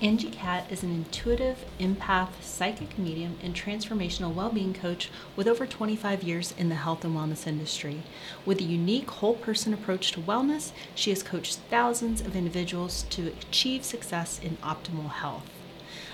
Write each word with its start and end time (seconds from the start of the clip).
Anji 0.00 0.32
Kat 0.32 0.70
is 0.70 0.84
an 0.84 0.92
intuitive, 0.92 1.64
empath, 1.80 2.28
psychic 2.40 2.96
medium, 2.96 3.36
and 3.42 3.52
transformational 3.52 4.32
well 4.32 4.48
being 4.48 4.72
coach 4.72 5.10
with 5.34 5.48
over 5.48 5.66
25 5.66 6.22
years 6.22 6.54
in 6.56 6.68
the 6.68 6.76
health 6.76 7.04
and 7.04 7.16
wellness 7.16 7.48
industry. 7.48 8.04
With 8.46 8.60
a 8.60 8.64
unique 8.64 9.10
whole 9.10 9.34
person 9.34 9.74
approach 9.74 10.12
to 10.12 10.20
wellness, 10.20 10.70
she 10.94 11.10
has 11.10 11.24
coached 11.24 11.58
thousands 11.68 12.20
of 12.20 12.36
individuals 12.36 13.06
to 13.10 13.32
achieve 13.48 13.84
success 13.84 14.38
in 14.40 14.56
optimal 14.58 15.10
health. 15.10 15.57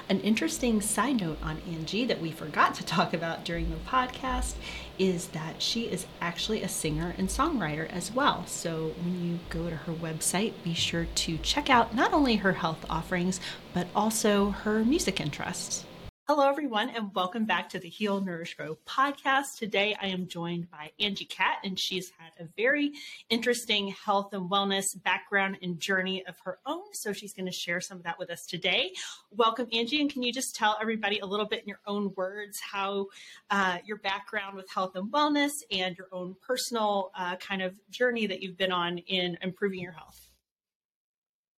An 0.06 0.20
interesting 0.20 0.82
side 0.82 1.22
note 1.22 1.38
on 1.42 1.62
Anji 1.62 2.06
that 2.08 2.20
we 2.20 2.30
forgot 2.30 2.74
to 2.74 2.84
talk 2.84 3.14
about 3.14 3.42
during 3.42 3.70
the 3.70 3.77
podcast 3.77 4.52
is 4.98 5.28
that 5.28 5.62
she 5.62 5.84
is 5.84 6.05
actually 6.20 6.62
a 6.62 6.69
singer 6.69 7.14
and 7.16 7.28
songwriter 7.28 7.88
as 7.91 8.12
well. 8.12 8.44
So 8.47 8.92
when 9.02 9.25
you 9.25 9.38
go 9.48 9.70
to 9.70 9.77
her 9.77 9.92
website, 9.94 10.52
be 10.62 10.75
sure 10.75 11.06
to 11.06 11.38
check 11.38 11.70
out 11.70 11.94
not 11.94 12.12
only 12.12 12.36
her 12.36 12.52
health 12.52 12.84
offerings, 12.91 13.41
but 13.72 13.86
also 13.97 14.50
her 14.50 14.84
music 14.84 15.20
interests. 15.22 15.86
Hello, 16.27 16.48
everyone, 16.48 16.89
and 16.89 17.14
welcome 17.14 17.44
back 17.44 17.69
to 17.69 17.78
the 17.78 17.91
Heal 17.91 18.19
Nourish 18.19 18.55
Grow 18.55 18.78
podcast. 18.89 19.58
Today, 19.58 19.94
I 20.00 20.06
am 20.06 20.27
joined 20.27 20.70
by 20.70 20.91
Anji 20.98 21.28
Kat, 21.28 21.58
and 21.62 21.78
she's 21.78 22.11
had 22.16 22.33
a 22.42 22.48
very 22.56 22.92
interesting 23.28 23.89
health 23.89 24.33
and 24.33 24.50
wellness 24.50 24.84
background 25.03 25.58
and 25.61 25.78
journey 25.78 26.25
of 26.27 26.34
her 26.47 26.61
own. 26.64 26.81
So, 26.94 27.12
she's 27.12 27.34
going 27.34 27.44
to 27.44 27.53
share 27.53 27.83
some 27.83 27.98
of 27.98 28.05
that 28.05 28.19
with 28.19 28.31
us 28.31 28.47
today. 28.47 28.92
Welcome, 29.33 29.66
Anji, 29.66 30.00
and 30.00 30.11
can 30.11 30.22
you 30.22 30.33
just 30.33 30.56
tell 30.56 30.78
everybody 30.81 31.19
a 31.19 31.27
little 31.27 31.44
bit 31.44 31.61
in 31.61 31.69
your 31.69 31.81
own 31.86 32.11
words 32.16 32.59
how 32.72 33.09
uh, 33.50 33.81
your 33.84 33.98
background 33.98 34.56
with 34.56 34.70
health 34.75 34.97
and 34.97 35.12
wellness 35.12 35.53
and 35.70 35.94
your 35.98 36.09
own 36.11 36.36
personal 36.41 37.11
uh, 37.19 37.36
kind 37.36 37.61
of 37.61 37.75
journey 37.91 38.27
that 38.28 38.41
you've 38.41 38.56
been 38.56 38.72
on 38.72 38.97
in 38.97 39.36
improving 39.42 39.81
your 39.81 39.92
health? 39.92 40.31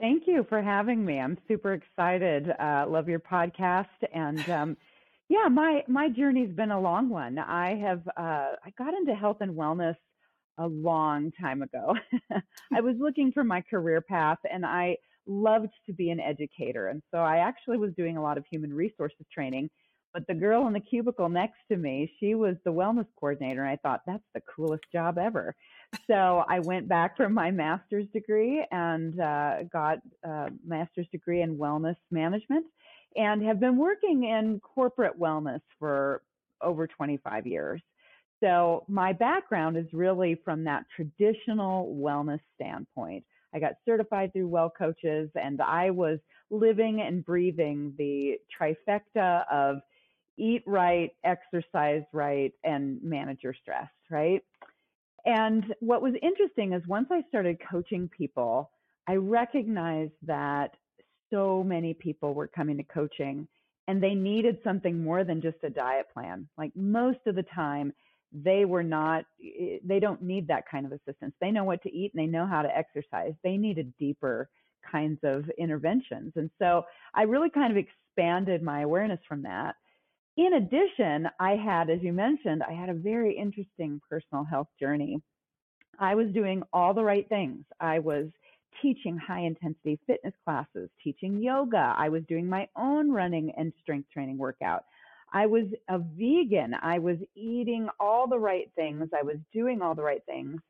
Thank 0.00 0.24
you 0.26 0.44
for 0.48 0.62
having 0.62 1.04
me. 1.04 1.18
I'm 1.20 1.38
super 1.48 1.72
excited. 1.72 2.50
Uh, 2.60 2.86
love 2.88 3.08
your 3.08 3.20
podcast, 3.20 3.86
and 4.12 4.48
um, 4.50 4.76
yeah, 5.28 5.48
my 5.48 5.84
my 5.88 6.08
journey's 6.10 6.54
been 6.54 6.70
a 6.70 6.80
long 6.80 7.08
one. 7.08 7.38
I 7.38 7.76
have 7.76 8.02
uh, 8.16 8.56
I 8.64 8.70
got 8.76 8.92
into 8.94 9.14
health 9.14 9.38
and 9.40 9.52
wellness 9.56 9.96
a 10.58 10.66
long 10.66 11.32
time 11.40 11.62
ago. 11.62 11.94
I 12.74 12.80
was 12.82 12.96
looking 13.00 13.32
for 13.32 13.42
my 13.44 13.62
career 13.62 14.02
path, 14.02 14.38
and 14.52 14.66
I 14.66 14.96
loved 15.26 15.70
to 15.86 15.94
be 15.94 16.10
an 16.10 16.20
educator, 16.20 16.88
and 16.88 17.02
so 17.10 17.18
I 17.18 17.38
actually 17.38 17.78
was 17.78 17.92
doing 17.96 18.18
a 18.18 18.22
lot 18.22 18.36
of 18.36 18.44
human 18.50 18.74
resources 18.74 19.24
training. 19.32 19.70
But 20.12 20.26
the 20.28 20.34
girl 20.34 20.66
in 20.66 20.72
the 20.74 20.80
cubicle 20.80 21.28
next 21.28 21.58
to 21.70 21.76
me, 21.76 22.10
she 22.20 22.34
was 22.34 22.56
the 22.64 22.72
wellness 22.72 23.06
coordinator, 23.18 23.62
and 23.64 23.70
I 23.70 23.76
thought 23.76 24.00
that's 24.06 24.24
the 24.34 24.42
coolest 24.54 24.84
job 24.92 25.18
ever 25.18 25.54
so 26.06 26.44
I 26.48 26.60
went 26.60 26.88
back 26.88 27.16
for 27.16 27.28
my 27.28 27.50
master's 27.50 28.06
degree 28.12 28.64
and 28.70 29.18
uh, 29.20 29.64
got 29.64 29.98
a 30.24 30.50
master's 30.64 31.08
degree 31.12 31.42
in 31.42 31.56
wellness 31.56 31.96
management 32.10 32.66
and 33.16 33.42
have 33.42 33.60
been 33.60 33.76
working 33.76 34.24
in 34.24 34.60
corporate 34.60 35.18
wellness 35.18 35.60
for 35.78 36.22
over 36.62 36.86
25 36.86 37.46
years. 37.46 37.80
So 38.42 38.84
my 38.88 39.12
background 39.12 39.76
is 39.76 39.86
really 39.92 40.38
from 40.44 40.64
that 40.64 40.84
traditional 40.94 41.96
wellness 41.98 42.40
standpoint. 42.54 43.24
I 43.54 43.58
got 43.58 43.72
certified 43.86 44.32
through 44.32 44.50
Wellcoaches 44.50 45.30
and 45.34 45.62
I 45.62 45.90
was 45.90 46.18
living 46.50 47.00
and 47.00 47.24
breathing 47.24 47.94
the 47.96 48.36
trifecta 48.60 49.44
of 49.50 49.78
eat 50.36 50.62
right, 50.66 51.10
exercise 51.24 52.02
right, 52.12 52.52
and 52.62 53.02
manage 53.02 53.38
your 53.42 53.54
stress, 53.54 53.88
right? 54.10 54.42
And 55.26 55.74
what 55.80 56.02
was 56.02 56.14
interesting 56.22 56.72
is 56.72 56.82
once 56.86 57.08
I 57.10 57.22
started 57.28 57.58
coaching 57.68 58.08
people, 58.08 58.70
I 59.08 59.16
recognized 59.16 60.12
that 60.22 60.76
so 61.30 61.64
many 61.64 61.94
people 61.94 62.32
were 62.32 62.46
coming 62.46 62.76
to 62.76 62.84
coaching 62.84 63.48
and 63.88 64.02
they 64.02 64.14
needed 64.14 64.58
something 64.64 65.02
more 65.02 65.24
than 65.24 65.42
just 65.42 65.58
a 65.64 65.70
diet 65.70 66.06
plan. 66.14 66.48
Like 66.56 66.70
most 66.76 67.18
of 67.26 67.34
the 67.34 67.42
time, 67.42 67.92
they 68.32 68.64
were 68.64 68.82
not, 68.82 69.24
eh, 69.42 69.78
they 69.84 70.00
don't 70.00 70.22
need 70.22 70.48
that 70.48 70.68
kind 70.68 70.86
of 70.86 70.92
assistance. 70.92 71.34
They 71.40 71.50
know 71.50 71.64
what 71.64 71.82
to 71.82 71.92
eat 71.92 72.12
and 72.14 72.22
they 72.22 72.26
know 72.26 72.46
how 72.46 72.62
to 72.62 72.76
exercise. 72.76 73.34
They 73.42 73.56
needed 73.56 73.92
deeper 73.98 74.48
kinds 74.90 75.18
of 75.24 75.48
interventions. 75.58 76.32
And 76.36 76.50
so 76.60 76.84
I 77.14 77.22
really 77.22 77.50
kind 77.50 77.76
of 77.76 77.84
expanded 77.84 78.62
my 78.62 78.82
awareness 78.82 79.20
from 79.28 79.42
that 79.42 79.74
in 80.36 80.54
addition, 80.54 81.28
I 81.40 81.56
had, 81.56 81.90
as 81.90 82.02
you 82.02 82.12
mentioned, 82.12 82.62
I 82.62 82.72
had 82.72 82.88
a 82.88 82.94
very 82.94 83.36
interesting 83.36 84.00
personal 84.08 84.44
health 84.44 84.68
journey. 84.78 85.22
I 85.98 86.14
was 86.14 86.28
doing 86.32 86.62
all 86.72 86.92
the 86.92 87.04
right 87.04 87.26
things. 87.28 87.64
I 87.80 88.00
was 88.00 88.26
teaching 88.82 89.16
high 89.16 89.40
intensity 89.40 89.98
fitness 90.06 90.34
classes, 90.44 90.90
teaching 91.02 91.38
yoga. 91.40 91.94
I 91.96 92.10
was 92.10 92.22
doing 92.28 92.46
my 92.46 92.68
own 92.76 93.10
running 93.10 93.52
and 93.56 93.72
strength 93.80 94.10
training 94.12 94.36
workout. 94.36 94.84
I 95.32 95.46
was 95.46 95.64
a 95.88 95.98
vegan. 95.98 96.74
I 96.80 96.98
was 96.98 97.16
eating 97.34 97.88
all 97.98 98.28
the 98.28 98.38
right 98.38 98.70
things. 98.76 99.08
I 99.18 99.22
was 99.22 99.36
doing 99.52 99.80
all 99.80 99.94
the 99.94 100.02
right 100.02 100.22
things. 100.26 100.60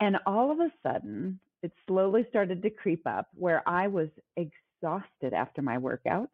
And 0.00 0.16
all 0.26 0.50
of 0.50 0.60
a 0.60 0.72
sudden, 0.82 1.38
it 1.62 1.72
slowly 1.86 2.26
started 2.30 2.62
to 2.62 2.70
creep 2.70 3.06
up 3.06 3.28
where 3.34 3.62
I 3.68 3.88
was 3.88 4.08
exhausted 4.36 5.34
after 5.34 5.60
my 5.60 5.76
workouts. 5.76 6.28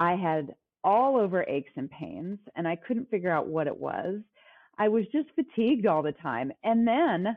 I 0.00 0.16
had 0.16 0.54
all 0.88 1.18
over 1.18 1.44
aches 1.46 1.72
and 1.76 1.90
pains, 1.90 2.38
and 2.56 2.66
I 2.66 2.74
couldn't 2.74 3.10
figure 3.10 3.30
out 3.30 3.46
what 3.46 3.66
it 3.66 3.76
was. 3.76 4.20
I 4.78 4.88
was 4.88 5.04
just 5.12 5.28
fatigued 5.34 5.84
all 5.84 6.02
the 6.02 6.12
time. 6.12 6.50
And 6.64 6.88
then, 6.88 7.36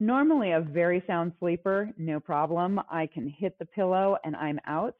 normally 0.00 0.52
a 0.52 0.60
very 0.60 1.04
sound 1.06 1.32
sleeper, 1.38 1.90
no 1.98 2.18
problem. 2.18 2.80
I 2.90 3.08
can 3.12 3.28
hit 3.28 3.58
the 3.58 3.66
pillow 3.66 4.16
and 4.24 4.34
I'm 4.34 4.58
out. 4.66 4.96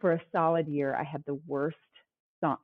For 0.00 0.12
a 0.12 0.22
solid 0.30 0.68
year, 0.68 0.94
I 0.94 1.02
had 1.02 1.24
the 1.26 1.40
worst 1.48 1.76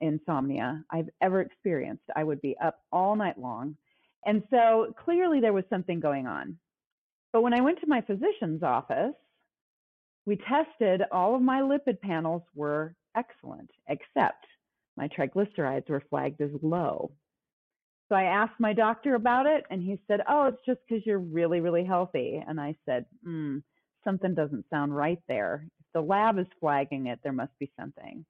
insomnia 0.00 0.84
I've 0.91 1.08
ever 1.20 1.41
experienced. 1.41 2.04
I 2.14 2.22
would 2.22 2.41
be 2.41 2.56
up 2.62 2.78
all 2.92 3.16
night 3.16 3.36
long. 3.36 3.76
And 4.25 4.44
so 4.48 4.94
clearly 5.04 5.41
there 5.41 5.52
was 5.52 5.64
something 5.69 5.98
going 5.98 6.28
on. 6.28 6.56
But 7.32 7.42
when 7.42 7.52
I 7.52 7.60
went 7.62 7.81
to 7.81 7.88
my 7.88 8.00
physician's 8.00 8.62
office, 8.62 9.14
we 10.25 10.36
tested 10.36 11.02
all 11.10 11.34
of 11.34 11.42
my 11.42 11.62
lipid 11.62 12.00
panels 12.00 12.42
were 12.54 12.94
excellent, 13.16 13.70
except 13.88 14.47
my 14.97 15.08
triglycerides 15.08 15.88
were 15.88 16.02
flagged 16.08 16.41
as 16.41 16.50
low. 16.62 17.12
So 18.08 18.14
I 18.16 18.25
asked 18.25 18.60
my 18.60 18.72
doctor 18.72 19.14
about 19.14 19.47
it, 19.47 19.64
and 19.70 19.82
he 19.82 19.98
said, 20.06 20.20
Oh, 20.28 20.47
it's 20.47 20.64
just 20.66 20.80
because 20.86 21.04
you're 21.06 21.19
really, 21.19 21.60
really 21.60 21.84
healthy. 21.84 22.42
And 22.47 22.60
I 22.60 22.76
said, 22.84 23.06
Hmm, 23.25 23.58
something 24.04 24.34
doesn't 24.34 24.66
sound 24.70 24.94
right 24.94 25.20
there. 25.26 25.66
If 25.80 25.86
the 25.94 26.00
lab 26.02 26.38
is 26.38 26.46
flagging 26.61 27.06
it, 27.06 27.20
there 27.22 27.32
must 27.32 27.58
be 27.58 27.72
something. 27.78 28.25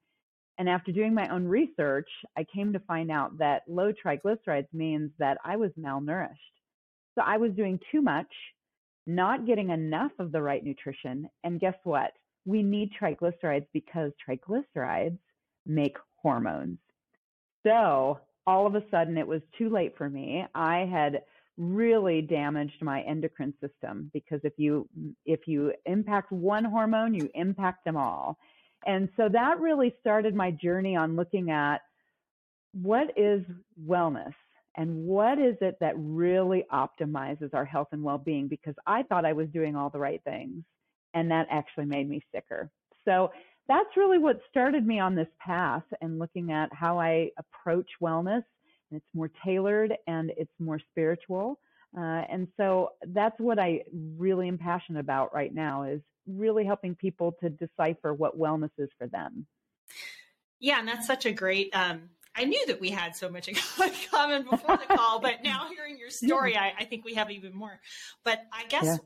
And 0.57 0.69
after 0.69 0.91
doing 0.93 1.13
my 1.13 1.27
own 1.27 1.45
research, 1.45 2.09
I 2.37 2.45
came 2.45 2.71
to 2.73 2.79
find 2.79 3.11
out 3.11 3.37
that 3.39 3.63
low 3.67 3.91
triglycerides 3.91 4.73
means 4.73 5.11
that 5.19 5.37
I 5.43 5.57
was 5.57 5.71
malnourished. 5.77 6.35
So 7.15 7.23
I 7.25 7.37
was 7.37 7.51
doing 7.51 7.79
too 7.91 8.01
much, 8.01 8.31
not 9.05 9.45
getting 9.45 9.69
enough 9.69 10.11
of 10.17 10.31
the 10.31 10.41
right 10.41 10.63
nutrition. 10.63 11.29
And 11.43 11.59
guess 11.59 11.75
what? 11.83 12.11
We 12.45 12.61
need 12.63 12.91
triglycerides 12.99 13.65
because 13.73 14.11
triglycerides 14.27 15.17
make 15.65 15.97
hormones. 16.21 16.77
So 17.65 18.19
all 18.47 18.67
of 18.67 18.75
a 18.75 18.83
sudden 18.91 19.17
it 19.17 19.27
was 19.27 19.41
too 19.57 19.69
late 19.69 19.97
for 19.97 20.09
me. 20.09 20.45
I 20.53 20.85
had 20.91 21.23
really 21.57 22.21
damaged 22.21 22.81
my 22.81 23.01
endocrine 23.01 23.53
system 23.61 24.11
because 24.13 24.41
if 24.43 24.53
you 24.57 24.87
if 25.25 25.47
you 25.47 25.73
impact 25.85 26.31
one 26.31 26.65
hormone, 26.65 27.13
you 27.13 27.29
impact 27.33 27.85
them 27.85 27.97
all. 27.97 28.37
And 28.85 29.09
so 29.17 29.29
that 29.29 29.59
really 29.59 29.95
started 29.99 30.35
my 30.35 30.51
journey 30.51 30.95
on 30.95 31.15
looking 31.15 31.49
at 31.49 31.81
what 32.73 33.17
is 33.17 33.41
wellness 33.83 34.33
and 34.77 35.05
what 35.05 35.39
is 35.39 35.55
it 35.61 35.77
that 35.79 35.93
really 35.97 36.65
optimizes 36.71 37.53
our 37.53 37.65
health 37.65 37.87
and 37.93 38.03
well-being 38.03 38.47
because 38.47 38.75
I 38.85 39.03
thought 39.03 39.25
I 39.25 39.33
was 39.33 39.47
doing 39.49 39.75
all 39.75 39.89
the 39.89 39.97
right 39.97 40.21
things 40.23 40.63
and 41.15 41.31
that 41.31 41.47
actually 41.49 41.85
made 41.85 42.07
me 42.07 42.21
sicker. 42.33 42.69
So 43.05 43.31
that's 43.67 43.97
really 43.97 44.19
what 44.19 44.39
started 44.49 44.85
me 44.85 44.99
on 44.99 45.15
this 45.15 45.27
path 45.39 45.83
and 46.01 46.19
looking 46.19 46.51
at 46.51 46.71
how 46.71 46.99
I 46.99 47.31
approach 47.39 47.89
wellness. 48.01 48.43
And 48.91 49.01
it's 49.01 49.15
more 49.15 49.31
tailored 49.43 49.95
and 50.05 50.31
it's 50.37 50.51
more 50.59 50.79
spiritual. 50.91 51.59
Uh, 51.97 52.23
and 52.29 52.47
so 52.57 52.89
that's 53.07 53.39
what 53.39 53.57
I 53.57 53.83
really 54.17 54.47
am 54.47 54.57
passionate 54.57 54.99
about 54.99 55.33
right 55.33 55.53
now 55.53 55.83
is 55.83 56.01
really 56.27 56.65
helping 56.65 56.93
people 56.93 57.35
to 57.41 57.49
decipher 57.49 58.13
what 58.13 58.37
wellness 58.37 58.71
is 58.77 58.89
for 58.97 59.07
them. 59.07 59.47
Yeah, 60.59 60.79
and 60.79 60.87
that's 60.87 61.07
such 61.07 61.25
a 61.25 61.31
great. 61.31 61.75
Um, 61.75 62.09
I 62.35 62.43
knew 62.43 62.65
that 62.67 62.81
we 62.81 62.89
had 62.89 63.15
so 63.15 63.29
much 63.29 63.47
in 63.47 63.55
common 64.11 64.43
before 64.43 64.77
the 64.77 64.95
call, 64.95 65.19
but 65.19 65.43
now 65.43 65.69
hearing 65.69 65.97
your 65.97 66.09
story. 66.09 66.57
I, 66.57 66.73
I, 66.77 66.85
think 66.85 67.05
we 67.05 67.13
have 67.13 67.31
even 67.31 67.55
more. 67.55 67.79
But 68.23 68.45
I 68.51 68.65
guess 68.65 68.83
yeah. 68.83 68.97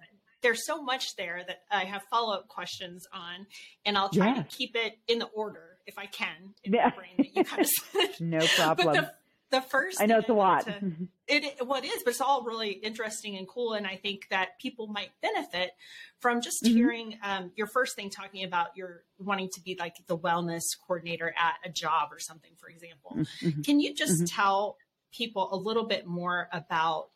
There's 0.41 0.65
so 0.65 0.81
much 0.81 1.15
there 1.15 1.43
that 1.45 1.61
I 1.71 1.85
have 1.85 2.03
follow 2.09 2.33
up 2.33 2.47
questions 2.47 3.07
on, 3.13 3.45
and 3.85 3.97
I'll 3.97 4.09
try 4.09 4.27
yeah. 4.27 4.35
to 4.35 4.43
keep 4.43 4.75
it 4.75 4.97
in 5.07 5.19
the 5.19 5.27
order 5.27 5.77
if 5.85 5.97
I 5.97 6.05
can 6.05 6.53
in 6.63 6.73
yeah. 6.73 6.91
brain 6.91 7.11
that 7.17 7.35
you 7.35 7.43
kind 7.43 7.61
of 7.61 7.67
said. 7.91 8.21
no 8.21 8.39
problem. 8.55 8.95
The, 8.95 9.11
the 9.51 9.61
first 9.61 9.99
I 9.99 10.05
know 10.05 10.19
it's 10.19 10.29
a 10.29 10.33
lot. 10.33 10.65
To, 10.65 10.73
it 11.27 11.55
what 11.59 11.83
well, 11.83 11.83
is, 11.83 12.03
but 12.03 12.11
it's 12.11 12.21
all 12.21 12.43
really 12.43 12.69
interesting 12.69 13.35
and 13.37 13.47
cool. 13.47 13.73
And 13.73 13.87
I 13.87 13.95
think 13.95 14.27
that 14.29 14.59
people 14.59 14.87
might 14.87 15.09
benefit 15.21 15.71
from 16.19 16.41
just 16.41 16.63
mm-hmm. 16.63 16.75
hearing 16.75 17.17
um, 17.23 17.51
your 17.55 17.67
first 17.67 17.95
thing 17.95 18.09
talking 18.09 18.43
about 18.43 18.75
your 18.75 19.03
wanting 19.17 19.49
to 19.55 19.61
be 19.61 19.75
like 19.79 19.95
the 20.07 20.17
wellness 20.17 20.63
coordinator 20.85 21.33
at 21.37 21.55
a 21.65 21.69
job 21.69 22.09
or 22.11 22.19
something, 22.19 22.51
for 22.57 22.69
example. 22.69 23.17
Mm-hmm. 23.41 23.61
Can 23.61 23.79
you 23.79 23.93
just 23.93 24.17
mm-hmm. 24.17 24.25
tell 24.25 24.77
people 25.11 25.49
a 25.51 25.57
little 25.57 25.85
bit 25.85 26.05
more 26.05 26.47
about 26.53 27.07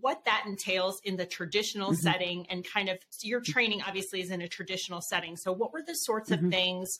what 0.00 0.24
that 0.24 0.44
entails 0.46 1.00
in 1.04 1.16
the 1.16 1.26
traditional 1.26 1.90
mm-hmm. 1.90 2.00
setting 2.00 2.46
and 2.50 2.64
kind 2.64 2.88
of 2.88 2.98
your 3.22 3.40
training 3.40 3.82
obviously 3.86 4.20
is 4.20 4.30
in 4.30 4.42
a 4.42 4.48
traditional 4.48 5.00
setting. 5.00 5.36
So 5.36 5.52
what 5.52 5.72
were 5.72 5.82
the 5.86 5.94
sorts 5.94 6.30
of 6.30 6.40
mm-hmm. 6.40 6.50
things 6.50 6.98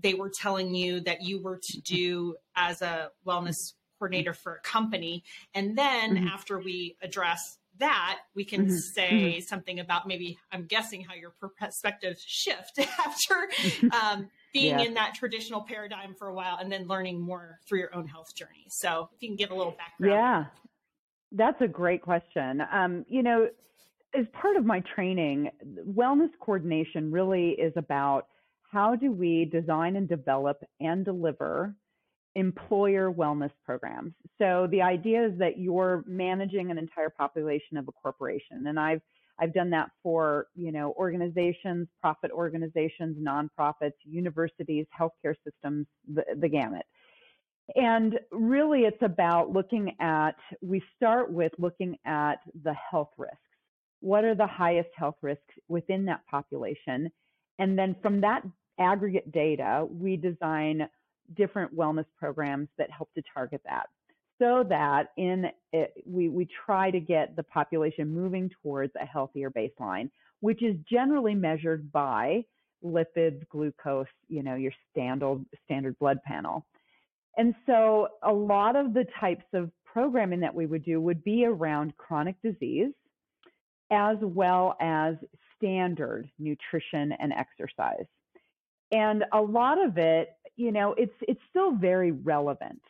they 0.00 0.14
were 0.14 0.30
telling 0.30 0.74
you 0.74 1.00
that 1.00 1.22
you 1.22 1.42
were 1.42 1.58
to 1.60 1.80
do 1.80 2.36
as 2.54 2.82
a 2.82 3.10
wellness 3.26 3.74
coordinator 3.98 4.32
for 4.32 4.54
a 4.54 4.60
company. 4.60 5.24
And 5.54 5.76
then 5.76 6.16
mm-hmm. 6.16 6.28
after 6.28 6.58
we 6.58 6.96
address 7.02 7.58
that, 7.78 8.18
we 8.34 8.44
can 8.44 8.66
mm-hmm. 8.66 8.76
say 8.76 9.10
mm-hmm. 9.10 9.40
something 9.40 9.80
about 9.80 10.06
maybe, 10.06 10.38
I'm 10.52 10.66
guessing 10.66 11.02
how 11.02 11.14
your 11.14 11.32
perspective 11.58 12.16
shift 12.24 12.78
after 12.78 13.48
mm-hmm. 13.56 13.90
um, 13.92 14.28
being 14.52 14.78
yeah. 14.78 14.84
in 14.84 14.94
that 14.94 15.14
traditional 15.14 15.62
paradigm 15.62 16.14
for 16.14 16.28
a 16.28 16.34
while 16.34 16.58
and 16.58 16.70
then 16.70 16.86
learning 16.86 17.20
more 17.20 17.58
through 17.68 17.80
your 17.80 17.94
own 17.94 18.06
health 18.06 18.34
journey. 18.34 18.66
So 18.68 19.08
if 19.14 19.22
you 19.22 19.28
can 19.28 19.36
give 19.36 19.50
a 19.50 19.54
little 19.54 19.76
background. 19.76 20.12
Yeah, 20.12 20.44
that's 21.32 21.60
a 21.60 21.68
great 21.68 22.02
question. 22.02 22.62
Um, 22.72 23.04
you 23.08 23.22
know, 23.22 23.48
as 24.18 24.26
part 24.32 24.56
of 24.56 24.64
my 24.64 24.82
training, 24.94 25.50
wellness 25.86 26.30
coordination 26.40 27.10
really 27.12 27.50
is 27.50 27.72
about 27.76 28.26
how 28.70 28.94
do 28.96 29.12
we 29.12 29.44
design 29.44 29.96
and 29.96 30.08
develop 30.08 30.62
and 30.80 31.04
deliver 31.04 31.74
employer 32.34 33.12
wellness 33.12 33.50
programs. 33.64 34.12
So 34.38 34.68
the 34.70 34.82
idea 34.82 35.26
is 35.26 35.38
that 35.38 35.58
you're 35.58 36.04
managing 36.06 36.70
an 36.70 36.78
entire 36.78 37.10
population 37.10 37.76
of 37.76 37.88
a 37.88 37.92
corporation. 37.92 38.66
And 38.66 38.78
I've 38.78 39.00
I've 39.40 39.54
done 39.54 39.70
that 39.70 39.90
for, 40.02 40.48
you 40.56 40.72
know, 40.72 40.94
organizations, 40.98 41.86
profit 42.00 42.32
organizations, 42.32 43.16
nonprofits, 43.22 43.92
universities, 44.04 44.84
healthcare 44.98 45.34
systems, 45.44 45.86
the, 46.12 46.24
the 46.40 46.48
gamut. 46.48 46.84
And 47.76 48.18
really 48.30 48.82
it's 48.82 49.02
about 49.02 49.52
looking 49.52 49.94
at, 50.00 50.36
we 50.62 50.82
start 50.96 51.30
with 51.30 51.52
looking 51.58 51.96
at 52.04 52.36
the 52.62 52.74
health 52.74 53.10
risks. 53.18 53.36
What 54.00 54.24
are 54.24 54.34
the 54.34 54.46
highest 54.46 54.90
health 54.96 55.16
risks 55.22 55.54
within 55.68 56.04
that 56.06 56.26
population? 56.30 57.10
And 57.58 57.78
then 57.78 57.96
from 58.00 58.20
that 58.20 58.42
aggregate 58.78 59.32
data, 59.32 59.86
we 59.90 60.16
design 60.16 60.88
different 61.36 61.76
wellness 61.76 62.06
programs 62.18 62.68
that 62.78 62.90
help 62.90 63.12
to 63.14 63.22
target 63.34 63.60
that 63.64 63.86
so 64.40 64.64
that 64.68 65.08
in 65.16 65.46
it, 65.72 65.92
we, 66.06 66.28
we 66.28 66.48
try 66.64 66.90
to 66.90 67.00
get 67.00 67.34
the 67.36 67.42
population 67.42 68.08
moving 68.08 68.50
towards 68.62 68.92
a 69.00 69.04
healthier 69.04 69.50
baseline, 69.50 70.10
which 70.40 70.62
is 70.62 70.76
generally 70.90 71.34
measured 71.34 71.90
by 71.90 72.44
lipids, 72.84 73.42
glucose, 73.48 74.06
you 74.28 74.42
know, 74.42 74.54
your 74.54 74.72
standard, 74.90 75.44
standard 75.64 75.98
blood 75.98 76.18
panel. 76.24 76.64
And 77.38 77.54
so 77.66 78.08
a 78.22 78.32
lot 78.32 78.76
of 78.76 78.92
the 78.92 79.06
types 79.18 79.44
of 79.54 79.70
programming 79.84 80.40
that 80.40 80.54
we 80.54 80.66
would 80.66 80.84
do 80.84 81.00
would 81.00 81.24
be 81.24 81.46
around 81.46 81.96
chronic 81.96 82.36
disease 82.42 82.92
as 83.90 84.18
well 84.20 84.76
as 84.80 85.14
standard 85.56 86.28
nutrition 86.38 87.12
and 87.18 87.32
exercise. 87.32 88.04
And 88.92 89.24
a 89.32 89.40
lot 89.40 89.82
of 89.82 89.96
it 89.96 90.28
you 90.58 90.72
know, 90.72 90.94
it's 90.98 91.14
it's 91.22 91.40
still 91.48 91.72
very 91.72 92.10
relevant, 92.10 92.82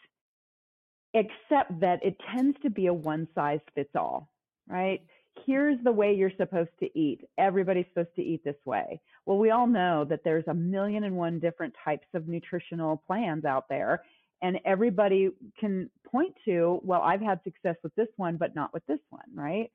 except 1.13 1.81
that 1.81 2.01
it 2.03 2.17
tends 2.35 2.59
to 2.63 2.71
be 2.71 2.87
a 2.87 2.95
one 2.95 3.29
size 3.35 3.61
fits 3.75 3.91
all, 3.95 4.31
right? 4.67 5.03
Here's 5.47 5.79
the 5.85 5.93
way 5.93 6.15
you're 6.15 6.33
supposed 6.37 6.71
to 6.81 6.99
eat. 6.99 7.21
Everybody's 7.37 7.85
supposed 7.91 8.17
to 8.17 8.23
eat 8.23 8.43
this 8.43 8.57
way. 8.65 9.01
Well, 9.27 9.39
we 9.39 9.51
all 9.51 9.67
know 9.67 10.05
that 10.09 10.25
there's 10.25 10.49
a 10.49 10.55
million 10.55 11.05
and 11.05 11.17
one 11.17 11.39
different 11.39 11.75
types 11.85 12.07
of 12.15 12.27
nutritional 12.27 13.05
plans 13.07 13.45
out 13.45 13.69
there, 13.69 14.03
and 14.43 14.59
everybody 14.65 15.31
can 15.59 15.91
point 16.07 16.35
to, 16.45 16.81
well, 16.83 17.03
I've 17.03 17.21
had 17.21 17.41
success 17.45 17.77
with 17.83 17.95
this 17.95 18.09
one, 18.17 18.37
but 18.37 18.55
not 18.55 18.73
with 18.73 18.87
this 18.87 19.01
one, 19.11 19.29
right? 19.35 19.71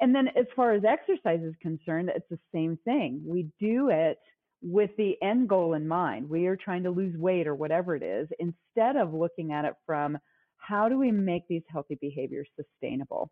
And 0.00 0.14
then 0.14 0.28
as 0.28 0.46
far 0.56 0.72
as 0.72 0.82
exercise 0.84 1.40
is 1.42 1.54
concerned, 1.60 2.10
it's 2.14 2.28
the 2.30 2.38
same 2.54 2.78
thing. 2.84 3.22
We 3.26 3.48
do 3.60 3.90
it 3.90 4.18
with 4.62 4.90
the 4.96 5.16
end 5.22 5.48
goal 5.48 5.74
in 5.74 5.86
mind. 5.88 6.28
We 6.28 6.46
are 6.46 6.56
trying 6.56 6.84
to 6.84 6.90
lose 6.90 7.16
weight 7.16 7.46
or 7.46 7.54
whatever 7.54 7.96
it 7.96 8.02
is, 8.02 8.28
instead 8.38 8.96
of 8.96 9.12
looking 9.12 9.52
at 9.52 9.64
it 9.64 9.74
from 9.86 10.18
how 10.56 10.88
do 10.88 10.98
we 10.98 11.10
make 11.10 11.48
these 11.48 11.62
healthy 11.68 11.98
behaviors 12.00 12.48
sustainable? 12.56 13.30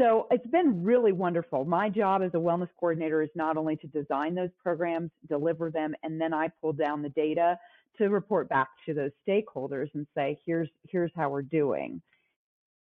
So 0.00 0.26
it's 0.30 0.46
been 0.46 0.82
really 0.82 1.12
wonderful. 1.12 1.64
My 1.64 1.88
job 1.88 2.22
as 2.22 2.30
a 2.34 2.38
wellness 2.38 2.68
coordinator 2.78 3.22
is 3.22 3.30
not 3.34 3.56
only 3.56 3.76
to 3.76 3.86
design 3.88 4.34
those 4.34 4.50
programs, 4.62 5.10
deliver 5.28 5.70
them, 5.70 5.94
and 6.02 6.20
then 6.20 6.32
I 6.32 6.48
pull 6.60 6.72
down 6.72 7.02
the 7.02 7.10
data 7.10 7.58
to 7.98 8.08
report 8.08 8.48
back 8.48 8.68
to 8.86 8.94
those 8.94 9.10
stakeholders 9.26 9.88
and 9.94 10.06
say, 10.16 10.38
here's, 10.44 10.68
here's 10.88 11.10
how 11.14 11.30
we're 11.30 11.42
doing. 11.42 12.00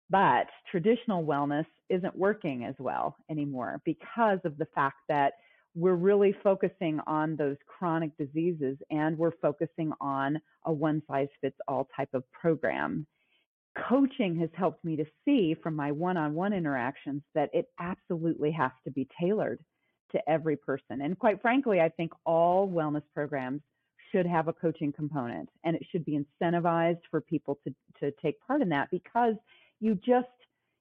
But 0.10 0.48
traditional 0.70 1.26
wellness 1.26 1.66
isn't 1.90 2.16
working 2.16 2.66
as 2.66 2.76
well 2.78 3.16
anymore 3.30 3.82
because 3.86 4.40
of 4.44 4.58
the 4.58 4.68
fact 4.76 4.98
that 5.10 5.34
we're 5.76 5.96
really 5.96 6.36
focusing 6.44 7.00
on 7.08 7.36
those 7.36 7.58
chronic 7.68 8.16
diseases 8.18 8.78
and 8.92 9.18
we're 9.18 9.32
focusing 9.42 9.92
on 10.00 10.40
a 10.66 10.72
one 10.72 11.02
size 11.08 11.30
fits 11.42 11.58
all 11.68 11.88
type 11.96 12.14
of 12.14 12.24
program. 12.32 13.08
Coaching 13.90 14.36
has 14.40 14.50
helped 14.54 14.86
me 14.86 14.96
to 14.98 15.06
see 15.26 15.56
from 15.64 15.76
my 15.76 15.92
one 15.92 16.16
on 16.16 16.36
one 16.36 16.54
interactions 16.54 17.24
that 17.34 17.50
it 17.54 17.66
absolutely 17.80 18.52
has 18.52 18.72
to 18.84 18.92
be 18.92 19.08
tailored 19.20 19.60
to 20.12 20.30
every 20.30 20.56
person. 20.56 21.02
And 21.02 21.18
quite 21.18 21.42
frankly, 21.42 21.82
I 21.82 21.90
think 21.90 22.12
all 22.24 22.70
wellness 22.70 23.02
programs 23.16 23.62
should 24.14 24.26
have 24.26 24.48
a 24.48 24.54
coaching 24.54 24.94
component 24.94 25.50
and 25.64 25.76
it 25.76 25.84
should 25.92 26.06
be 26.06 26.20
incentivized 26.20 27.02
for 27.10 27.20
people 27.20 27.60
to, 27.64 27.74
to 28.00 28.14
take 28.22 28.40
part 28.46 28.62
in 28.62 28.70
that 28.70 28.90
because 28.92 29.36
you 29.80 29.96
just 29.96 30.28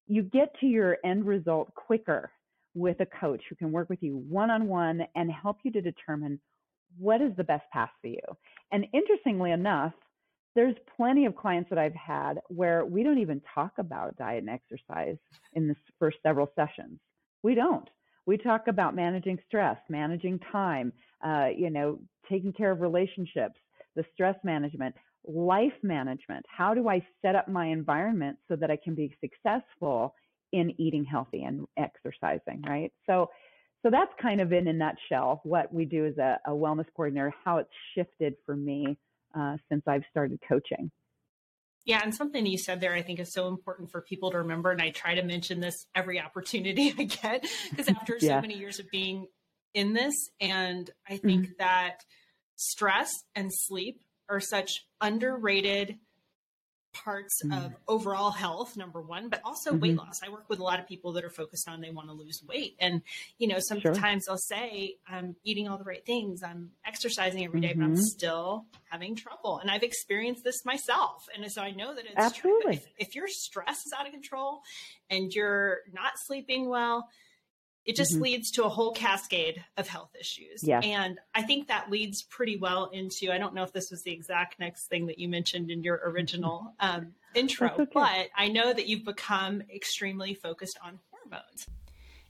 you 0.06 0.22
get 0.22 0.54
to 0.60 0.66
your 0.66 0.98
end 1.04 1.24
result 1.24 1.74
quicker 1.74 2.30
with 2.74 3.00
a 3.00 3.06
coach 3.06 3.42
who 3.48 3.54
can 3.54 3.72
work 3.72 3.88
with 3.88 4.02
you 4.02 4.16
one 4.28 4.50
on 4.50 4.66
one 4.66 5.02
and 5.14 5.30
help 5.30 5.58
you 5.62 5.70
to 5.72 5.80
determine 5.80 6.40
what 6.98 7.20
is 7.20 7.32
the 7.36 7.44
best 7.44 7.64
path 7.72 7.90
for 8.00 8.08
you. 8.08 8.20
And 8.70 8.86
interestingly 8.92 9.52
enough, 9.52 9.92
there's 10.54 10.74
plenty 10.96 11.24
of 11.24 11.34
clients 11.34 11.70
that 11.70 11.78
I've 11.78 11.94
had 11.94 12.40
where 12.48 12.84
we 12.84 13.02
don't 13.02 13.18
even 13.18 13.40
talk 13.54 13.72
about 13.78 14.16
diet 14.16 14.44
and 14.44 14.50
exercise 14.50 15.16
in 15.54 15.68
the 15.68 15.76
first 15.98 16.18
several 16.22 16.50
sessions. 16.54 16.98
We 17.42 17.54
don't. 17.54 17.88
We 18.26 18.36
talk 18.36 18.68
about 18.68 18.94
managing 18.94 19.38
stress, 19.46 19.78
managing 19.88 20.38
time, 20.50 20.92
uh, 21.24 21.48
you 21.56 21.70
know, 21.70 21.98
taking 22.28 22.52
care 22.52 22.70
of 22.70 22.80
relationships, 22.80 23.56
the 23.96 24.04
stress 24.12 24.36
management, 24.44 24.94
life 25.26 25.72
management. 25.82 26.44
How 26.48 26.74
do 26.74 26.88
I 26.88 27.04
set 27.20 27.34
up 27.34 27.48
my 27.48 27.66
environment 27.66 28.38
so 28.48 28.56
that 28.56 28.70
I 28.70 28.76
can 28.76 28.94
be 28.94 29.16
successful 29.20 30.14
in 30.52 30.74
eating 30.80 31.04
healthy 31.04 31.44
and 31.44 31.66
exercising, 31.76 32.62
right? 32.66 32.92
So, 33.06 33.30
so 33.82 33.90
that's 33.90 34.12
kind 34.20 34.40
of 34.40 34.52
in 34.52 34.68
a 34.68 34.72
nutshell 34.72 35.40
what 35.44 35.72
we 35.72 35.84
do 35.84 36.06
as 36.06 36.18
a, 36.18 36.38
a 36.46 36.50
wellness 36.50 36.86
coordinator, 36.94 37.34
how 37.44 37.58
it's 37.58 37.70
shifted 37.94 38.34
for 38.46 38.54
me 38.54 38.96
uh, 39.36 39.56
since 39.68 39.82
I've 39.86 40.04
started 40.10 40.38
coaching. 40.48 40.90
Yeah, 41.84 42.00
and 42.02 42.14
something 42.14 42.46
you 42.46 42.58
said 42.58 42.80
there 42.80 42.94
I 42.94 43.02
think 43.02 43.18
is 43.18 43.32
so 43.32 43.48
important 43.48 43.90
for 43.90 44.00
people 44.00 44.30
to 44.30 44.38
remember. 44.38 44.70
And 44.70 44.80
I 44.80 44.90
try 44.90 45.14
to 45.16 45.22
mention 45.22 45.60
this 45.60 45.86
every 45.94 46.20
opportunity 46.20 46.94
I 46.98 47.04
get 47.04 47.46
because 47.70 47.88
after 47.88 48.16
yeah. 48.20 48.36
so 48.36 48.40
many 48.40 48.58
years 48.58 48.78
of 48.78 48.90
being 48.90 49.26
in 49.74 49.92
this, 49.92 50.14
and 50.40 50.88
I 51.08 51.16
think 51.16 51.44
mm-hmm. 51.44 51.52
that 51.58 52.04
stress 52.56 53.10
and 53.34 53.50
sleep 53.52 54.00
are 54.28 54.40
such 54.40 54.84
underrated 55.00 55.96
parts 56.92 57.42
mm. 57.44 57.56
of 57.56 57.72
overall 57.88 58.30
health 58.30 58.76
number 58.76 59.00
one 59.00 59.28
but 59.28 59.40
also 59.44 59.70
mm-hmm. 59.70 59.80
weight 59.80 59.96
loss 59.96 60.20
i 60.24 60.28
work 60.28 60.44
with 60.48 60.58
a 60.58 60.62
lot 60.62 60.78
of 60.78 60.86
people 60.86 61.12
that 61.12 61.24
are 61.24 61.30
focused 61.30 61.68
on 61.68 61.80
they 61.80 61.90
want 61.90 62.08
to 62.08 62.14
lose 62.14 62.42
weight 62.48 62.76
and 62.80 63.02
you 63.38 63.48
know 63.48 63.58
sometimes 63.58 64.24
sure. 64.24 64.32
they'll 64.32 64.38
say 64.38 64.96
i'm 65.08 65.34
eating 65.44 65.68
all 65.68 65.78
the 65.78 65.84
right 65.84 66.04
things 66.04 66.42
i'm 66.42 66.70
exercising 66.86 67.44
every 67.44 67.60
day, 67.60 67.68
mm-hmm. 67.68 67.80
but 67.80 67.84
i'm 67.86 67.94
mm-hmm. 67.94 68.02
still 68.02 68.66
having 68.90 69.16
trouble 69.16 69.58
and 69.58 69.70
i've 69.70 69.82
experienced 69.82 70.44
this 70.44 70.64
myself 70.64 71.26
and 71.34 71.50
so 71.50 71.62
i 71.62 71.70
know 71.70 71.94
that 71.94 72.04
it's 72.04 72.14
Absolutely. 72.16 72.76
true 72.76 72.84
if, 72.98 73.08
if 73.08 73.14
your 73.14 73.28
stress 73.28 73.86
is 73.86 73.92
out 73.98 74.06
of 74.06 74.12
control 74.12 74.62
and 75.10 75.32
you're 75.32 75.78
not 75.92 76.12
sleeping 76.16 76.68
well 76.68 77.08
it 77.84 77.96
just 77.96 78.12
mm-hmm. 78.12 78.22
leads 78.22 78.50
to 78.52 78.64
a 78.64 78.68
whole 78.68 78.92
cascade 78.92 79.64
of 79.76 79.88
health 79.88 80.10
issues. 80.18 80.62
Yeah. 80.62 80.80
And 80.80 81.18
I 81.34 81.42
think 81.42 81.68
that 81.68 81.90
leads 81.90 82.22
pretty 82.22 82.56
well 82.56 82.90
into 82.92 83.32
I 83.32 83.38
don't 83.38 83.54
know 83.54 83.64
if 83.64 83.72
this 83.72 83.90
was 83.90 84.02
the 84.02 84.12
exact 84.12 84.60
next 84.60 84.86
thing 84.86 85.06
that 85.06 85.18
you 85.18 85.28
mentioned 85.28 85.70
in 85.70 85.82
your 85.82 86.00
original 86.04 86.74
um, 86.80 87.12
intro, 87.34 87.70
okay. 87.70 87.86
but 87.92 88.28
I 88.36 88.48
know 88.48 88.72
that 88.72 88.86
you've 88.86 89.04
become 89.04 89.62
extremely 89.74 90.34
focused 90.34 90.78
on 90.82 90.98
hormones. 91.10 91.66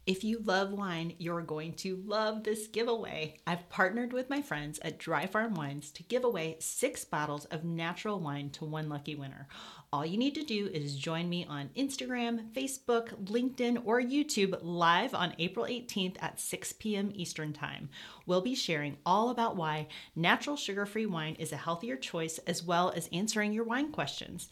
If 0.04 0.24
you 0.24 0.40
love 0.42 0.72
wine, 0.72 1.14
you're 1.18 1.42
going 1.42 1.74
to 1.74 2.02
love 2.04 2.42
this 2.42 2.66
giveaway. 2.66 3.36
I've 3.46 3.68
partnered 3.68 4.12
with 4.12 4.28
my 4.28 4.42
friends 4.42 4.80
at 4.80 4.98
Dry 4.98 5.26
Farm 5.26 5.54
Wines 5.54 5.92
to 5.92 6.02
give 6.02 6.24
away 6.24 6.56
six 6.58 7.04
bottles 7.04 7.44
of 7.46 7.62
natural 7.62 8.18
wine 8.18 8.50
to 8.50 8.64
one 8.64 8.88
lucky 8.88 9.14
winner. 9.14 9.46
All 9.92 10.04
you 10.04 10.18
need 10.18 10.34
to 10.34 10.42
do 10.42 10.66
is 10.66 10.96
join 10.96 11.28
me 11.28 11.46
on 11.48 11.70
Instagram, 11.76 12.52
Facebook, 12.52 13.26
LinkedIn, 13.26 13.82
or 13.84 14.00
YouTube 14.00 14.58
live 14.62 15.14
on 15.14 15.36
April 15.38 15.66
18th 15.66 16.16
at 16.20 16.40
6 16.40 16.72
p.m. 16.80 17.12
Eastern 17.14 17.52
Time. 17.52 17.88
We'll 18.26 18.40
be 18.40 18.56
sharing 18.56 18.96
all 19.06 19.30
about 19.30 19.54
why 19.54 19.86
natural 20.16 20.56
sugar 20.56 20.84
free 20.84 21.06
wine 21.06 21.36
is 21.36 21.52
a 21.52 21.56
healthier 21.56 21.96
choice, 21.96 22.38
as 22.38 22.64
well 22.64 22.90
as 22.96 23.08
answering 23.12 23.52
your 23.52 23.64
wine 23.64 23.92
questions. 23.92 24.48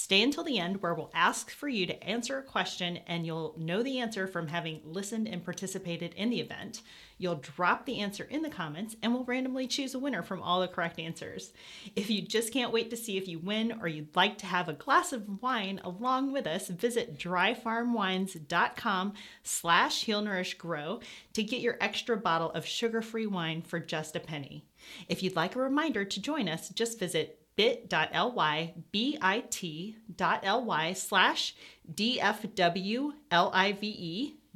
Stay 0.00 0.22
until 0.22 0.42
the 0.44 0.58
end 0.58 0.80
where 0.80 0.94
we'll 0.94 1.10
ask 1.12 1.50
for 1.50 1.68
you 1.68 1.84
to 1.84 2.02
answer 2.02 2.38
a 2.38 2.42
question 2.42 2.96
and 3.06 3.26
you'll 3.26 3.54
know 3.58 3.82
the 3.82 3.98
answer 3.98 4.26
from 4.26 4.48
having 4.48 4.80
listened 4.82 5.28
and 5.28 5.44
participated 5.44 6.14
in 6.14 6.30
the 6.30 6.40
event. 6.40 6.80
You'll 7.18 7.34
drop 7.34 7.84
the 7.84 8.00
answer 8.00 8.24
in 8.24 8.40
the 8.40 8.48
comments 8.48 8.96
and 9.02 9.12
we'll 9.12 9.24
randomly 9.24 9.66
choose 9.66 9.94
a 9.94 9.98
winner 9.98 10.22
from 10.22 10.40
all 10.40 10.62
the 10.62 10.68
correct 10.68 10.98
answers. 10.98 11.52
If 11.94 12.08
you 12.08 12.22
just 12.22 12.50
can't 12.50 12.72
wait 12.72 12.88
to 12.88 12.96
see 12.96 13.18
if 13.18 13.28
you 13.28 13.40
win 13.40 13.78
or 13.78 13.88
you'd 13.88 14.16
like 14.16 14.38
to 14.38 14.46
have 14.46 14.70
a 14.70 14.72
glass 14.72 15.12
of 15.12 15.42
wine 15.42 15.82
along 15.84 16.32
with 16.32 16.46
us, 16.46 16.68
visit 16.68 17.18
dryfarmwines.com 17.18 19.12
slash 19.42 20.06
healnourishgrow 20.06 21.02
to 21.34 21.42
get 21.42 21.60
your 21.60 21.76
extra 21.78 22.16
bottle 22.16 22.50
of 22.52 22.64
sugar-free 22.64 23.26
wine 23.26 23.60
for 23.60 23.78
just 23.78 24.16
a 24.16 24.20
penny. 24.20 24.64
If 25.10 25.22
you'd 25.22 25.36
like 25.36 25.56
a 25.56 25.60
reminder 25.60 26.06
to 26.06 26.22
join 26.22 26.48
us, 26.48 26.70
just 26.70 26.98
visit 26.98 27.39
bit.ly, 27.56 28.74
bit.ly 28.92 30.92
slash 30.92 31.54
DFWLIVE, 31.92 33.14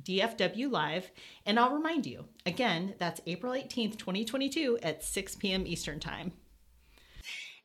DFW 0.02 0.70
Live, 0.70 1.10
and 1.46 1.58
I'll 1.58 1.74
remind 1.74 2.06
you 2.06 2.26
again, 2.46 2.94
that's 2.98 3.20
April 3.26 3.52
18th, 3.52 3.98
2022 3.98 4.78
at 4.82 5.02
6 5.02 5.36
p.m. 5.36 5.66
Eastern 5.66 6.00
Time. 6.00 6.32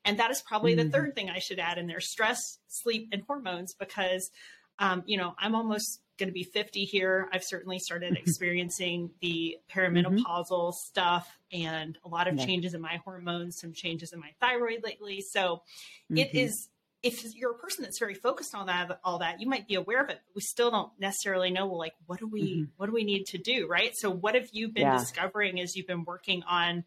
And 0.05 0.17
that 0.19 0.31
is 0.31 0.41
probably 0.41 0.75
mm-hmm. 0.75 0.87
the 0.87 0.91
third 0.91 1.15
thing 1.15 1.29
I 1.29 1.39
should 1.39 1.59
add 1.59 1.77
in 1.77 1.87
there 1.87 1.99
stress, 1.99 2.59
sleep, 2.67 3.09
and 3.11 3.23
hormones, 3.27 3.73
because, 3.73 4.31
um, 4.79 5.03
you 5.05 5.17
know, 5.17 5.35
I'm 5.37 5.55
almost 5.55 6.01
going 6.19 6.29
to 6.29 6.33
be 6.33 6.43
50 6.43 6.83
here. 6.85 7.27
I've 7.33 7.43
certainly 7.43 7.79
started 7.79 8.17
experiencing 8.17 9.11
the 9.21 9.57
perimenopausal 9.73 10.49
mm-hmm. 10.49 10.87
stuff 10.87 11.39
and 11.51 11.97
a 12.05 12.09
lot 12.09 12.27
of 12.27 12.35
yeah. 12.35 12.45
changes 12.45 12.73
in 12.73 12.81
my 12.81 12.99
hormones, 13.03 13.59
some 13.59 13.73
changes 13.73 14.13
in 14.13 14.19
my 14.19 14.31
thyroid 14.39 14.83
lately. 14.83 15.21
So 15.21 15.63
mm-hmm. 16.11 16.17
it 16.17 16.35
is 16.35 16.69
if 17.01 17.33
you're 17.35 17.51
a 17.51 17.57
person 17.57 17.83
that's 17.83 17.97
very 17.97 18.13
focused 18.13 18.53
on 18.53 18.67
that 18.67 18.99
all 19.05 19.19
that 19.19 19.39
you 19.39 19.47
might 19.47 19.67
be 19.67 19.75
aware 19.75 20.03
of 20.03 20.09
it 20.09 20.19
but 20.25 20.35
we 20.35 20.41
still 20.41 20.69
don't 20.69 20.91
necessarily 20.99 21.49
know 21.49 21.65
well, 21.65 21.77
like 21.77 21.93
what 22.07 22.19
do 22.19 22.27
we 22.27 22.41
mm-hmm. 22.41 22.63
what 22.77 22.87
do 22.87 22.91
we 22.91 23.05
need 23.05 23.25
to 23.25 23.37
do 23.37 23.67
right 23.67 23.95
so 23.95 24.09
what 24.09 24.35
have 24.35 24.49
you 24.51 24.67
been 24.67 24.83
yeah. 24.83 24.97
discovering 24.97 25.61
as 25.61 25.75
you've 25.75 25.87
been 25.87 26.03
working 26.03 26.43
on 26.43 26.83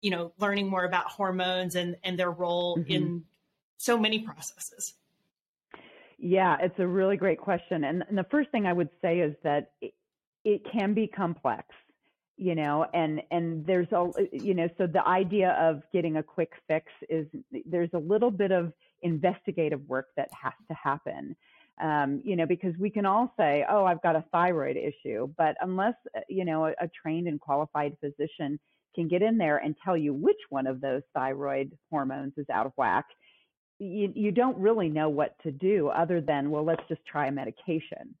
you 0.00 0.10
know 0.10 0.32
learning 0.38 0.68
more 0.68 0.84
about 0.84 1.06
hormones 1.06 1.76
and 1.76 1.96
and 2.02 2.18
their 2.18 2.30
role 2.30 2.76
mm-hmm. 2.76 2.90
in 2.90 3.24
so 3.78 3.96
many 3.96 4.18
processes 4.18 4.94
yeah, 6.22 6.56
it's 6.60 6.78
a 6.78 6.86
really 6.86 7.16
great 7.16 7.40
question. 7.40 7.82
And, 7.82 8.04
and 8.08 8.16
the 8.16 8.26
first 8.30 8.48
thing 8.50 8.64
I 8.64 8.72
would 8.72 8.90
say 9.02 9.18
is 9.18 9.34
that 9.42 9.72
it, 9.80 9.92
it, 10.44 10.62
can 10.72 10.94
be 10.94 11.08
complex, 11.08 11.66
you 12.36 12.54
know, 12.54 12.86
and, 12.94 13.20
and 13.32 13.66
there's 13.66 13.90
a, 13.90 14.08
you 14.30 14.54
know, 14.54 14.68
so 14.78 14.86
the 14.86 15.04
idea 15.04 15.50
of 15.60 15.82
getting 15.92 16.18
a 16.18 16.22
quick 16.22 16.52
fix 16.68 16.86
is 17.10 17.26
there's 17.66 17.90
a 17.92 17.98
little 17.98 18.30
bit 18.30 18.52
of 18.52 18.72
investigative 19.02 19.80
work 19.88 20.06
that 20.16 20.28
has 20.40 20.52
to 20.68 20.74
happen. 20.74 21.34
Um, 21.82 22.20
you 22.24 22.36
know, 22.36 22.46
because 22.46 22.74
we 22.78 22.90
can 22.90 23.04
all 23.04 23.34
say, 23.36 23.64
oh, 23.68 23.84
I've 23.84 24.02
got 24.02 24.14
a 24.14 24.24
thyroid 24.30 24.76
issue, 24.76 25.28
but 25.36 25.56
unless, 25.60 25.94
you 26.28 26.44
know, 26.44 26.66
a, 26.66 26.70
a 26.80 26.88
trained 27.02 27.26
and 27.26 27.40
qualified 27.40 27.96
physician 27.98 28.60
can 28.94 29.08
get 29.08 29.22
in 29.22 29.38
there 29.38 29.56
and 29.56 29.74
tell 29.84 29.96
you 29.96 30.14
which 30.14 30.36
one 30.50 30.68
of 30.68 30.80
those 30.80 31.02
thyroid 31.14 31.76
hormones 31.90 32.34
is 32.36 32.46
out 32.52 32.66
of 32.66 32.72
whack, 32.76 33.06
you, 33.82 34.12
you 34.14 34.30
don't 34.30 34.56
really 34.58 34.88
know 34.88 35.08
what 35.08 35.34
to 35.42 35.50
do 35.50 35.88
other 35.88 36.20
than, 36.20 36.50
well, 36.50 36.64
let's 36.64 36.82
just 36.88 37.04
try 37.04 37.26
a 37.26 37.32
medication, 37.32 38.14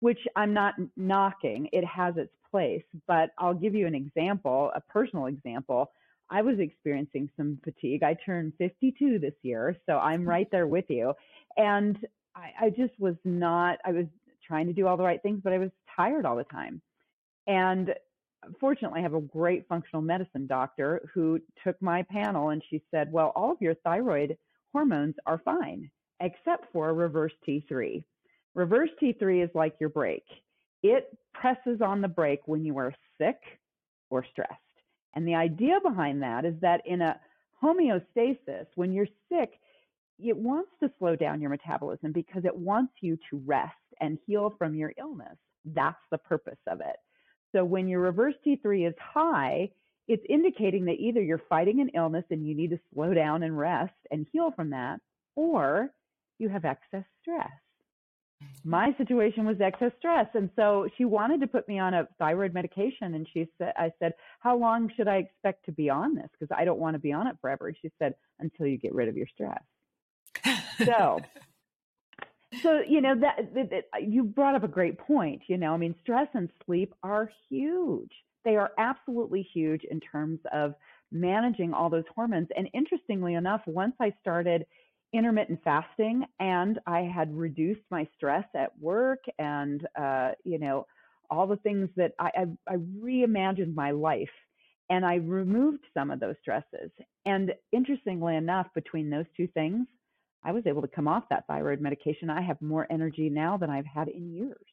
which 0.00 0.18
I'm 0.34 0.52
not 0.52 0.74
knocking. 0.96 1.68
It 1.72 1.84
has 1.84 2.16
its 2.16 2.32
place. 2.50 2.82
But 3.06 3.30
I'll 3.38 3.54
give 3.54 3.74
you 3.74 3.86
an 3.86 3.94
example, 3.94 4.72
a 4.74 4.80
personal 4.80 5.26
example. 5.26 5.92
I 6.30 6.42
was 6.42 6.58
experiencing 6.58 7.30
some 7.36 7.58
fatigue. 7.62 8.02
I 8.02 8.16
turned 8.26 8.54
52 8.58 9.18
this 9.18 9.34
year, 9.42 9.76
so 9.86 9.98
I'm 9.98 10.20
mm-hmm. 10.20 10.28
right 10.30 10.50
there 10.50 10.66
with 10.66 10.86
you. 10.88 11.14
And 11.56 11.96
I, 12.34 12.66
I 12.66 12.70
just 12.70 12.98
was 12.98 13.14
not, 13.24 13.78
I 13.84 13.92
was 13.92 14.06
trying 14.46 14.66
to 14.66 14.72
do 14.72 14.86
all 14.86 14.96
the 14.96 15.04
right 15.04 15.22
things, 15.22 15.40
but 15.44 15.52
I 15.52 15.58
was 15.58 15.70
tired 15.94 16.26
all 16.26 16.36
the 16.36 16.44
time. 16.44 16.80
And 17.46 17.94
fortunately, 18.58 19.00
I 19.00 19.02
have 19.02 19.14
a 19.14 19.20
great 19.20 19.68
functional 19.68 20.02
medicine 20.02 20.46
doctor 20.46 21.08
who 21.14 21.40
took 21.62 21.80
my 21.80 22.02
panel 22.02 22.48
and 22.48 22.62
she 22.68 22.82
said, 22.90 23.12
Well, 23.12 23.32
all 23.36 23.52
of 23.52 23.60
your 23.60 23.74
thyroid 23.74 24.36
hormones 24.74 25.14
are 25.24 25.40
fine, 25.44 25.88
except 26.20 26.66
for 26.72 26.92
reverse 26.92 27.32
T3. 27.48 28.02
Reverse 28.54 28.90
T3 29.00 29.44
is 29.44 29.50
like 29.54 29.76
your 29.80 29.88
brake. 29.88 30.26
It 30.82 31.16
presses 31.32 31.80
on 31.80 32.00
the 32.00 32.08
brake 32.08 32.42
when 32.46 32.64
you 32.64 32.76
are 32.78 32.92
sick 33.16 33.38
or 34.10 34.26
stressed. 34.30 34.50
And 35.14 35.26
the 35.26 35.36
idea 35.36 35.78
behind 35.82 36.22
that 36.22 36.44
is 36.44 36.54
that 36.60 36.82
in 36.86 37.00
a 37.00 37.18
homeostasis, 37.62 38.66
when 38.74 38.92
you're 38.92 39.08
sick, 39.30 39.52
it 40.18 40.36
wants 40.36 40.70
to 40.80 40.90
slow 40.98 41.16
down 41.16 41.40
your 41.40 41.50
metabolism 41.50 42.12
because 42.12 42.44
it 42.44 42.54
wants 42.54 42.92
you 43.00 43.16
to 43.30 43.42
rest 43.46 43.72
and 44.00 44.18
heal 44.26 44.54
from 44.58 44.74
your 44.74 44.92
illness. 44.98 45.36
That's 45.64 45.96
the 46.10 46.18
purpose 46.18 46.58
of 46.68 46.80
it. 46.80 46.96
So 47.52 47.64
when 47.64 47.86
your 47.86 48.00
reverse 48.00 48.34
T3 48.44 48.88
is 48.88 48.94
high, 49.00 49.70
it's 50.06 50.24
indicating 50.28 50.84
that 50.86 50.98
either 50.98 51.22
you're 51.22 51.42
fighting 51.48 51.80
an 51.80 51.90
illness 51.94 52.24
and 52.30 52.46
you 52.46 52.54
need 52.54 52.70
to 52.70 52.80
slow 52.92 53.14
down 53.14 53.42
and 53.42 53.56
rest 53.56 53.94
and 54.10 54.26
heal 54.32 54.50
from 54.50 54.70
that, 54.70 55.00
or 55.34 55.90
you 56.38 56.48
have 56.48 56.64
excess 56.64 57.04
stress. 57.22 57.50
Mm-hmm. 58.42 58.70
My 58.70 58.94
situation 58.98 59.46
was 59.46 59.60
excess 59.60 59.92
stress. 59.98 60.26
And 60.34 60.50
so 60.56 60.88
she 60.96 61.04
wanted 61.04 61.40
to 61.40 61.46
put 61.46 61.66
me 61.68 61.78
on 61.78 61.94
a 61.94 62.08
thyroid 62.18 62.52
medication. 62.52 63.14
And 63.14 63.26
she 63.32 63.48
said, 63.58 63.72
I 63.76 63.92
said, 63.98 64.12
How 64.40 64.56
long 64.56 64.90
should 64.96 65.08
I 65.08 65.16
expect 65.16 65.64
to 65.66 65.72
be 65.72 65.88
on 65.88 66.14
this? 66.14 66.28
Because 66.38 66.54
I 66.56 66.64
don't 66.64 66.78
want 66.78 66.94
to 66.94 67.00
be 67.00 67.12
on 67.12 67.26
it 67.26 67.36
forever. 67.40 67.68
And 67.68 67.76
she 67.80 67.90
said, 67.98 68.14
Until 68.40 68.66
you 68.66 68.76
get 68.76 68.94
rid 68.94 69.08
of 69.08 69.16
your 69.16 69.28
stress. 69.28 69.62
so, 70.84 71.20
so 72.62 72.80
you 72.86 73.00
know 73.00 73.18
that, 73.20 73.54
that, 73.54 73.70
that 73.70 74.02
you 74.02 74.24
brought 74.24 74.54
up 74.54 74.64
a 74.64 74.68
great 74.68 74.98
point. 74.98 75.42
You 75.46 75.56
know, 75.56 75.72
I 75.72 75.76
mean, 75.78 75.94
stress 76.02 76.28
and 76.34 76.50
sleep 76.66 76.92
are 77.02 77.30
huge 77.48 78.12
they 78.44 78.56
are 78.56 78.72
absolutely 78.78 79.46
huge 79.54 79.82
in 79.90 80.00
terms 80.00 80.40
of 80.52 80.74
managing 81.12 81.72
all 81.72 81.90
those 81.90 82.04
hormones. 82.14 82.48
And 82.56 82.68
interestingly 82.74 83.34
enough, 83.34 83.62
once 83.66 83.94
I 84.00 84.12
started 84.20 84.66
intermittent 85.12 85.60
fasting 85.62 86.24
and 86.40 86.80
I 86.86 87.00
had 87.00 87.34
reduced 87.34 87.82
my 87.90 88.06
stress 88.16 88.44
at 88.54 88.76
work 88.80 89.20
and, 89.38 89.86
uh, 89.98 90.32
you 90.44 90.58
know, 90.58 90.86
all 91.30 91.46
the 91.46 91.56
things 91.56 91.88
that 91.96 92.12
I, 92.18 92.30
I, 92.36 92.74
I 92.74 92.76
reimagined 92.76 93.74
my 93.74 93.92
life 93.92 94.28
and 94.90 95.04
I 95.06 95.14
removed 95.14 95.84
some 95.94 96.10
of 96.10 96.20
those 96.20 96.34
stresses. 96.42 96.90
And 97.24 97.54
interestingly 97.72 98.36
enough, 98.36 98.66
between 98.74 99.08
those 99.08 99.24
two 99.36 99.46
things, 99.48 99.86
I 100.44 100.52
was 100.52 100.66
able 100.66 100.82
to 100.82 100.88
come 100.88 101.08
off 101.08 101.24
that 101.30 101.46
thyroid 101.46 101.80
medication. 101.80 102.28
I 102.28 102.42
have 102.42 102.60
more 102.60 102.86
energy 102.90 103.30
now 103.30 103.56
than 103.56 103.70
I've 103.70 103.86
had 103.86 104.08
in 104.08 104.34
years. 104.34 104.66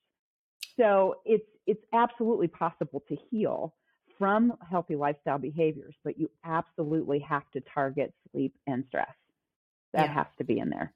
So 0.78 1.18
it's 1.26 1.48
it's 1.68 1.84
absolutely 1.94 2.48
possible 2.48 3.04
to 3.08 3.18
heal 3.30 3.74
from 4.18 4.54
healthy 4.70 4.96
lifestyle 4.96 5.38
behaviors, 5.38 5.96
but 6.04 6.20
you 6.20 6.30
absolutely 6.44 7.20
have 7.20 7.50
to 7.52 7.62
target 7.62 8.14
sleep 8.32 8.54
and 8.68 8.84
stress. 8.88 9.14
That 9.94 10.08
yeah. 10.08 10.14
has 10.14 10.28
to 10.38 10.44
be 10.44 10.60
in 10.60 10.70
there. 10.70 10.94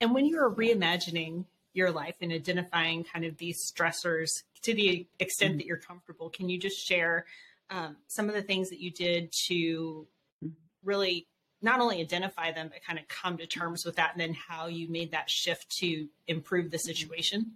And 0.00 0.14
when 0.14 0.26
you're 0.26 0.50
reimagining 0.50 1.44
your 1.72 1.90
life 1.90 2.16
and 2.20 2.32
identifying 2.32 3.04
kind 3.04 3.24
of 3.24 3.38
these 3.38 3.72
stressors 3.72 4.28
to 4.62 4.74
the 4.74 5.06
extent 5.18 5.52
mm-hmm. 5.52 5.58
that 5.58 5.66
you're 5.66 5.78
comfortable, 5.78 6.28
can 6.28 6.48
you 6.48 6.58
just 6.58 6.86
share 6.86 7.24
um, 7.70 7.96
some 8.08 8.28
of 8.28 8.34
the 8.34 8.42
things 8.42 8.68
that 8.68 8.80
you 8.80 8.90
did 8.90 9.32
to 9.48 10.06
mm-hmm. 10.44 10.48
really 10.84 11.26
not 11.62 11.80
only 11.80 12.00
identify 12.00 12.52
them, 12.52 12.68
but 12.68 12.84
kind 12.84 12.98
of 12.98 13.06
come 13.08 13.38
to 13.38 13.46
terms 13.46 13.84
with 13.84 13.96
that 13.96 14.12
and 14.12 14.20
then 14.20 14.34
how 14.34 14.66
you 14.66 14.88
made 14.88 15.12
that 15.12 15.30
shift 15.30 15.70
to 15.78 16.08
improve 16.26 16.70
the 16.70 16.78
situation? 16.78 17.52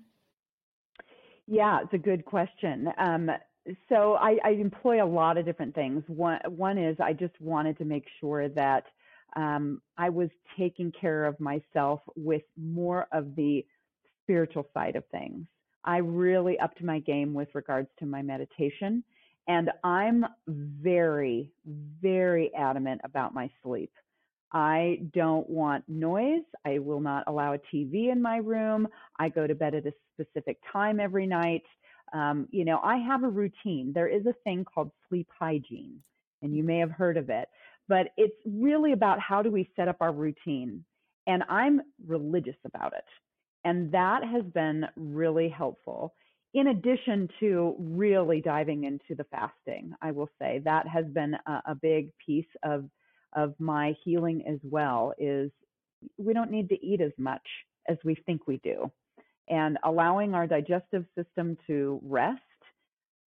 Yeah, 1.47 1.81
it's 1.83 1.95
a 1.95 1.99
good 1.99 2.25
question. 2.25 2.89
Um, 2.99 3.31
so 3.89 4.15
I, 4.15 4.39
I, 4.45 4.51
employ 4.51 5.03
a 5.03 5.07
lot 5.07 5.39
of 5.39 5.45
different 5.45 5.75
things. 5.75 6.03
One, 6.07 6.39
one 6.49 6.79
is 6.79 6.97
I 7.01 7.13
just 7.13 7.35
wanted 7.41 7.79
to 7.79 7.85
make 7.85 8.05
sure 8.21 8.49
that 8.49 8.85
um, 9.35 9.81
I 9.99 10.09
was 10.09 10.29
taking 10.59 10.93
care 10.93 11.25
of 11.25 11.39
myself 11.41 12.01
with 12.17 12.43
more 12.57 13.07
of 13.13 13.35
the 13.37 13.65
spiritual 14.23 14.67
side 14.73 14.97
of 14.97 15.05
things. 15.11 15.47
I 15.85 15.99
really 15.99 16.59
upped 16.59 16.83
my 16.83 16.99
game 17.01 17.33
with 17.35 17.49
regards 17.55 17.89
to 17.99 18.07
my 18.07 18.23
meditation. 18.23 19.05
And 19.49 19.71
I'm 19.85 20.25
very, 20.49 21.53
very 21.65 22.53
adamant 22.55 23.01
about 23.05 23.35
my 23.35 23.49
sleep. 23.63 23.93
I 24.53 25.01
don't 25.13 25.49
want 25.51 25.85
noise. 25.89 26.45
I 26.65 26.79
will 26.79 27.01
not 27.01 27.25
allow 27.27 27.55
a 27.55 27.59
TV 27.59 28.11
in 28.13 28.23
my 28.23 28.37
room. 28.37 28.89
I 29.19 29.29
go 29.29 29.47
to 29.47 29.55
bed 29.55 29.75
at 29.75 29.87
a 29.87 29.93
specific 30.15 30.59
time 30.73 31.01
every 31.01 31.27
night. 31.27 31.63
Um, 32.13 32.49
you 32.51 32.65
know, 32.65 32.81
I 32.83 32.97
have 32.97 33.25
a 33.25 33.29
routine. 33.29 33.93
There 33.93 34.09
is 34.09 34.25
a 34.27 34.35
thing 34.45 34.65
called 34.65 34.91
sleep 35.09 35.29
hygiene, 35.39 36.01
and 36.43 36.57
you 36.57 36.63
may 36.63 36.79
have 36.79 36.91
heard 36.91 37.17
of 37.17 37.29
it, 37.31 37.49
but 37.89 38.09
it's 38.17 38.37
really 38.47 38.93
about 38.93 39.19
how 39.21 39.43
do 39.43 39.51
we 39.51 39.71
set 39.77 39.89
up 39.89 39.97
our 40.01 40.13
routine. 40.13 40.85
And 41.27 41.43
I'm 41.49 41.81
religious 42.07 42.57
about 42.65 42.93
it. 42.93 43.05
And 43.65 43.91
that 43.93 44.23
has 44.25 44.45
been 44.55 44.87
really 44.97 45.49
helpful. 45.49 46.15
In 46.55 46.69
addition 46.69 47.29
to 47.41 47.75
really 47.79 48.41
diving 48.41 48.85
into 48.85 49.17
the 49.17 49.25
fasting, 49.25 49.93
I 50.01 50.13
will 50.13 50.31
say 50.39 50.61
that 50.65 50.87
has 50.87 51.05
been 51.07 51.35
a, 51.47 51.63
a 51.67 51.75
big 51.75 52.11
piece 52.25 52.47
of 52.63 52.89
of 53.35 53.55
my 53.59 53.95
healing 54.05 54.45
as 54.47 54.59
well 54.63 55.13
is 55.19 55.51
we 56.19 56.33
don't 56.33 56.51
need 56.51 56.69
to 56.69 56.87
eat 56.87 57.01
as 57.01 57.13
much 57.19 57.47
as 57.89 57.97
we 58.05 58.15
think 58.15 58.47
we 58.47 58.59
do. 58.59 58.91
And 59.49 59.79
allowing 59.85 60.35
our 60.35 60.47
digestive 60.47 61.05
system 61.17 61.57
to 61.67 62.01
rest 62.03 62.41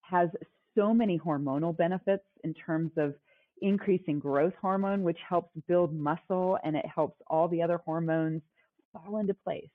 has 0.01 0.29
so 0.77 0.93
many 0.93 1.17
hormonal 1.17 1.75
benefits 1.75 2.25
in 2.43 2.53
terms 2.53 2.91
of 2.97 3.13
increasing 3.61 4.19
growth 4.19 4.53
hormone, 4.61 5.03
which 5.03 5.19
helps 5.27 5.51
build 5.67 5.93
muscle 5.93 6.57
and 6.63 6.75
it 6.75 6.85
helps 6.93 7.17
all 7.27 7.47
the 7.47 7.61
other 7.61 7.79
hormones 7.85 8.41
fall 8.93 9.17
into 9.17 9.33
place. 9.33 9.69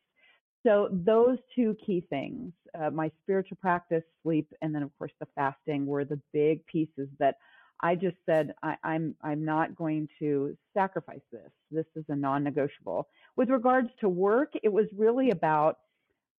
So 0.67 0.89
those 0.91 1.39
two 1.55 1.77
key 1.85 2.07
things, 2.09 2.53
uh, 2.79 2.91
my 2.91 3.11
spiritual 3.23 3.59
practice, 3.61 4.03
sleep, 4.23 4.51
and 4.63 4.75
then 4.75 4.83
of 4.83 4.91
course 4.99 5.13
the 5.21 5.27
fasting 5.35 5.87
were 5.87 6.05
the 6.05 6.21
big 6.33 6.65
pieces 6.67 7.09
that 7.19 7.37
I 7.81 7.95
just 7.95 8.17
said 8.27 8.55
I, 8.63 8.77
I'm 8.83 9.15
I'm 9.23 9.45
not 9.45 9.75
going 9.77 10.09
to 10.19 10.57
sacrifice 10.73 11.21
this. 11.33 11.51
This 11.71 11.87
is 11.97 12.05
a 12.09 12.17
non-negotiable. 12.17 13.09
With 13.37 13.51
regards 13.51 13.89
to 14.01 14.09
work, 14.09 14.53
it 14.63 14.73
was 14.73 14.87
really 14.97 15.31
about 15.31 15.79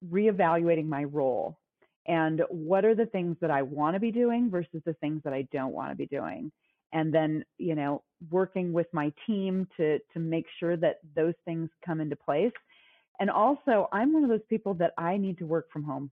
reevaluating 0.09 0.87
my 0.87 1.03
role 1.03 1.57
and 2.07 2.43
what 2.49 2.85
are 2.85 2.95
the 2.95 3.05
things 3.07 3.35
that 3.41 3.51
I 3.51 3.61
want 3.61 3.95
to 3.95 3.99
be 3.99 4.11
doing 4.11 4.49
versus 4.49 4.81
the 4.85 4.93
things 4.95 5.21
that 5.23 5.33
I 5.33 5.47
don't 5.51 5.73
want 5.73 5.91
to 5.91 5.95
be 5.95 6.05
doing. 6.05 6.51
And 6.93 7.13
then, 7.13 7.43
you 7.57 7.75
know, 7.75 8.03
working 8.29 8.71
with 8.71 8.87
my 8.93 9.11
team 9.27 9.67
to 9.77 9.99
to 10.13 10.19
make 10.19 10.45
sure 10.59 10.77
that 10.77 10.99
those 11.15 11.33
things 11.45 11.69
come 11.85 11.99
into 11.99 12.15
place. 12.15 12.53
And 13.19 13.29
also, 13.29 13.87
I'm 13.91 14.13
one 14.13 14.23
of 14.23 14.29
those 14.29 14.45
people 14.49 14.73
that 14.75 14.93
I 14.97 15.17
need 15.17 15.37
to 15.39 15.45
work 15.45 15.71
from 15.71 15.83
home. 15.83 16.11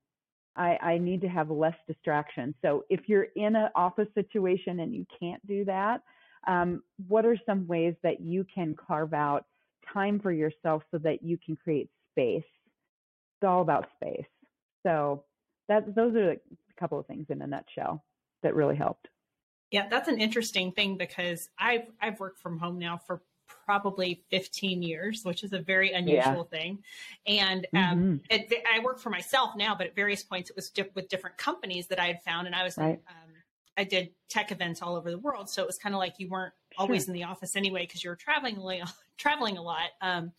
I, 0.55 0.77
I 0.81 0.97
need 0.97 1.21
to 1.21 1.27
have 1.27 1.49
less 1.49 1.75
distraction. 1.87 2.53
So 2.61 2.85
if 2.89 3.01
you're 3.07 3.27
in 3.35 3.55
an 3.55 3.69
office 3.75 4.07
situation 4.13 4.79
and 4.81 4.93
you 4.93 5.05
can't 5.19 5.45
do 5.47 5.65
that, 5.65 6.01
um, 6.47 6.83
what 7.07 7.25
are 7.25 7.37
some 7.45 7.67
ways 7.67 7.95
that 8.03 8.21
you 8.21 8.45
can 8.53 8.75
carve 8.75 9.13
out 9.13 9.45
time 9.93 10.19
for 10.19 10.31
yourself 10.31 10.83
so 10.91 10.97
that 10.99 11.23
you 11.23 11.37
can 11.43 11.55
create 11.55 11.89
space? 12.11 12.43
It's 12.43 13.47
all 13.47 13.61
about 13.61 13.87
space. 13.95 14.25
So 14.85 15.23
that 15.69 15.95
those 15.95 16.15
are 16.15 16.31
a 16.31 16.37
couple 16.79 16.99
of 16.99 17.07
things 17.07 17.25
in 17.29 17.41
a 17.41 17.47
nutshell 17.47 18.03
that 18.43 18.55
really 18.55 18.75
helped. 18.75 19.07
Yeah, 19.71 19.87
that's 19.89 20.07
an 20.07 20.19
interesting 20.19 20.71
thing 20.71 20.97
because 20.97 21.49
I've 21.57 21.87
I've 22.01 22.19
worked 22.19 22.39
from 22.39 22.59
home 22.59 22.77
now 22.77 22.99
for 23.07 23.23
probably 23.65 24.23
15 24.29 24.81
years, 24.81 25.23
which 25.23 25.43
is 25.43 25.53
a 25.53 25.59
very 25.59 25.91
unusual 25.91 26.47
yeah. 26.51 26.59
thing. 26.59 26.83
And 27.25 27.67
um, 27.73 27.81
mm-hmm. 27.81 28.15
it, 28.29 28.63
I 28.73 28.79
work 28.79 28.99
for 28.99 29.09
myself 29.09 29.51
now, 29.55 29.75
but 29.75 29.87
at 29.87 29.95
various 29.95 30.23
points 30.23 30.49
it 30.49 30.55
was 30.55 30.71
with 30.95 31.09
different 31.09 31.37
companies 31.37 31.87
that 31.87 31.99
I 31.99 32.07
had 32.07 32.21
found. 32.23 32.47
And 32.47 32.55
I 32.55 32.63
was, 32.63 32.77
right. 32.77 33.01
um, 33.07 33.31
I 33.77 33.83
did 33.83 34.11
tech 34.29 34.51
events 34.51 34.81
all 34.81 34.95
over 34.95 35.09
the 35.09 35.19
world. 35.19 35.49
So 35.49 35.61
it 35.61 35.67
was 35.67 35.77
kind 35.77 35.95
of 35.95 35.99
like 35.99 36.15
you 36.17 36.29
weren't 36.29 36.53
always 36.77 37.05
sure. 37.05 37.13
in 37.13 37.19
the 37.19 37.25
office 37.25 37.55
anyway, 37.55 37.83
because 37.83 38.03
you 38.03 38.09
were 38.09 38.15
traveling, 38.15 38.59
traveling 39.17 39.57
a 39.57 39.61
lot. 39.61 39.89
Um, 40.01 40.31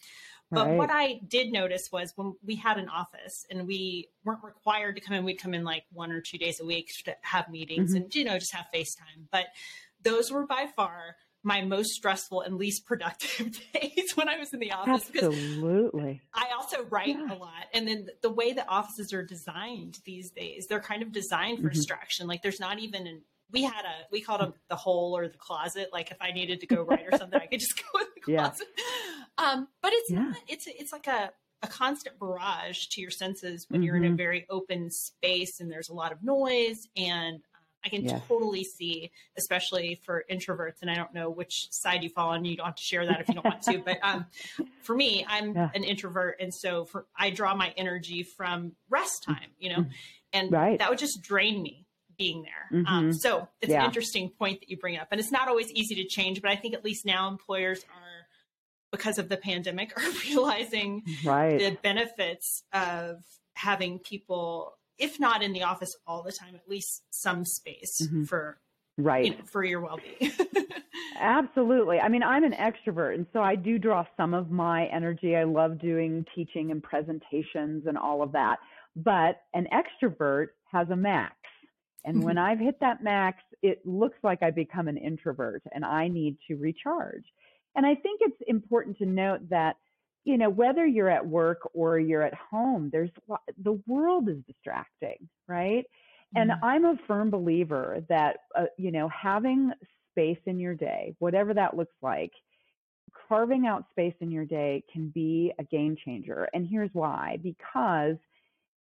but 0.50 0.66
right. 0.68 0.76
what 0.76 0.90
I 0.92 1.20
did 1.26 1.52
notice 1.52 1.90
was 1.90 2.12
when 2.16 2.34
we 2.44 2.54
had 2.54 2.78
an 2.78 2.88
office 2.88 3.44
and 3.50 3.66
we 3.66 4.08
weren't 4.24 4.44
required 4.44 4.94
to 4.96 5.00
come 5.00 5.16
in, 5.16 5.24
we'd 5.24 5.34
come 5.40 5.54
in 5.54 5.64
like 5.64 5.84
one 5.92 6.12
or 6.12 6.20
two 6.20 6.38
days 6.38 6.60
a 6.60 6.64
week 6.64 6.92
to 7.04 7.16
have 7.22 7.48
meetings 7.48 7.90
mm-hmm. 7.90 8.04
and, 8.04 8.14
you 8.14 8.24
know, 8.24 8.38
just 8.38 8.52
have 8.52 8.66
FaceTime. 8.72 9.26
But 9.32 9.46
those 10.02 10.30
were 10.30 10.46
by 10.46 10.66
far 10.76 11.16
my 11.44 11.60
most 11.60 11.90
stressful 11.90 12.40
and 12.40 12.56
least 12.56 12.86
productive 12.86 13.58
days 13.74 14.16
when 14.16 14.28
I 14.28 14.38
was 14.38 14.52
in 14.54 14.60
the 14.60 14.72
office. 14.72 15.10
Absolutely. 15.14 16.22
I 16.32 16.46
also 16.56 16.84
write 16.84 17.08
yeah. 17.08 17.32
a 17.32 17.36
lot. 17.36 17.66
And 17.72 17.86
then 17.86 18.08
the 18.22 18.30
way 18.30 18.54
that 18.54 18.66
offices 18.68 19.12
are 19.12 19.22
designed 19.22 19.98
these 20.04 20.30
days, 20.30 20.66
they're 20.68 20.80
kind 20.80 21.02
of 21.02 21.12
designed 21.12 21.58
for 21.58 21.68
mm-hmm. 21.68 21.74
distraction. 21.74 22.26
Like 22.26 22.42
there's 22.42 22.60
not 22.60 22.78
even 22.78 23.06
an, 23.06 23.22
we 23.50 23.62
had 23.62 23.84
a, 23.84 24.06
we 24.10 24.22
called 24.22 24.40
them 24.40 24.54
the 24.68 24.76
hole 24.76 25.16
or 25.16 25.28
the 25.28 25.36
closet. 25.36 25.90
Like 25.92 26.10
if 26.10 26.16
I 26.20 26.32
needed 26.32 26.60
to 26.60 26.66
go 26.66 26.82
write 26.82 27.04
or 27.12 27.16
something, 27.18 27.38
I 27.38 27.46
could 27.46 27.60
just 27.60 27.76
go 27.92 28.00
in 28.00 28.06
the 28.14 28.20
closet. 28.36 28.66
Yeah. 28.76 29.44
Um, 29.46 29.68
but 29.82 29.92
it's 29.92 30.10
yeah. 30.10 30.20
not, 30.20 30.36
it's, 30.48 30.66
it's 30.66 30.92
like 30.92 31.06
a, 31.06 31.30
a 31.62 31.66
constant 31.66 32.18
barrage 32.18 32.86
to 32.86 33.02
your 33.02 33.10
senses 33.10 33.66
when 33.68 33.80
mm-hmm. 33.80 33.86
you're 33.86 33.96
in 33.96 34.04
a 34.04 34.08
mm-hmm. 34.08 34.16
very 34.16 34.46
open 34.48 34.90
space 34.90 35.60
and 35.60 35.70
there's 35.70 35.90
a 35.90 35.94
lot 35.94 36.10
of 36.10 36.22
noise 36.22 36.88
and 36.96 37.40
I 37.84 37.88
can 37.88 38.04
yeah. 38.04 38.20
totally 38.26 38.64
see, 38.64 39.10
especially 39.36 40.00
for 40.04 40.24
introverts, 40.30 40.80
and 40.80 40.90
I 40.90 40.94
don't 40.94 41.12
know 41.12 41.30
which 41.30 41.68
side 41.70 42.02
you 42.02 42.08
fall 42.08 42.30
on. 42.30 42.44
You 42.44 42.56
don't 42.56 42.66
have 42.66 42.76
to 42.76 42.82
share 42.82 43.06
that 43.06 43.20
if 43.20 43.28
you 43.28 43.34
don't 43.34 43.44
want 43.44 43.62
to. 43.62 43.78
But 43.78 43.98
um, 44.02 44.26
for 44.82 44.94
me, 44.96 45.24
I'm 45.28 45.54
yeah. 45.54 45.70
an 45.74 45.84
introvert, 45.84 46.36
and 46.40 46.54
so 46.54 46.86
for 46.86 47.06
I 47.16 47.30
draw 47.30 47.54
my 47.54 47.72
energy 47.76 48.22
from 48.22 48.72
rest 48.88 49.24
time, 49.24 49.50
you 49.58 49.70
know, 49.70 49.86
and 50.32 50.50
right. 50.50 50.78
that 50.78 50.88
would 50.88 50.98
just 50.98 51.22
drain 51.22 51.62
me 51.62 51.86
being 52.16 52.42
there. 52.42 52.78
Um, 52.78 52.84
mm-hmm. 52.84 52.94
Um, 52.94 53.12
so 53.12 53.48
it's 53.60 53.70
yeah. 53.70 53.80
an 53.80 53.86
interesting 53.86 54.30
point 54.30 54.60
that 54.60 54.70
you 54.70 54.76
bring 54.76 54.96
up, 54.96 55.08
and 55.10 55.20
it's 55.20 55.32
not 55.32 55.48
always 55.48 55.70
easy 55.72 55.94
to 55.96 56.04
change, 56.04 56.40
but 56.40 56.50
I 56.50 56.56
think 56.56 56.74
at 56.74 56.84
least 56.84 57.04
now 57.04 57.28
employers 57.28 57.84
are 57.84 58.26
because 58.90 59.18
of 59.18 59.28
the 59.28 59.36
pandemic 59.36 59.92
are 59.98 60.10
realizing 60.24 61.02
right. 61.24 61.58
the 61.58 61.76
benefits 61.82 62.62
of 62.72 63.22
having 63.54 63.98
people 63.98 64.74
if 64.98 65.18
not 65.18 65.42
in 65.42 65.52
the 65.52 65.62
office 65.62 65.96
all 66.06 66.22
the 66.22 66.32
time, 66.32 66.54
at 66.54 66.68
least 66.68 67.02
some 67.10 67.44
space 67.44 68.00
mm-hmm. 68.02 68.24
for 68.24 68.58
right 68.96 69.24
you 69.24 69.30
know, 69.32 69.44
for 69.44 69.64
your 69.64 69.80
well-being. 69.80 70.32
Absolutely. 71.20 72.00
I 72.00 72.08
mean, 72.08 72.22
I'm 72.22 72.44
an 72.44 72.52
extrovert, 72.54 73.14
and 73.14 73.26
so 73.32 73.40
I 73.40 73.56
do 73.56 73.78
draw 73.78 74.04
some 74.16 74.34
of 74.34 74.50
my 74.50 74.86
energy. 74.86 75.36
I 75.36 75.44
love 75.44 75.78
doing 75.78 76.24
teaching 76.34 76.70
and 76.70 76.82
presentations 76.82 77.86
and 77.86 77.96
all 77.96 78.22
of 78.22 78.32
that. 78.32 78.58
But 78.96 79.40
an 79.54 79.66
extrovert 79.72 80.48
has 80.70 80.88
a 80.90 80.96
max. 80.96 81.34
And 82.04 82.22
when 82.22 82.36
I've 82.36 82.58
hit 82.58 82.78
that 82.80 83.02
max, 83.02 83.38
it 83.62 83.80
looks 83.86 84.18
like 84.22 84.42
I 84.42 84.50
become 84.50 84.88
an 84.88 84.98
introvert 84.98 85.62
and 85.72 85.84
I 85.84 86.06
need 86.08 86.36
to 86.48 86.56
recharge. 86.56 87.24
And 87.76 87.86
I 87.86 87.94
think 87.94 88.20
it's 88.22 88.36
important 88.46 88.98
to 88.98 89.06
note 89.06 89.48
that 89.48 89.76
you 90.24 90.38
know, 90.38 90.48
whether 90.48 90.86
you're 90.86 91.10
at 91.10 91.26
work 91.26 91.68
or 91.74 91.98
you're 91.98 92.22
at 92.22 92.34
home, 92.34 92.88
there's 92.90 93.10
the 93.62 93.80
world 93.86 94.28
is 94.28 94.38
distracting, 94.46 95.28
right? 95.46 95.84
Mm-hmm. 96.36 96.50
And 96.50 96.52
I'm 96.62 96.84
a 96.84 96.96
firm 97.06 97.30
believer 97.30 98.02
that, 98.08 98.38
uh, 98.56 98.64
you 98.78 98.90
know, 98.90 99.08
having 99.08 99.72
space 100.10 100.38
in 100.46 100.58
your 100.58 100.74
day, 100.74 101.14
whatever 101.18 101.52
that 101.54 101.76
looks 101.76 101.94
like, 102.02 102.32
carving 103.28 103.66
out 103.66 103.84
space 103.90 104.14
in 104.20 104.30
your 104.30 104.44
day 104.44 104.82
can 104.92 105.08
be 105.10 105.52
a 105.58 105.64
game 105.64 105.96
changer. 106.04 106.48
And 106.52 106.66
here's 106.66 106.90
why 106.92 107.38
because 107.42 108.16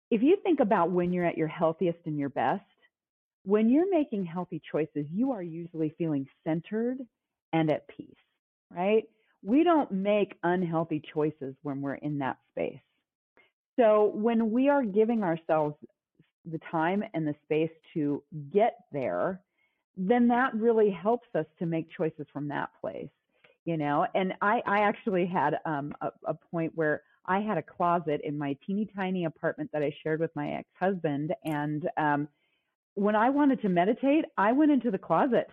if 0.09 0.21
you 0.23 0.37
think 0.43 0.59
about 0.59 0.91
when 0.91 1.11
you're 1.11 1.25
at 1.25 1.37
your 1.37 1.47
healthiest 1.47 1.99
and 2.05 2.17
your 2.17 2.29
best, 2.29 2.63
when 3.43 3.69
you're 3.69 3.89
making 3.89 4.25
healthy 4.25 4.61
choices, 4.71 5.05
you 5.11 5.31
are 5.31 5.43
usually 5.43 5.93
feeling 5.97 6.27
centered 6.45 6.97
and 7.53 7.69
at 7.69 7.87
peace, 7.87 8.15
right? 8.71 9.03
We 9.47 9.63
don't 9.63 9.89
make 9.93 10.35
unhealthy 10.43 11.01
choices 11.13 11.55
when 11.63 11.81
we're 11.81 11.95
in 11.95 12.17
that 12.17 12.37
space. 12.51 12.81
So 13.79 14.11
when 14.13 14.51
we 14.51 14.67
are 14.67 14.83
giving 14.83 15.23
ourselves 15.23 15.73
the 16.43 16.59
time 16.69 17.01
and 17.13 17.25
the 17.25 17.33
space 17.45 17.71
to 17.93 18.21
get 18.51 18.79
there, 18.91 19.39
then 19.95 20.27
that 20.27 20.53
really 20.53 20.89
helps 20.91 21.27
us 21.33 21.45
to 21.59 21.65
make 21.65 21.89
choices 21.89 22.25
from 22.33 22.49
that 22.49 22.71
place, 22.81 23.07
you 23.63 23.77
know. 23.77 24.05
And 24.15 24.33
I, 24.41 24.61
I 24.65 24.79
actually 24.79 25.25
had 25.25 25.59
um, 25.65 25.93
a, 26.01 26.11
a 26.25 26.33
point 26.33 26.73
where 26.75 27.03
I 27.25 27.39
had 27.39 27.57
a 27.57 27.63
closet 27.63 28.19
in 28.25 28.37
my 28.37 28.57
teeny 28.65 28.89
tiny 28.97 29.23
apartment 29.23 29.69
that 29.71 29.81
I 29.81 29.95
shared 30.03 30.19
with 30.19 30.35
my 30.35 30.55
ex 30.55 30.67
husband, 30.77 31.33
and 31.45 31.87
um, 31.95 32.27
when 32.95 33.15
I 33.15 33.29
wanted 33.29 33.61
to 33.61 33.69
meditate, 33.69 34.25
I 34.37 34.51
went 34.51 34.71
into 34.71 34.91
the 34.91 34.97
closet 34.97 35.47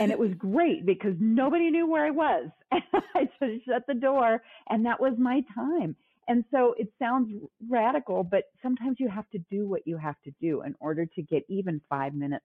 and 0.00 0.10
it 0.10 0.18
was 0.18 0.32
great 0.34 0.86
because 0.86 1.14
nobody 1.18 1.70
knew 1.70 1.86
where 1.86 2.04
I 2.04 2.10
was. 2.10 2.48
I 2.72 3.28
just 3.40 3.66
shut 3.66 3.86
the 3.86 3.94
door 3.94 4.42
and 4.68 4.84
that 4.86 5.00
was 5.00 5.14
my 5.18 5.42
time. 5.54 5.96
And 6.26 6.44
so 6.50 6.74
it 6.78 6.88
sounds 6.98 7.30
radical, 7.68 8.24
but 8.24 8.44
sometimes 8.62 8.96
you 8.98 9.08
have 9.08 9.28
to 9.30 9.38
do 9.50 9.68
what 9.68 9.86
you 9.86 9.96
have 9.98 10.16
to 10.24 10.32
do 10.40 10.62
in 10.62 10.74
order 10.80 11.06
to 11.06 11.22
get 11.22 11.44
even 11.48 11.80
five 11.88 12.14
minutes 12.14 12.44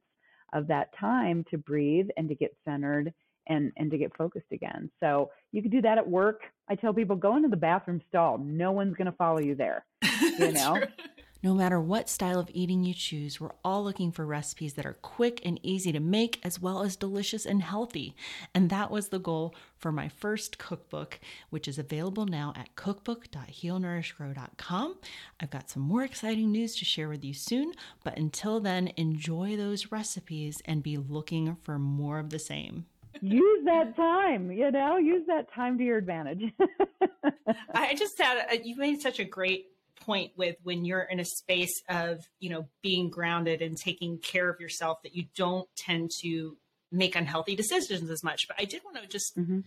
of 0.54 0.68
that 0.68 0.90
time 1.00 1.46
to 1.52 1.58
breathe 1.58 2.08
and 2.18 2.28
to 2.28 2.36
get 2.36 2.56
centered 2.66 3.14
and, 3.48 3.72
and 3.78 3.90
to 3.92 3.98
get 3.98 4.16
focused 4.18 4.52
again. 4.52 4.92
So 5.00 5.32
you 5.52 5.62
could 5.62 5.72
do 5.72 5.82
that 5.82 5.98
at 5.98 6.08
work. 6.08 6.42
I 6.70 6.76
tell 6.76 6.94
people 6.94 7.16
go 7.16 7.36
into 7.36 7.50
the 7.50 7.58
bathroom 7.58 8.02
stall. 8.10 8.38
No 8.38 8.72
one's 8.72 8.96
going 8.96 9.08
to 9.08 9.18
follow 9.18 9.40
you 9.40 9.56
there. 9.56 9.86
You 10.38 10.54
know? 10.54 10.80
No 11.42 11.54
matter 11.54 11.80
what 11.80 12.10
style 12.10 12.38
of 12.38 12.52
eating 12.54 12.84
you 12.84 12.94
choose, 12.94 13.40
we're 13.40 13.54
all 13.64 13.82
looking 13.82 14.12
for 14.12 14.26
recipes 14.26 14.74
that 14.74 14.86
are 14.86 14.98
quick 15.02 15.40
and 15.46 15.58
easy 15.64 15.94
to 15.94 16.02
make, 16.02 16.38
as 16.44 16.60
well 16.60 16.84
as 16.84 16.98
delicious 16.98 17.46
and 17.46 17.62
healthy. 17.62 18.14
And 18.54 18.70
that 18.70 18.92
was 18.92 19.08
the 19.08 19.20
goal 19.20 19.56
for 19.78 19.94
my 19.94 20.10
first 20.10 20.58
cookbook, 20.58 21.18
which 21.50 21.66
is 21.66 21.80
available 21.80 22.26
now 22.26 22.52
at 22.58 22.76
cookbook.healnourishgrow.com. 22.76 24.98
I've 25.40 25.50
got 25.50 25.70
some 25.70 25.84
more 25.84 26.04
exciting 26.04 26.52
news 26.52 26.76
to 26.76 26.84
share 26.84 27.08
with 27.08 27.24
you 27.24 27.34
soon, 27.34 27.72
but 28.04 28.18
until 28.18 28.60
then, 28.60 28.92
enjoy 28.98 29.56
those 29.56 29.94
recipes 29.94 30.62
and 30.66 30.84
be 30.84 30.98
looking 30.98 31.56
for 31.64 31.80
more 31.80 32.20
of 32.20 32.32
the 32.32 32.40
same 32.40 32.86
use 33.22 33.66
that 33.66 33.96
time 33.98 34.52
you 34.52 34.72
know 34.72 34.98
use 34.98 35.26
that 35.28 35.52
time 35.54 35.78
to 35.78 35.84
your 35.84 35.98
advantage 35.98 36.54
i 37.74 37.94
just 37.96 38.18
had 38.18 38.62
you 38.64 38.78
made 38.78 39.02
such 39.02 39.20
a 39.20 39.26
great 39.26 39.66
point 40.02 40.32
with 40.36 40.56
when 40.64 40.86
you're 40.86 41.02
in 41.02 41.20
a 41.20 41.26
space 41.26 41.82
of, 41.90 42.20
you 42.40 42.50
know, 42.50 42.68
being 42.82 43.10
grounded 43.10 43.62
and 43.62 43.78
taking 43.78 44.18
care 44.18 44.50
of 44.50 44.60
yourself 44.60 45.02
that 45.04 45.16
you 45.16 45.26
don't 45.36 45.68
tend 45.76 46.12
to 46.22 46.58
make 46.92 47.16
unhealthy 47.16 47.56
decisions 47.56 48.10
as 48.10 48.24
much. 48.24 48.48
But 48.48 48.58
I 48.60 48.66
did 48.66 48.82
want 48.84 48.98
to 49.02 49.08
just 49.08 49.38
mm-hmm. 49.38 49.60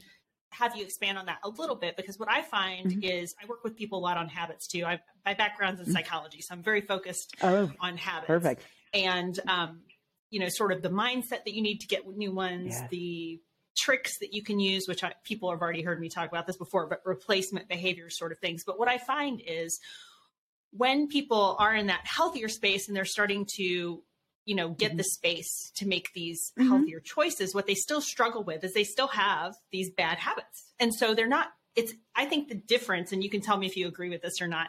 have 0.51 0.77
you 0.77 0.83
expand 0.85 1.19
on 1.19 1.27
that 1.27 1.39
a 1.45 1.49
little 1.49 1.77
bit 1.77 1.97
because 1.97 2.19
what 2.19 2.31
I 2.31 2.43
find 2.43 2.91
mm-hmm. 2.91 3.05
is 3.05 3.35
I 3.43 3.47
work 3.47 3.63
with 3.65 3.77
people 3.77 3.99
a 3.99 4.03
lot 4.03 4.17
on 4.17 4.29
habits 4.29 4.67
too. 4.67 4.85
I, 4.85 5.01
my 5.25 5.35
background's 5.35 5.81
in 5.81 5.87
mm-hmm. 5.87 5.95
psychology, 5.95 6.41
so 6.41 6.55
I'm 6.55 6.63
very 6.63 6.81
focused 6.81 7.35
oh, 7.43 7.71
on 7.81 7.97
habits. 7.97 8.27
Perfect. 8.27 8.63
And, 8.93 9.39
um, 9.49 9.81
you 10.31 10.41
know, 10.41 10.49
sort 10.49 10.73
of 10.73 10.83
the 10.83 10.91
mindset 10.91 11.45
that 11.45 11.55
you 11.55 11.63
need 11.63 11.79
to 11.79 11.87
get 11.87 12.09
new 12.09 12.33
ones, 12.33 12.71
yes. 12.71 12.89
the 12.91 13.41
tricks 13.77 14.19
that 14.21 14.35
you 14.35 14.43
can 14.43 14.61
use, 14.61 14.87
which 14.87 15.03
I, 15.05 15.15
people 15.25 15.51
have 15.51 15.61
already 15.61 15.83
heard 15.83 16.01
me 16.01 16.09
talk 16.09 16.29
about 16.29 16.47
this 16.47 16.57
before, 16.57 16.87
but 16.87 17.01
replacement 17.05 17.69
behavior 17.69 18.11
sort 18.11 18.33
of 18.33 18.39
things. 18.39 18.65
But 18.65 18.79
what 18.79 18.89
I 18.89 18.99
find 18.99 19.41
is 19.47 19.81
when 20.73 21.07
people 21.07 21.57
are 21.59 21.75
in 21.75 21.87
that 21.87 22.01
healthier 22.05 22.49
space 22.49 22.89
and 22.89 22.97
they're 22.97 23.05
starting 23.05 23.47
to 23.57 24.03
you 24.45 24.55
know 24.55 24.71
get 24.71 24.91
mm-hmm. 24.91 24.99
the 24.99 25.05
space 25.05 25.71
to 25.77 25.87
make 25.87 26.13
these 26.15 26.53
mm-hmm. 26.59 26.69
healthier 26.69 27.01
choices 27.01 27.55
what 27.55 27.67
they 27.67 27.75
still 27.75 28.01
struggle 28.01 28.43
with 28.43 28.65
is 28.65 28.73
they 28.73 28.85
still 28.85 29.09
have 29.09 29.55
these 29.71 29.91
bad 29.91 30.19
habits 30.19 30.73
and 30.81 30.95
so 30.95 31.15
they're 31.15 31.29
not 31.29 31.49
it's 31.77 31.93
i 32.17 32.25
think 32.25 32.49
the 32.49 32.55
difference 32.55 33.13
and 33.13 33.23
you 33.23 33.31
can 33.31 33.41
tell 33.41 33.57
me 33.57 33.67
if 33.67 33.77
you 33.77 33.87
agree 33.87 34.11
with 34.11 34.23
this 34.23 34.41
or 34.41 34.49
not 34.49 34.69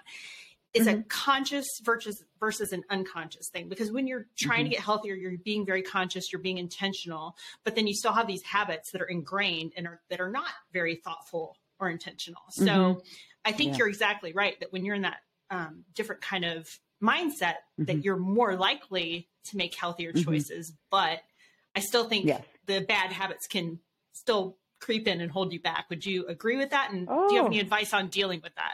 is 0.74 0.88
mm-hmm. 0.88 1.00
a 1.00 1.04
conscious 1.04 1.68
versus 1.84 2.24
versus 2.40 2.74
an 2.74 2.84
unconscious 2.90 3.50
thing 3.50 3.70
because 3.70 3.92
when 3.92 4.08
you're 4.08 4.26
trying 4.38 4.60
to 4.60 4.64
mm-hmm. 4.66 4.72
get 4.72 4.80
healthier 4.82 5.16
you're 5.16 5.38
being 5.44 5.66
very 5.66 5.82
conscious 5.82 6.32
you're 6.32 6.42
being 6.42 6.58
intentional 6.58 7.36
but 7.64 7.76
then 7.76 7.88
you 7.88 7.94
still 7.94 8.14
have 8.14 8.28
these 8.28 8.44
habits 8.44 8.92
that 8.92 9.02
are 9.02 9.08
ingrained 9.08 9.72
and 9.76 9.88
are 9.88 10.02
that 10.10 10.20
are 10.20 10.32
not 10.32 10.52
very 10.72 10.96
thoughtful 10.96 11.56
or 11.80 11.90
intentional 11.90 12.42
so 12.52 12.66
mm-hmm. 12.66 13.00
i 13.46 13.52
think 13.52 13.72
yeah. 13.72 13.80
you're 13.80 13.88
exactly 13.88 14.34
right 14.34 14.60
that 14.60 14.72
when 14.72 14.86
you're 14.86 14.96
in 14.96 15.02
that 15.04 15.18
um, 15.54 15.86
different 15.94 16.22
kind 16.22 16.44
of 16.44 16.68
mindset 17.02 17.32
mm-hmm. 17.80 17.86
that 17.86 18.04
you're 18.04 18.18
more 18.18 18.56
likely 18.56 19.30
to 19.46 19.58
make 19.58 19.76
healthier 19.76 20.12
mm-hmm. 20.12 20.30
choices. 20.30 20.72
Mm-hmm. 20.72 20.78
But 20.90 21.20
I 21.76 21.80
still 21.82 22.06
think 22.06 22.26
yes. 22.26 22.44
the 22.66 22.82
bad 22.82 23.12
habits 23.12 23.48
can 23.48 23.80
still 24.14 24.58
creep 24.80 25.08
in 25.08 25.22
and 25.22 25.32
hold 25.32 25.54
you 25.54 25.60
back. 25.60 25.86
Would 25.90 26.06
you 26.06 26.26
agree 26.28 26.58
with 26.58 26.72
that? 26.72 26.92
And 26.92 27.08
oh. 27.10 27.28
do 27.28 27.36
you 27.36 27.42
have 27.42 27.52
any 27.52 27.60
oh. 27.60 27.64
advice 27.64 27.94
on 27.94 28.08
dealing 28.08 28.42
with 28.44 28.56
that? 28.56 28.74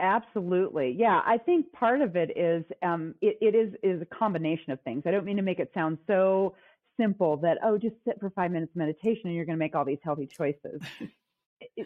Absolutely. 0.00 0.94
Yeah, 0.96 1.20
I 1.26 1.38
think 1.38 1.72
part 1.72 2.00
of 2.00 2.14
it 2.14 2.36
is 2.36 2.64
um, 2.82 3.16
it, 3.20 3.36
it 3.40 3.56
is 3.56 3.74
is 3.82 4.00
a 4.00 4.06
combination 4.06 4.70
of 4.70 4.80
things. 4.82 5.02
I 5.06 5.10
don't 5.10 5.24
mean 5.24 5.38
to 5.38 5.42
make 5.42 5.58
it 5.58 5.72
sound 5.74 5.98
so 6.06 6.54
simple 7.00 7.36
that 7.38 7.58
oh, 7.64 7.78
just 7.78 7.96
sit 8.06 8.20
for 8.20 8.30
five 8.30 8.52
minutes 8.52 8.70
meditation 8.76 9.22
and 9.24 9.34
you're 9.34 9.44
going 9.44 9.58
to 9.58 9.64
make 9.64 9.74
all 9.74 9.84
these 9.84 9.98
healthy 10.04 10.26
choices. 10.26 10.80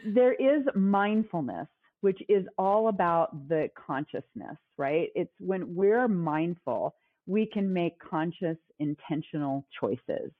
there 0.06 0.34
is 0.34 0.62
mindfulness 0.74 1.68
which 2.02 2.20
is 2.28 2.44
all 2.58 2.88
about 2.88 3.48
the 3.48 3.70
consciousness, 3.86 4.58
right? 4.76 5.08
It's 5.14 5.32
when 5.38 5.74
we're 5.74 6.08
mindful, 6.08 6.94
we 7.26 7.46
can 7.46 7.72
make 7.72 7.98
conscious, 7.98 8.58
intentional 8.80 9.66
choices. 9.80 10.32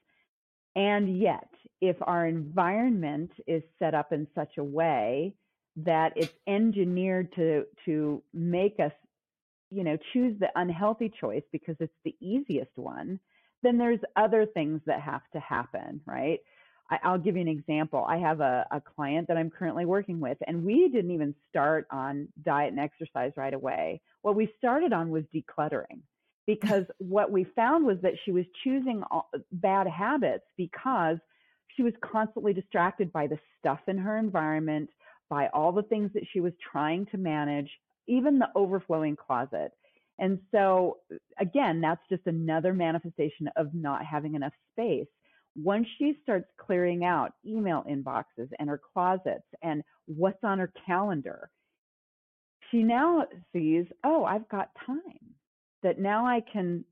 And 0.75 1.19
yet, 1.21 1.49
if 1.81 1.97
our 2.03 2.27
environment 2.27 3.31
is 3.47 3.63
set 3.79 3.95
up 3.95 4.13
in 4.13 4.27
such 4.35 4.59
a 4.59 4.65
way 4.65 5.35
that 5.77 6.13
it's 6.17 6.35
engineered 6.49 7.33
to, 7.37 7.65
to 7.85 8.23
make 8.35 8.81
us, 8.81 8.93
you 9.71 9.85
know, 9.85 9.97
choose 10.13 10.39
the 10.41 10.49
unhealthy 10.57 11.13
choice 11.21 11.45
because 11.53 11.77
it's 11.79 11.93
the 12.05 12.17
easiest 12.21 12.77
one, 12.77 13.21
then 13.63 13.79
there's 13.79 14.01
other 14.17 14.47
things 14.47 14.81
that 14.87 15.01
have 15.01 15.23
to 15.33 15.41
happen, 15.41 16.01
right? 16.07 16.41
I, 17.03 17.13
will 17.13 17.19
give 17.19 17.37
you 17.37 17.43
an 17.43 17.49
example. 17.49 18.05
I 18.07 18.19
have 18.19 18.41
a, 18.41 18.67
a 18.71 18.81
client 18.81 19.29
that 19.29 19.37
I'm 19.37 19.51
currently 19.51 19.85
working 19.85 20.21
with, 20.21 20.39
and 20.47 20.65
we 20.65 20.89
didn't 20.89 21.11
even 21.11 21.35
start 21.49 21.87
on 21.91 22.29
diet 22.45 22.73
and 22.73 22.81
exercise 22.81 23.33
right 23.37 23.55
away. 23.55 24.01
What 24.23 24.37
we 24.37 24.53
started 24.59 24.93
on 24.93 25.11
was 25.11 25.25
decluttering 25.35 26.01
because 26.47 26.85
what 26.99 27.31
we 27.31 27.45
found 27.57 27.87
was 27.87 27.99
that 28.03 28.15
she 28.25 28.33
was 28.33 28.45
choosing 28.63 29.03
bad 29.53 29.87
habits 29.87 30.45
because 30.57 31.19
she 31.77 31.83
was 31.83 31.95
constantly 32.03 32.53
distracted 32.53 33.13
by 33.13 33.27
the 33.27 33.39
stuff 33.59 33.81
in 33.87 33.97
her 33.97 34.19
environment, 34.19 34.91
by 35.31 35.49
all 35.55 35.73
the 35.73 35.83
things 35.85 36.11
that 36.13 36.25
she 36.33 36.41
was 36.41 36.53
trying 36.71 37.07
to 37.07 37.17
manage, 37.17 37.71
even 38.07 38.39
the 38.39 38.49
overflowing 38.55 39.17
closet. 39.17 39.73
And 40.19 40.39
so, 40.51 40.99
again, 41.41 41.81
that's 41.81 42.03
just 42.11 42.27
another 42.27 42.75
manifestation 42.75 43.49
of 43.57 43.73
not 43.73 44.05
having 44.05 44.35
enough 44.35 44.53
space 44.73 45.07
once 45.57 45.87
she 45.99 46.17
starts 46.23 46.47
clearing 46.59 47.05
out 47.05 47.33
email 47.47 47.85
inboxes 47.89 48.49
and 48.59 48.69
her 48.69 48.81
closets 48.93 49.47
and 49.63 49.83
what's 50.07 50.43
on 50.43 50.59
her 50.59 50.73
calendar, 50.87 51.51
she 52.71 52.83
now 52.83 53.27
sees, 53.53 53.85
oh, 54.05 54.25
I've 54.25 54.49
got 54.49 54.71
time 54.87 55.35
that 55.83 55.99
now 55.99 56.27
I 56.27 56.43
can 56.53 56.85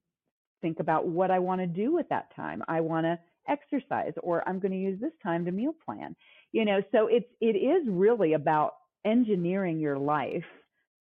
think 0.61 0.81
about 0.81 1.07
what 1.07 1.31
I 1.31 1.39
want 1.39 1.61
to 1.61 1.67
do 1.67 1.93
with 1.95 2.09
that 2.11 2.35
time. 2.37 2.63
I 2.69 2.81
want 2.81 3.07
to 3.07 3.19
exercise 3.49 4.13
or 4.23 4.47
I'm 4.47 4.59
going 4.59 4.73
to 4.73 4.79
use 4.79 5.01
this 5.01 5.13
time 5.23 5.45
to 5.47 5.53
meal 5.53 5.75
plan. 5.85 6.15
You 6.53 6.65
know, 6.65 6.83
so 6.93 7.07
it's 7.07 7.29
it 7.41 7.57
is 7.57 7.87
really 7.89 8.35
about 8.35 8.73
engineering 9.05 9.81
your 9.81 9.99
life 9.99 10.45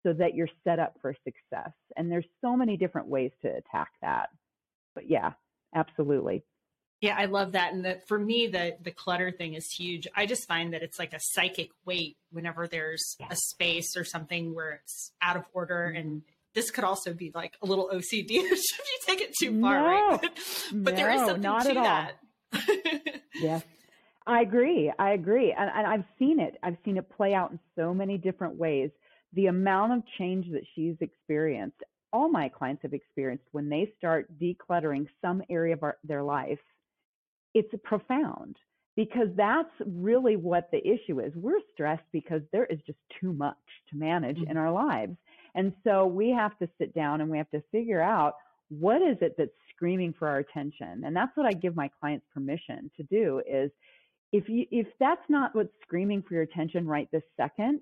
so 0.04 0.13
that 0.13 0.36
you're 0.36 0.50
set 0.63 0.80
up 0.80 0.96
for 1.02 1.15
success. 1.24 1.72
And 1.96 2.12
there's 2.12 2.26
so 2.41 2.56
many 2.56 2.78
different 2.78 3.08
ways 3.08 3.32
to 3.41 3.50
attack 3.50 3.89
that. 4.02 4.30
But 4.93 5.10
yeah, 5.10 5.32
absolutely. 5.76 6.43
Yeah, 7.01 7.15
I 7.17 7.25
love 7.25 7.51
that. 7.51 7.73
And 7.73 7.86
the, 7.86 8.01
for 8.07 8.17
me, 8.17 8.47
the 8.47 8.75
the 8.81 8.91
clutter 8.91 9.31
thing 9.31 9.53
is 9.53 9.71
huge. 9.71 10.07
I 10.15 10.25
just 10.25 10.47
find 10.47 10.73
that 10.73 10.81
it's 10.81 10.97
like 10.97 11.13
a 11.13 11.19
psychic 11.19 11.69
weight 11.86 12.17
whenever 12.31 12.67
there's 12.67 13.15
yeah. 13.19 13.27
a 13.29 13.36
space 13.36 13.95
or 13.95 14.03
something 14.03 14.55
where 14.55 14.81
it's 14.83 15.12
out 15.21 15.38
of 15.38 15.43
order. 15.53 15.91
Mm-hmm. 15.93 15.99
And 15.99 16.21
this 16.55 16.71
could 16.71 16.83
also 16.83 17.13
be 17.13 17.31
like 17.36 17.55
a 17.62 17.67
little 17.67 17.89
OCD 17.93 18.01
if 18.29 18.51
you 18.51 18.97
take 19.05 19.21
it 19.21 19.33
too 19.39 19.62
far, 19.62 19.79
no, 19.79 19.86
right? 19.86 20.19
but 20.73 20.93
no, 20.93 20.97
there 20.97 21.12
is 21.12 21.21
something 21.21 21.41
not 21.41 21.65
to 21.65 21.77
at 21.77 22.15
that. 22.51 23.21
yes. 23.36 23.63
I 24.25 24.41
agree. 24.41 24.91
I 24.97 25.12
agree. 25.12 25.55
And, 25.57 25.69
and 25.73 25.88
I've 25.88 26.03
seen 26.17 26.39
it. 26.39 26.57
I've 26.63 26.77
seen 26.83 26.97
it 26.97 27.10
play 27.15 27.33
out 27.33 27.51
in 27.51 27.60
so 27.77 27.93
many 27.93 28.17
different 28.17 28.55
ways. 28.55 28.89
The 29.33 29.45
amount 29.45 29.93
of 29.93 30.03
change 30.17 30.47
that 30.51 30.63
she's 30.75 30.95
experienced, 30.99 31.77
all 32.12 32.27
my 32.27 32.49
clients 32.49 32.81
have 32.81 32.93
experienced 32.93 33.45
when 33.51 33.69
they 33.69 33.93
start 33.97 34.27
decluttering 34.39 35.07
some 35.21 35.43
area 35.49 35.75
of 35.75 35.83
our, 35.83 35.97
their 36.03 36.23
life 36.23 36.60
it's 37.53 37.73
profound 37.83 38.57
because 38.95 39.27
that's 39.36 39.69
really 39.86 40.36
what 40.36 40.69
the 40.71 40.86
issue 40.86 41.19
is. 41.19 41.31
We're 41.36 41.60
stressed 41.73 42.03
because 42.12 42.41
there 42.51 42.65
is 42.65 42.79
just 42.86 42.97
too 43.21 43.31
much 43.31 43.55
to 43.91 43.97
manage 43.97 44.38
mm-hmm. 44.38 44.51
in 44.51 44.57
our 44.57 44.71
lives. 44.71 45.15
And 45.55 45.71
so 45.83 46.05
we 46.05 46.31
have 46.31 46.57
to 46.60 46.67
sit 46.77 46.93
down 46.93 47.21
and 47.21 47.29
we 47.29 47.38
have 47.38 47.49
to 47.51 47.63
figure 47.71 48.01
out 48.01 48.33
what 48.69 49.01
is 49.01 49.17
it 49.21 49.36
that's 49.38 49.51
screaming 49.75 50.13
for 50.17 50.27
our 50.27 50.39
attention. 50.39 51.03
And 51.05 51.15
that's 51.15 51.36
what 51.36 51.45
I 51.45 51.53
give 51.53 51.75
my 51.75 51.89
clients 51.99 52.25
permission 52.33 52.91
to 52.97 53.03
do 53.03 53.41
is 53.47 53.71
if 54.33 54.49
you 54.49 54.65
if 54.71 54.88
that's 54.99 55.21
not 55.29 55.55
what's 55.55 55.69
screaming 55.83 56.21
for 56.21 56.33
your 56.33 56.43
attention 56.43 56.86
right 56.86 57.07
this 57.12 57.23
second, 57.38 57.79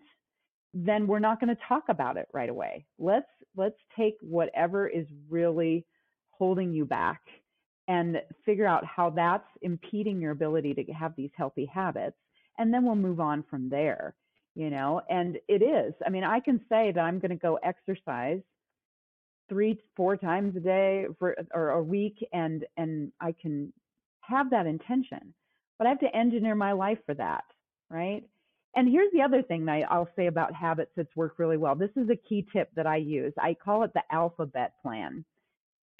then 0.73 1.07
we're 1.07 1.19
not 1.19 1.39
going 1.39 1.55
to 1.55 1.61
talk 1.67 1.85
about 1.89 2.17
it 2.17 2.27
right 2.33 2.49
away. 2.49 2.85
Let's 2.99 3.29
let's 3.55 3.79
take 3.97 4.15
whatever 4.21 4.87
is 4.87 5.07
really 5.29 5.85
holding 6.29 6.73
you 6.73 6.85
back 6.85 7.21
and 7.87 8.21
figure 8.45 8.65
out 8.65 8.85
how 8.85 9.09
that's 9.09 9.47
impeding 9.61 10.19
your 10.19 10.31
ability 10.31 10.73
to 10.73 10.83
have 10.93 11.13
these 11.15 11.29
healthy 11.35 11.65
habits. 11.65 12.17
And 12.57 12.73
then 12.73 12.85
we'll 12.85 12.95
move 12.95 13.19
on 13.19 13.43
from 13.49 13.69
there, 13.69 14.15
you 14.55 14.69
know. 14.69 15.01
And 15.09 15.37
it 15.47 15.61
is, 15.61 15.93
I 16.05 16.09
mean, 16.09 16.23
I 16.23 16.39
can 16.39 16.59
say 16.69 16.91
that 16.91 17.01
I'm 17.01 17.19
going 17.19 17.31
to 17.31 17.35
go 17.35 17.59
exercise 17.63 18.41
three, 19.49 19.79
four 19.95 20.17
times 20.17 20.55
a 20.55 20.59
day 20.59 21.05
for 21.19 21.35
or 21.53 21.71
a 21.71 21.83
week, 21.83 22.25
and 22.33 22.65
and 22.77 23.11
I 23.19 23.33
can 23.39 23.71
have 24.21 24.49
that 24.49 24.65
intention, 24.65 25.33
but 25.77 25.85
I 25.85 25.91
have 25.91 25.99
to 25.99 26.15
engineer 26.15 26.55
my 26.55 26.71
life 26.71 26.97
for 27.05 27.13
that, 27.15 27.43
right? 27.89 28.23
And 28.75 28.89
here's 28.89 29.11
the 29.13 29.21
other 29.21 29.41
thing 29.41 29.65
that 29.65 29.83
I'll 29.89 30.09
say 30.15 30.27
about 30.27 30.53
habits 30.53 30.91
that's 30.95 31.15
worked 31.15 31.39
really 31.39 31.57
well. 31.57 31.75
This 31.75 31.91
is 31.95 32.09
a 32.09 32.15
key 32.15 32.45
tip 32.51 32.69
that 32.75 32.87
I 32.87 32.97
use. 32.97 33.33
I 33.39 33.53
call 33.53 33.83
it 33.83 33.93
the 33.93 34.03
alphabet 34.11 34.73
plan. 34.81 35.23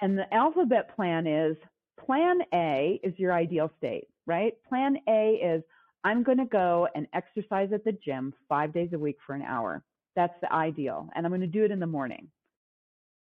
And 0.02 0.18
the 0.18 0.32
alphabet 0.34 0.94
plan 0.94 1.26
is 1.26 1.56
plan 2.04 2.40
A 2.54 3.00
is 3.04 3.14
your 3.18 3.34
ideal 3.34 3.72
state, 3.78 4.08
right? 4.26 4.54
Plan 4.68 4.98
A 5.08 5.40
is 5.42 5.64
I'm 6.04 6.24
going 6.24 6.38
to 6.38 6.46
go 6.46 6.88
and 6.96 7.08
exercise 7.14 7.70
at 7.74 7.84
the 7.84 7.98
gym 8.06 8.34
five 8.48 8.74
days 8.74 8.90
a 8.94 9.00
week 9.00 9.18
for 9.26 9.34
an 9.34 9.42
hour. 9.42 9.84
That's 10.16 10.40
the 10.42 10.52
ideal. 10.54 11.10
And 11.16 11.26
I'm 11.26 11.32
going 11.32 11.42
to 11.42 11.48
do 11.48 11.64
it 11.64 11.72
in 11.72 11.80
the 11.80 11.88
morning. 11.88 12.28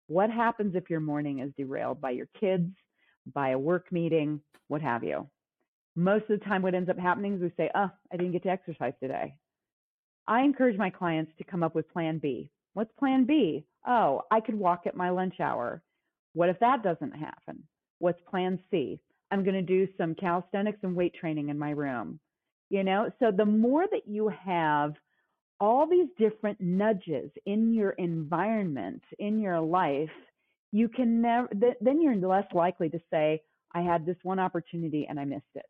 What 0.07 0.31
happens 0.31 0.75
if 0.75 0.89
your 0.89 1.01
morning 1.01 1.41
is 1.41 1.53
derailed 1.57 2.01
by 2.01 2.11
your 2.11 2.29
kids, 2.39 2.71
by 3.35 3.51
a 3.51 3.59
work 3.59 3.93
meeting, 3.93 4.41
what 4.69 4.83
have 4.83 5.05
you? 5.05 5.29
Most 5.97 6.31
of 6.31 6.39
the 6.39 6.45
time, 6.45 6.63
what 6.63 6.75
ends 6.75 6.89
up 6.89 6.99
happening 6.99 7.35
is 7.35 7.41
we 7.41 7.53
say, 7.57 7.71
oh, 7.75 7.91
I 8.13 8.17
didn't 8.17 8.33
get 8.33 8.45
to 8.45 8.49
exercise 8.49 8.95
today. 9.01 9.35
I 10.27 10.43
encourage 10.43 10.79
my 10.79 10.91
clients 10.91 11.33
to 11.39 11.45
come 11.45 11.63
up 11.63 11.75
with 11.75 11.93
plan 11.93 12.19
B. 12.19 12.51
What's 12.75 12.93
plan 12.99 13.25
B? 13.25 13.65
Oh, 13.87 14.23
I 14.31 14.41
could 14.41 14.55
walk 14.55 14.83
at 14.87 14.97
my 14.97 15.11
lunch 15.11 15.41
hour. 15.41 15.83
What 16.35 16.49
if 16.49 16.61
that 16.61 16.85
doesn't 16.85 17.13
happen? 17.13 17.65
What's 18.01 18.21
plan 18.29 18.59
C? 18.71 18.99
I'm 19.31 19.45
going 19.45 19.55
to 19.55 19.63
do 19.63 19.87
some 19.97 20.15
calisthenics 20.17 20.81
and 20.83 20.97
weight 20.97 21.15
training 21.15 21.51
in 21.51 21.59
my 21.59 21.71
room. 21.71 22.19
You 22.69 22.83
know, 22.83 23.11
so 23.21 23.31
the 23.31 23.45
more 23.45 23.87
that 23.91 24.09
you 24.09 24.29
have 24.45 24.95
all 25.61 25.87
these 25.87 26.09
different 26.19 26.61
nudges 26.61 27.31
in 27.47 27.73
your 27.75 27.91
environment, 27.91 29.03
in 29.19 29.39
your 29.39 29.61
life, 29.61 30.11
you 30.73 30.89
can 30.89 31.21
never, 31.21 31.49
then 31.81 32.01
you're 32.01 32.17
less 32.17 32.47
likely 32.55 32.89
to 32.89 33.01
say, 33.11 33.43
I 33.75 33.83
had 33.83 34.07
this 34.07 34.17
one 34.23 34.39
opportunity 34.39 35.07
and 35.09 35.21
I 35.21 35.25
missed 35.25 35.45
it. 35.55 35.67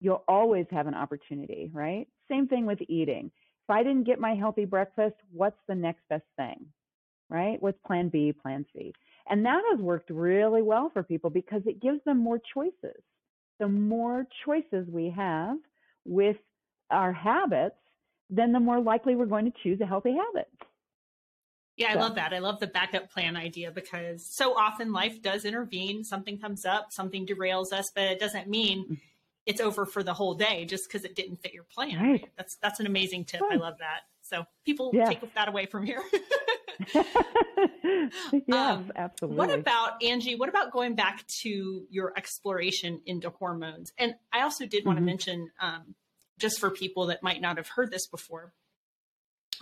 You'll 0.00 0.24
always 0.28 0.66
have 0.70 0.86
an 0.86 0.94
opportunity, 0.94 1.70
right? 1.72 2.06
Same 2.28 2.48
thing 2.48 2.66
with 2.66 2.80
eating. 2.88 3.30
If 3.66 3.70
I 3.70 3.82
didn't 3.82 4.04
get 4.04 4.18
my 4.18 4.34
healthy 4.34 4.64
breakfast, 4.64 5.14
what's 5.32 5.60
the 5.68 5.74
next 5.74 6.02
best 6.10 6.24
thing, 6.36 6.66
right? 7.30 7.62
What's 7.62 7.78
plan 7.86 8.08
B, 8.08 8.32
plan 8.32 8.66
C? 8.74 8.92
And 9.28 9.46
that 9.46 9.62
has 9.70 9.80
worked 9.80 10.10
really 10.10 10.62
well 10.62 10.90
for 10.92 11.02
people 11.02 11.30
because 11.30 11.62
it 11.66 11.80
gives 11.80 12.02
them 12.04 12.18
more 12.18 12.40
choices. 12.52 13.02
The 13.58 13.68
more 13.68 14.26
choices 14.44 14.86
we 14.88 15.10
have 15.16 15.56
with 16.04 16.36
our 16.90 17.12
habits, 17.12 17.76
then 18.28 18.52
the 18.52 18.60
more 18.60 18.80
likely 18.80 19.16
we're 19.16 19.26
going 19.26 19.46
to 19.46 19.58
choose 19.62 19.80
a 19.80 19.86
healthy 19.86 20.14
habit. 20.14 20.48
Yeah, 21.76 21.92
I 21.92 21.94
love 21.94 22.14
that. 22.14 22.32
I 22.32 22.38
love 22.38 22.60
the 22.60 22.68
backup 22.68 23.10
plan 23.10 23.36
idea 23.36 23.72
because 23.72 24.24
so 24.24 24.56
often 24.56 24.92
life 24.92 25.20
does 25.20 25.44
intervene. 25.44 26.04
Something 26.04 26.38
comes 26.38 26.64
up, 26.64 26.92
something 26.92 27.26
derails 27.26 27.72
us, 27.72 27.90
but 27.92 28.04
it 28.04 28.20
doesn't 28.20 28.48
mean 28.48 28.86
mm. 28.88 29.00
it's 29.44 29.60
over 29.60 29.84
for 29.84 30.04
the 30.04 30.14
whole 30.14 30.34
day 30.34 30.66
just 30.66 30.84
because 30.88 31.04
it 31.04 31.16
didn't 31.16 31.42
fit 31.42 31.52
your 31.52 31.64
plan. 31.64 32.00
Right. 32.00 32.28
That's 32.36 32.56
that's 32.62 32.78
an 32.78 32.86
amazing 32.86 33.24
tip. 33.24 33.42
I 33.50 33.56
love 33.56 33.78
that. 33.78 34.02
So 34.22 34.44
people 34.64 34.92
yeah. 34.94 35.06
take 35.06 35.34
that 35.34 35.48
away 35.48 35.66
from 35.66 35.84
here. 35.84 36.02
yes, 36.94 38.12
um, 38.52 38.92
absolutely. 38.96 39.38
What 39.38 39.50
about 39.50 40.00
Anji? 40.00 40.38
What 40.38 40.48
about 40.48 40.72
going 40.72 40.94
back 40.94 41.24
to 41.42 41.86
your 41.90 42.12
exploration 42.16 43.00
into 43.06 43.30
hormones? 43.30 43.92
And 43.98 44.14
I 44.32 44.42
also 44.42 44.66
did 44.66 44.84
want 44.84 44.98
mm-hmm. 44.98 45.06
to 45.06 45.12
mention, 45.12 45.50
um, 45.60 45.94
just 46.38 46.58
for 46.58 46.70
people 46.70 47.06
that 47.06 47.22
might 47.22 47.40
not 47.40 47.56
have 47.56 47.68
heard 47.68 47.90
this 47.90 48.06
before, 48.06 48.52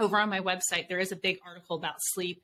over 0.01 0.19
on 0.19 0.31
my 0.31 0.41
website 0.41 0.89
there 0.89 0.99
is 0.99 1.13
a 1.13 1.17
big 1.17 1.39
article 1.47 1.77
about 1.77 1.97
sleep. 1.99 2.43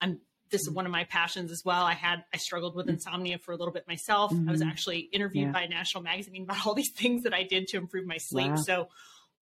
I'm 0.00 0.20
this 0.50 0.60
is 0.60 0.68
mm-hmm. 0.68 0.76
one 0.76 0.86
of 0.86 0.92
my 0.92 1.04
passions 1.04 1.50
as 1.50 1.62
well. 1.64 1.84
I 1.84 1.94
had 1.94 2.24
I 2.32 2.36
struggled 2.36 2.76
with 2.76 2.86
mm-hmm. 2.86 2.94
insomnia 2.94 3.38
for 3.38 3.52
a 3.52 3.56
little 3.56 3.72
bit 3.72 3.88
myself. 3.88 4.32
Mm-hmm. 4.32 4.48
I 4.48 4.52
was 4.52 4.60
mm-hmm. 4.60 4.70
actually 4.70 4.98
interviewed 5.12 5.46
yeah. 5.46 5.52
by 5.52 5.62
a 5.62 5.68
national 5.68 6.04
magazine 6.04 6.42
about 6.42 6.64
all 6.66 6.74
these 6.76 6.92
things 6.92 7.22
that 7.24 7.34
I 7.34 7.42
did 7.42 7.66
to 7.68 7.78
improve 7.78 8.06
my 8.06 8.18
sleep. 8.18 8.50
Wow. 8.50 8.56
So 8.56 8.88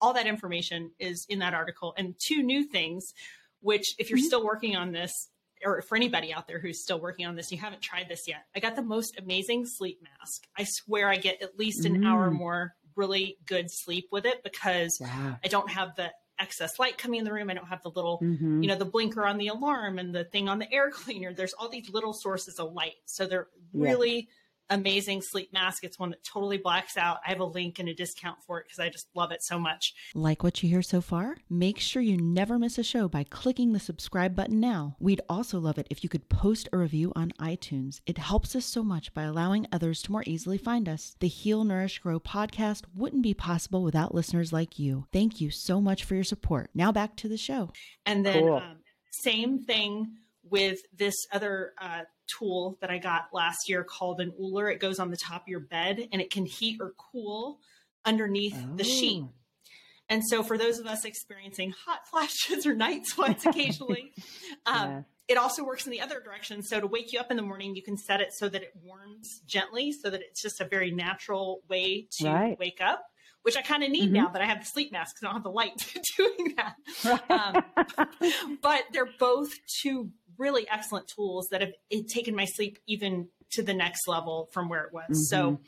all 0.01 0.15
that 0.15 0.27
information 0.27 0.93
is 0.99 1.27
in 1.29 1.41
that 1.41 1.53
article 1.53 1.93
and 1.99 2.15
two 2.19 2.43
new 2.43 2.65
things 2.65 3.13
which 3.61 3.95
if 3.99 4.11
you're 4.11 4.19
mm-hmm. 4.19 4.27
still 4.27 4.45
working 4.45 4.77
on 4.77 4.93
this 4.93 5.29
or 5.65 5.83
for 5.83 5.97
anybody 5.97 6.33
out 6.33 6.49
there 6.49 6.59
who's 6.59 6.83
still 6.83 7.01
working 7.01 7.27
on 7.27 7.37
this, 7.37 7.53
you 7.53 7.59
haven't 7.59 7.83
tried 7.83 8.09
this 8.09 8.27
yet. 8.27 8.45
I 8.57 8.61
got 8.61 8.77
the 8.77 8.83
most 8.83 9.19
amazing 9.19 9.67
sleep 9.67 10.01
mask. 10.03 10.47
I 10.57 10.65
swear 10.65 11.09
I 11.09 11.17
get 11.17 11.43
at 11.43 11.59
least 11.59 11.85
an 11.85 11.99
mm. 11.99 12.07
hour 12.07 12.31
more 12.31 12.75
really 12.97 13.37
good 13.47 13.71
sleep 13.71 14.09
with 14.11 14.27
it 14.27 14.43
because 14.43 14.99
wow. 15.01 15.39
I 15.45 15.49
don't 15.49 15.71
have 15.71 15.95
the 15.97 16.11
excess 16.39 16.79
light 16.79 16.97
coming 16.97 17.19
in 17.19 17.25
the 17.25 17.33
room. 17.33 17.51
I 17.51 17.55
don't 17.55 17.69
have 17.69 17.83
the 17.83 17.91
little, 17.91 18.19
mm-hmm. 18.23 18.63
you 18.63 18.69
know, 18.69 18.75
the 18.75 18.87
blinker 18.87 19.27
on 19.27 19.37
the 19.37 19.49
alarm 19.49 19.99
and 19.99 20.15
the 20.15 20.25
thing 20.25 20.49
on 20.49 20.59
the 20.59 20.73
air 20.73 20.91
cleaner. 20.93 21.33
There's 21.33 21.53
all 21.53 21.69
these 21.69 21.91
little 21.91 22.15
sources 22.15 22.59
of 22.59 22.73
light. 22.73 22.95
So 23.05 23.27
they're 23.27 23.49
really 23.73 24.17
yeah 24.17 24.35
amazing 24.71 25.21
sleep 25.21 25.53
mask. 25.53 25.85
It's 25.85 25.99
one 25.99 26.11
that 26.11 26.25
totally 26.25 26.57
blacks 26.57 26.97
out. 26.97 27.19
I 27.27 27.31
have 27.31 27.41
a 27.41 27.45
link 27.45 27.79
and 27.79 27.89
a 27.89 27.95
discount 27.95 28.39
for 28.47 28.61
it 28.61 28.67
because 28.67 28.79
I 28.79 28.89
just 28.89 29.09
love 29.15 29.33
it 29.33 29.43
so 29.43 29.59
much. 29.59 29.95
Like 30.15 30.43
what 30.43 30.63
you 30.63 30.69
hear 30.69 30.83
so 30.83 31.01
far? 31.01 31.37
Make 31.49 31.79
sure 31.79 32.01
you 32.01 32.17
never 32.17 32.59
miss 32.59 32.79
a 32.79 32.85
show 32.85 33.09
by 33.09 33.25
clicking 33.25 33.73
the 33.73 33.81
subscribe 33.81 34.35
button 34.35 34.61
now. 34.61 34.97
We'd 35.01 35.21
also 35.29 35.59
love 35.59 35.79
it 35.79 35.89
if 35.91 36.03
you 36.03 36.09
could 36.09 36.29
post 36.29 36.69
a 36.73 36.79
review 36.79 37.13
on 37.17 37.33
iTunes. 37.41 38.01
It 38.07 38.19
helps 38.19 38.55
us 38.55 38.65
so 38.65 38.83
much 38.83 39.13
by 39.13 39.25
allowing 39.25 39.67
others 39.73 40.03
to 40.03 40.13
more 40.13 40.25
easily 40.27 40.59
find 40.59 40.89
us. 40.89 41.17
The 41.21 41.29
Heal, 41.29 41.65
Nourish, 41.65 41.99
Grow 41.99 42.21
podcast 42.21 42.85
wouldn't 42.95 43.23
be 43.23 43.35
possible 43.35 43.83
without 43.83 44.15
listeners 44.15 44.53
like 44.53 44.79
you. 44.79 45.07
Thank 45.13 45.41
you 45.41 45.51
so 45.51 45.81
much 45.81 46.05
for 46.05 46.15
your 46.15 46.25
support. 46.25 46.71
Now 46.75 46.93
back 46.93 47.17
to 47.17 47.29
the 47.29 47.37
show. 47.37 47.71
And 48.07 48.25
then, 48.25 48.45
cool. 48.45 48.57
um, 48.57 48.79
same 49.11 49.59
thing 49.59 50.17
with 50.51 50.81
this 50.97 51.15
other 51.33 51.73
uh, 51.81 52.03
tool 52.39 52.79
that 52.81 52.91
I 52.91 52.99
got 52.99 53.29
last 53.33 53.69
year 53.69 53.85
called 53.85 54.21
an 54.21 54.33
Ooler. 54.41 54.71
It 54.71 54.81
goes 54.81 54.99
on 54.99 55.11
the 55.11 55.17
top 55.17 55.43
of 55.43 55.49
your 55.49 55.61
bed 55.61 56.09
and 56.13 56.21
it 56.21 56.31
can 56.31 56.47
heat 56.47 56.79
or 56.81 56.93
cool 57.13 57.61
underneath 58.05 58.57
oh. 58.57 58.77
the 58.77 58.85
sheet. 58.85 59.25
And 60.09 60.27
so, 60.27 60.43
for 60.43 60.59
those 60.59 60.81
of 60.81 60.87
us 60.87 61.05
experiencing 61.05 61.73
hot 61.87 62.01
flashes 62.11 62.67
or 62.67 62.75
night 62.75 63.07
sweats 63.07 63.47
occasionally, 63.47 64.13
um, 64.67 64.91
yeah. 64.91 65.03
it 65.29 65.39
also 65.39 65.65
works 65.65 65.87
in 65.87 65.93
the 65.93 66.01
other 66.01 66.21
direction. 66.21 66.63
So, 66.63 66.81
to 66.81 66.87
wake 66.87 67.13
you 67.13 67.21
up 67.21 67.31
in 67.31 67.37
the 67.37 67.45
morning, 67.45 67.77
you 67.77 67.83
can 67.83 67.97
set 67.97 68.21
it 68.21 68.33
so 68.33 68.49
that 68.49 68.63
it 68.63 68.73
warms 68.83 69.41
gently, 69.47 69.93
so 69.93 70.11
that 70.11 70.21
it's 70.21 70.43
just 70.43 70.61
a 70.61 70.65
very 70.65 70.91
natural 70.91 71.63
way 71.69 72.09
to 72.19 72.29
right. 72.29 72.59
wake 72.59 72.81
up 72.81 73.05
which 73.43 73.57
I 73.57 73.63
kind 73.63 73.83
of 73.83 73.91
need 73.91 74.07
mm-hmm. 74.07 74.15
now 74.15 74.29
that 74.29 74.43
I 74.43 74.45
have 74.45 74.61
the 74.61 74.67
sleep 74.67 74.93
mask 74.93 75.17
because 75.17 75.25
I 75.25 75.27
don't 75.29 75.37
have 75.37 75.43
the 75.45 75.51
light 75.51 76.03
doing 76.17 76.57
that. 76.57 77.31
Um, 77.31 78.59
but 78.63 78.83
they're 78.93 79.09
both 79.19 79.51
two 79.81 80.11
really 80.41 80.67
excellent 80.69 81.07
tools 81.07 81.49
that 81.51 81.61
have 81.61 81.73
taken 82.09 82.35
my 82.35 82.47
sleep 82.47 82.79
even 82.87 83.29
to 83.51 83.63
the 83.63 83.75
next 83.75 84.09
level 84.09 84.49
from 84.53 84.69
where 84.69 84.85
it 84.85 84.93
was. 84.93 85.05
Mm-hmm. 85.05 85.15
So 85.15 85.61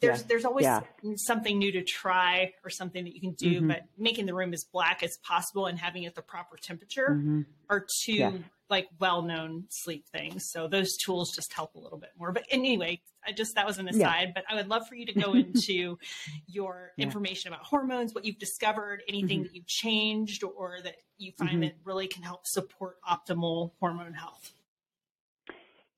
there's 0.00 0.20
yeah. 0.20 0.26
there's 0.28 0.44
always 0.44 0.64
yeah. 0.64 0.80
something 1.16 1.58
new 1.58 1.72
to 1.72 1.82
try 1.82 2.52
or 2.64 2.70
something 2.70 3.04
that 3.04 3.14
you 3.14 3.20
can 3.20 3.32
do, 3.32 3.58
mm-hmm. 3.58 3.68
but 3.68 3.82
making 3.98 4.26
the 4.26 4.34
room 4.34 4.52
as 4.52 4.64
black 4.64 5.02
as 5.02 5.16
possible 5.18 5.66
and 5.66 5.78
having 5.78 6.04
it 6.04 6.14
the 6.14 6.22
proper 6.22 6.56
temperature 6.56 7.10
mm-hmm. 7.10 7.42
are 7.68 7.86
two 8.04 8.12
yeah. 8.12 8.32
like 8.68 8.88
well-known 8.98 9.64
sleep 9.70 10.06
things. 10.12 10.50
So 10.50 10.68
those 10.68 10.96
tools 10.96 11.32
just 11.34 11.52
help 11.52 11.74
a 11.74 11.78
little 11.78 11.98
bit 11.98 12.10
more. 12.18 12.32
But 12.32 12.44
anyway, 12.50 13.00
I 13.26 13.32
just 13.32 13.54
that 13.54 13.66
was 13.66 13.78
an 13.78 13.88
aside, 13.88 14.32
but 14.34 14.44
I 14.48 14.54
would 14.54 14.68
love 14.68 14.88
for 14.88 14.94
you 14.94 15.06
to 15.06 15.18
go 15.18 15.32
into 15.34 15.98
your 16.46 16.92
information 16.98 17.52
about 17.52 17.64
hormones, 17.64 18.14
what 18.14 18.24
you've 18.24 18.38
discovered, 18.38 19.02
anything 19.08 19.38
mm-hmm. 19.38 19.42
that 19.44 19.54
you've 19.54 19.66
changed 19.66 20.44
or 20.44 20.78
that 20.82 20.96
you 21.18 21.32
find 21.38 21.50
mm-hmm. 21.50 21.60
that 21.60 21.74
really 21.84 22.08
can 22.08 22.22
help 22.22 22.46
support 22.46 22.96
optimal 23.08 23.72
hormone 23.80 24.14
health. 24.14 24.52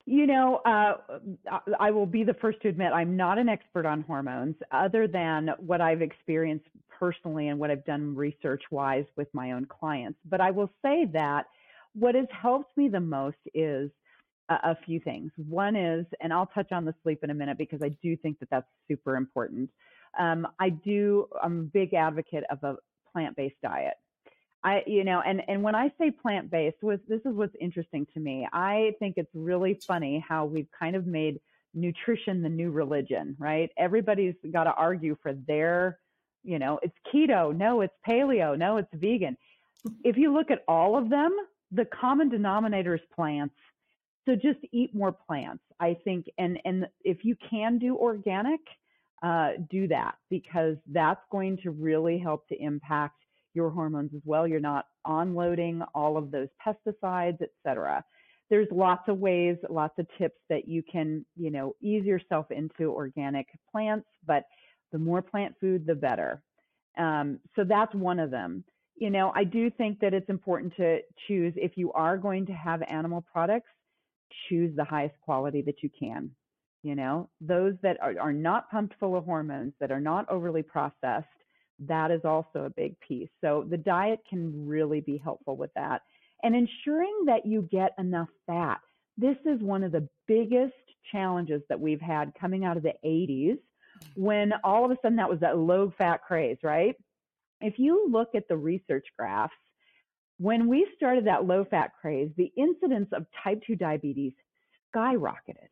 You 0.09 0.29
know, 0.29 0.61
uh, 0.65 1.19
I 1.81 1.91
will 1.91 2.07
be 2.07 2.23
the 2.23 2.35
first 2.35 2.63
to 2.63 2.69
admit 2.69 2.93
I'm 2.93 3.17
not 3.17 3.39
an 3.39 3.49
expert 3.49 3.85
on 3.85 4.03
hormones, 4.03 4.55
other 4.71 5.09
than 5.09 5.51
what 5.59 5.81
I've 5.81 6.01
experienced 6.01 6.67
personally 6.89 7.49
and 7.49 7.59
what 7.59 7.73
I've 7.73 7.85
done 7.85 8.15
research 8.15 8.63
wise 8.71 9.05
with 9.17 9.27
my 9.35 9.51
own 9.51 9.67
clients. 9.67 10.19
But 10.25 10.41
I 10.41 10.53
will 10.53 10.71
say 10.81 11.07
that 11.13 11.47
what 11.95 12.15
has 12.15 12.29
helped 12.31 12.77
me 12.77 12.89
the 12.89 13.01
most 13.01 13.37
is 13.53 13.91
a, 14.49 14.55
a 14.55 14.79
few 14.87 15.01
things. 15.01 15.33
One 15.37 15.75
is, 15.75 16.07
and 16.21 16.33
I'll 16.33 16.47
touch 16.47 16.71
on 16.71 16.85
the 16.85 16.95
sleep 17.03 17.25
in 17.25 17.31
a 17.31 17.35
minute 17.35 17.59
because 17.59 17.81
I 17.83 17.89
do 18.01 18.17
think 18.17 18.39
that 18.39 18.51
that's 18.51 18.69
super 18.87 19.17
important. 19.17 19.71
Um, 20.17 20.47
I 20.61 20.69
do, 20.71 21.27
I'm 21.43 21.59
a 21.59 21.65
big 21.65 21.95
advocate 21.95 22.45
of 22.49 22.63
a 22.63 22.77
plant 23.13 23.35
based 23.37 23.57
diet. 23.61 23.95
I, 24.65 24.83
you 24.87 25.05
know, 25.05 25.21
and, 25.21 25.43
and 25.49 25.63
when 25.63 25.75
I 25.75 25.93
say 25.99 26.11
plant 26.11 26.51
based, 26.51 26.83
was 26.83 26.99
this 27.09 27.21
is 27.21 27.35
what's 27.35 27.55
interesting 27.61 28.07
to 28.15 28.21
me. 28.21 28.49
I 28.53 28.95
think 28.99 29.15
it's 29.17 29.31
really 29.35 29.75
funny 29.87 30.25
how 30.27 30.45
we've 30.45 30.69
kind 30.79 30.97
of 30.97 31.07
made 31.07 31.41
nutrition 31.75 32.43
the 32.43 32.49
new 32.49 32.71
religion, 32.71 33.37
right? 33.39 33.71
Everybody's 33.77 34.35
got 34.53 34.65
to 34.65 34.73
argue 34.73 35.17
for 35.23 35.35
their, 35.35 35.99
you 36.43 36.59
know, 36.59 36.81
it's 36.83 36.97
keto, 37.13 37.55
no, 37.55 37.83
it's 37.83 37.95
paleo, 38.07 38.59
no, 38.59 38.79
it's 38.79 38.89
vegan. 38.95 39.37
If 40.03 40.17
you 40.17 40.33
look 40.33 40.51
at 40.51 40.65
all 40.67 40.97
of 40.97 41.11
them, 41.11 41.37
the 41.71 41.85
common 41.85 42.29
denominator 42.29 42.95
is 42.95 43.01
plants. 43.15 43.55
So 44.27 44.35
just 44.35 44.59
eat 44.73 44.93
more 44.95 45.13
plants, 45.13 45.63
I 45.79 45.97
think, 46.03 46.27
and 46.39 46.59
and 46.65 46.89
if 47.05 47.25
you 47.25 47.37
can 47.49 47.79
do 47.79 47.97
organic, 47.97 48.61
uh, 49.23 49.51
do 49.71 49.87
that 49.89 50.17
because 50.31 50.77
that's 50.91 51.21
going 51.31 51.59
to 51.59 51.71
really 51.71 52.19
help 52.19 52.49
to 52.49 52.61
impact 52.61 53.21
your 53.57 53.71
hormones 53.71 54.13
as 54.15 54.23
well. 54.25 54.47
You're 54.47 54.61
not 54.61 54.85
onloading 55.05 55.83
all 55.95 56.17
of 56.17 56.31
those 56.31 56.49
pesticides, 56.65 57.41
et 57.43 57.51
cetera. 57.65 58.05
there's 58.49 58.69
lots 58.71 59.09
of 59.09 59.19
ways, 59.19 59.57
lots 59.69 59.99
of 59.99 60.07
tips 60.19 60.39
that 60.49 60.69
you 60.69 60.83
can, 60.83 61.25
you 61.37 61.51
know, 61.51 61.75
ease 61.81 62.05
yourself 62.05 62.51
into 62.51 62.93
organic 62.93 63.47
plants, 63.71 64.07
but 64.25 64.45
the 64.93 64.99
more 64.99 65.21
plant 65.21 65.55
food, 65.61 65.85
the 65.87 65.95
better. 65.95 66.43
Um, 66.97 67.41
so 67.57 67.65
that's 67.65 67.95
one 67.95 68.21
of 68.21 68.31
them. 68.31 68.65
You 68.97 69.11
know, 69.11 69.33
I 69.35 69.45
do 69.45 69.71
think 69.71 69.99
that 70.01 70.15
it's 70.15 70.31
important 70.31 70.75
to 70.77 71.01
choose 71.27 71.53
if 71.57 71.73
you 71.77 71.93
are 71.93 72.17
going 72.17 72.47
to 72.47 72.53
have 72.53 72.83
animal 72.89 73.25
products, 73.31 73.69
choose 74.49 74.75
the 74.77 74.85
highest 74.85 75.15
quality 75.21 75.63
that 75.63 75.83
you 75.83 75.91
can. 75.99 76.31
You 76.83 76.95
know, 76.95 77.29
those 77.41 77.75
that 77.83 77.99
are, 78.01 78.15
are 78.21 78.33
not 78.33 78.71
pumped 78.71 78.95
full 79.01 79.17
of 79.17 79.25
hormones, 79.25 79.73
that 79.81 79.91
are 79.91 80.01
not 80.01 80.29
overly 80.31 80.63
processed, 80.63 81.27
that 81.81 82.11
is 82.11 82.23
also 82.25 82.65
a 82.65 82.71
big 82.71 82.99
piece. 83.01 83.29
So 83.41 83.67
the 83.69 83.77
diet 83.77 84.21
can 84.29 84.67
really 84.67 85.01
be 85.01 85.19
helpful 85.19 85.57
with 85.57 85.73
that. 85.75 86.03
And 86.43 86.55
ensuring 86.55 87.25
that 87.27 87.47
you 87.47 87.69
get 87.71 87.93
enough 87.99 88.29
fat. 88.47 88.81
This 89.17 89.37
is 89.45 89.61
one 89.61 89.83
of 89.83 89.93
the 89.93 90.09
biggest 90.27 90.75
challenges 91.11 91.63
that 91.69 91.81
we've 91.81 92.01
had 92.01 92.33
coming 92.39 92.65
out 92.65 92.77
of 92.77 92.83
the 92.83 92.95
80s 93.05 93.59
when 94.15 94.53
all 94.63 94.85
of 94.85 94.91
a 94.91 94.97
sudden 95.01 95.17
that 95.17 95.29
was 95.29 95.41
that 95.41 95.57
low 95.57 95.93
fat 95.97 96.23
craze, 96.23 96.59
right? 96.63 96.95
If 97.61 97.79
you 97.79 98.07
look 98.11 98.35
at 98.35 98.49
the 98.49 98.57
research 98.57 99.07
graphs, 99.19 99.55
when 100.39 100.69
we 100.69 100.87
started 100.97 101.27
that 101.27 101.47
low 101.47 101.65
fat 101.65 101.93
craze, 101.99 102.31
the 102.37 102.53
incidence 102.57 103.09
of 103.13 103.25
type 103.43 103.63
2 103.67 103.77
diabetes 103.77 104.33
skyrocketed 104.95 105.69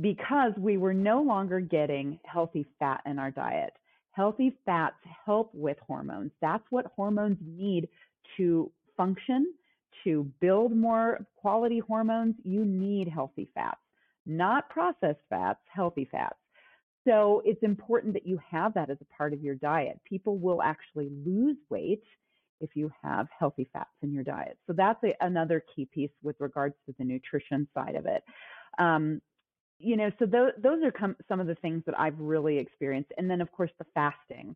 because 0.00 0.52
we 0.56 0.78
were 0.78 0.94
no 0.94 1.20
longer 1.20 1.60
getting 1.60 2.18
healthy 2.24 2.64
fat 2.78 3.02
in 3.04 3.18
our 3.18 3.30
diet. 3.30 3.74
Healthy 4.12 4.56
fats 4.64 4.96
help 5.24 5.50
with 5.54 5.78
hormones. 5.86 6.30
That's 6.40 6.64
what 6.70 6.86
hormones 6.94 7.38
need 7.44 7.88
to 8.36 8.70
function, 8.96 9.52
to 10.04 10.30
build 10.40 10.76
more 10.76 11.26
quality 11.36 11.78
hormones. 11.78 12.34
You 12.44 12.64
need 12.64 13.08
healthy 13.08 13.48
fats, 13.54 13.80
not 14.26 14.68
processed 14.68 15.20
fats, 15.28 15.60
healthy 15.66 16.08
fats. 16.10 16.36
So 17.06 17.42
it's 17.44 17.62
important 17.62 18.12
that 18.14 18.26
you 18.26 18.38
have 18.48 18.74
that 18.74 18.90
as 18.90 18.98
a 19.00 19.16
part 19.16 19.32
of 19.32 19.42
your 19.42 19.56
diet. 19.56 20.00
People 20.04 20.36
will 20.38 20.62
actually 20.62 21.10
lose 21.26 21.56
weight 21.68 22.04
if 22.60 22.70
you 22.76 22.92
have 23.02 23.26
healthy 23.36 23.68
fats 23.72 23.90
in 24.02 24.12
your 24.12 24.22
diet. 24.22 24.56
So 24.66 24.72
that's 24.72 25.02
a, 25.02 25.14
another 25.20 25.64
key 25.74 25.86
piece 25.86 26.12
with 26.22 26.36
regards 26.38 26.76
to 26.86 26.94
the 26.98 27.04
nutrition 27.04 27.66
side 27.74 27.96
of 27.96 28.06
it. 28.06 28.22
Um, 28.78 29.20
you 29.82 29.96
know, 29.96 30.10
so 30.18 30.26
those, 30.26 30.52
those 30.62 30.82
are 30.84 30.90
com- 30.90 31.16
some 31.28 31.40
of 31.40 31.46
the 31.46 31.54
things 31.56 31.82
that 31.86 31.98
I've 31.98 32.18
really 32.18 32.58
experienced. 32.58 33.12
And 33.18 33.28
then, 33.28 33.40
of 33.40 33.50
course, 33.52 33.70
the 33.78 33.86
fasting 33.94 34.54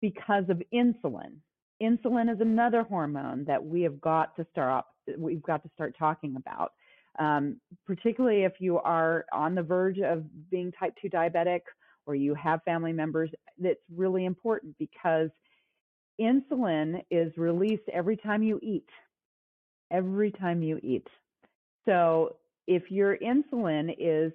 because 0.00 0.44
of 0.48 0.62
insulin. 0.72 1.36
Insulin 1.82 2.32
is 2.32 2.40
another 2.40 2.82
hormone 2.82 3.44
that 3.44 3.64
we 3.64 3.82
have 3.82 4.00
got 4.00 4.34
to 4.36 4.46
start 4.50 4.84
we've 5.16 5.42
got 5.42 5.62
to 5.62 5.70
start 5.74 5.94
talking 5.98 6.36
about. 6.36 6.72
Um, 7.18 7.56
particularly 7.86 8.44
if 8.44 8.54
you 8.60 8.78
are 8.78 9.24
on 9.32 9.54
the 9.54 9.62
verge 9.62 9.98
of 9.98 10.24
being 10.50 10.70
type 10.72 10.94
2 11.00 11.08
diabetic 11.08 11.62
or 12.06 12.14
you 12.14 12.34
have 12.34 12.62
family 12.64 12.92
members, 12.92 13.30
that's 13.58 13.80
really 13.94 14.24
important 14.24 14.76
because 14.78 15.30
insulin 16.20 17.02
is 17.10 17.32
released 17.36 17.88
every 17.92 18.16
time 18.16 18.42
you 18.42 18.60
eat. 18.62 18.88
Every 19.90 20.30
time 20.30 20.62
you 20.62 20.78
eat. 20.82 21.06
So 21.86 22.36
if 22.66 22.90
your 22.90 23.16
insulin 23.16 23.94
is 23.98 24.32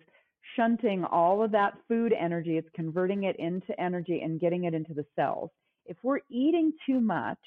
shunting 0.56 1.04
all 1.06 1.44
of 1.44 1.52
that 1.52 1.74
food 1.88 2.14
energy, 2.14 2.58
it's 2.58 2.70
converting 2.76 3.24
it 3.24 3.36
into 3.38 3.80
energy 3.80 4.22
and 4.22 4.40
getting 4.40 4.66
it 4.66 4.74
into 4.74 4.94
the 4.94 5.06
cells. 5.16 5.50
If 5.86 5.98
we're 6.04 6.20
eating 6.30 6.74
too 6.86 7.00
much, 7.00 7.40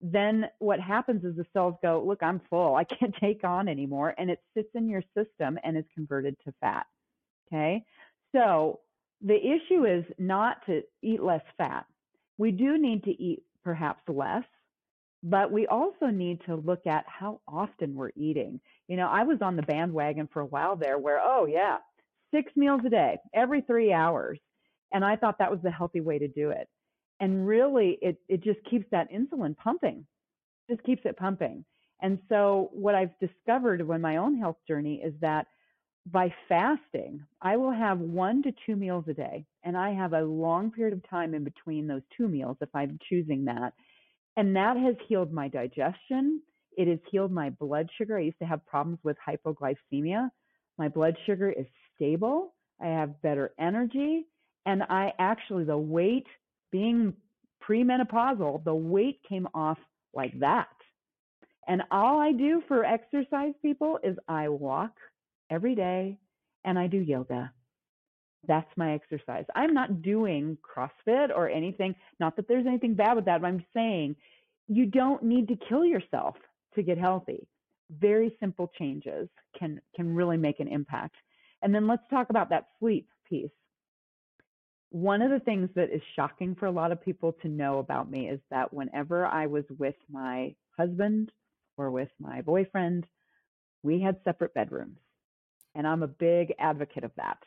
then 0.00 0.46
what 0.58 0.78
happens 0.78 1.24
is 1.24 1.36
the 1.36 1.46
cells 1.52 1.74
go, 1.82 2.04
Look, 2.06 2.22
I'm 2.22 2.40
full. 2.50 2.74
I 2.74 2.84
can't 2.98 3.14
take 3.20 3.44
on 3.44 3.68
anymore. 3.68 4.14
And 4.18 4.30
it 4.30 4.40
sits 4.54 4.68
in 4.74 4.88
your 4.88 5.02
system 5.16 5.58
and 5.64 5.76
is 5.76 5.84
converted 5.94 6.36
to 6.44 6.52
fat. 6.60 6.86
Okay. 7.48 7.84
So 8.34 8.80
the 9.22 9.36
issue 9.36 9.86
is 9.86 10.04
not 10.18 10.64
to 10.66 10.82
eat 11.02 11.22
less 11.22 11.42
fat. 11.56 11.86
We 12.38 12.50
do 12.50 12.76
need 12.76 13.04
to 13.04 13.10
eat 13.10 13.42
perhaps 13.64 14.02
less, 14.08 14.44
but 15.22 15.50
we 15.50 15.66
also 15.66 16.06
need 16.06 16.40
to 16.46 16.56
look 16.56 16.86
at 16.86 17.04
how 17.08 17.40
often 17.48 17.94
we're 17.94 18.10
eating. 18.14 18.60
You 18.88 18.96
know, 18.96 19.08
I 19.08 19.22
was 19.22 19.38
on 19.40 19.56
the 19.56 19.62
bandwagon 19.62 20.28
for 20.32 20.40
a 20.40 20.46
while 20.46 20.76
there 20.76 20.98
where, 20.98 21.18
oh, 21.20 21.46
yeah, 21.46 21.78
six 22.32 22.52
meals 22.56 22.80
a 22.86 22.90
day, 22.90 23.18
every 23.34 23.60
three 23.62 23.92
hours. 23.92 24.38
And 24.92 25.04
I 25.04 25.16
thought 25.16 25.38
that 25.38 25.50
was 25.50 25.60
the 25.62 25.70
healthy 25.70 26.00
way 26.00 26.18
to 26.18 26.28
do 26.28 26.50
it. 26.50 26.68
And 27.20 27.46
really, 27.46 27.98
it, 28.02 28.18
it 28.28 28.44
just 28.44 28.60
keeps 28.70 28.86
that 28.90 29.10
insulin 29.10 29.56
pumping, 29.56 30.06
just 30.70 30.82
keeps 30.84 31.02
it 31.04 31.16
pumping. 31.16 31.64
And 32.02 32.18
so, 32.28 32.70
what 32.72 32.94
I've 32.94 33.18
discovered 33.20 33.86
when 33.86 34.02
my 34.02 34.18
own 34.18 34.36
health 34.38 34.58
journey 34.68 35.02
is 35.02 35.14
that 35.22 35.46
by 36.12 36.32
fasting, 36.48 37.24
I 37.42 37.56
will 37.56 37.72
have 37.72 37.98
one 37.98 38.42
to 38.44 38.52
two 38.64 38.76
meals 38.76 39.04
a 39.08 39.14
day, 39.14 39.44
and 39.64 39.76
I 39.76 39.92
have 39.92 40.12
a 40.12 40.22
long 40.22 40.70
period 40.70 40.92
of 40.92 41.08
time 41.08 41.34
in 41.34 41.42
between 41.42 41.86
those 41.86 42.02
two 42.16 42.28
meals 42.28 42.58
if 42.60 42.68
I'm 42.74 42.98
choosing 43.08 43.44
that. 43.46 43.72
And 44.36 44.54
that 44.54 44.76
has 44.76 44.94
healed 45.08 45.32
my 45.32 45.48
digestion. 45.48 46.42
It 46.76 46.86
has 46.88 46.98
healed 47.10 47.32
my 47.32 47.50
blood 47.50 47.88
sugar. 47.96 48.18
I 48.18 48.22
used 48.22 48.38
to 48.40 48.46
have 48.46 48.64
problems 48.66 48.98
with 49.02 49.16
hypoglycemia. 49.26 50.30
My 50.78 50.88
blood 50.88 51.16
sugar 51.24 51.50
is 51.50 51.66
stable. 51.96 52.54
I 52.80 52.88
have 52.88 53.20
better 53.22 53.52
energy. 53.58 54.26
And 54.64 54.82
I 54.82 55.12
actually, 55.18 55.64
the 55.64 55.78
weight 55.78 56.26
being 56.70 57.14
premenopausal, 57.68 58.64
the 58.64 58.74
weight 58.74 59.20
came 59.28 59.48
off 59.54 59.78
like 60.14 60.38
that. 60.40 60.68
And 61.68 61.82
all 61.90 62.20
I 62.20 62.32
do 62.32 62.62
for 62.68 62.84
exercise 62.84 63.54
people 63.60 63.98
is 64.02 64.16
I 64.28 64.48
walk 64.48 64.92
every 65.50 65.74
day 65.74 66.18
and 66.64 66.78
I 66.78 66.86
do 66.86 66.98
yoga. 66.98 67.52
That's 68.46 68.70
my 68.76 68.94
exercise. 68.94 69.44
I'm 69.54 69.74
not 69.74 70.02
doing 70.02 70.56
CrossFit 70.62 71.30
or 71.34 71.48
anything. 71.48 71.94
Not 72.20 72.36
that 72.36 72.46
there's 72.46 72.66
anything 72.66 72.94
bad 72.94 73.16
with 73.16 73.24
that, 73.24 73.40
but 73.40 73.48
I'm 73.48 73.64
saying 73.74 74.16
you 74.68 74.86
don't 74.86 75.22
need 75.22 75.48
to 75.48 75.56
kill 75.68 75.84
yourself 75.84 76.36
to 76.74 76.82
get 76.82 76.98
healthy. 76.98 77.46
Very 77.90 78.36
simple 78.40 78.70
changes 78.78 79.28
can 79.58 79.80
can 79.94 80.14
really 80.14 80.36
make 80.36 80.60
an 80.60 80.68
impact. 80.68 81.16
And 81.62 81.74
then 81.74 81.86
let's 81.86 82.02
talk 82.10 82.30
about 82.30 82.50
that 82.50 82.68
sleep 82.78 83.08
piece. 83.28 83.50
One 84.90 85.20
of 85.22 85.30
the 85.30 85.40
things 85.40 85.68
that 85.74 85.90
is 85.90 86.02
shocking 86.14 86.54
for 86.54 86.66
a 86.66 86.70
lot 86.70 86.92
of 86.92 87.04
people 87.04 87.32
to 87.42 87.48
know 87.48 87.78
about 87.78 88.10
me 88.10 88.28
is 88.28 88.40
that 88.50 88.72
whenever 88.72 89.26
I 89.26 89.46
was 89.46 89.64
with 89.78 89.96
my 90.10 90.54
husband 90.76 91.32
or 91.76 91.90
with 91.90 92.08
my 92.20 92.42
boyfriend, 92.42 93.06
we 93.82 94.00
had 94.00 94.20
separate 94.24 94.54
bedrooms. 94.54 94.98
And 95.74 95.86
I'm 95.86 96.02
a 96.02 96.08
big 96.08 96.54
advocate 96.58 97.04
of 97.04 97.12
that 97.16 97.38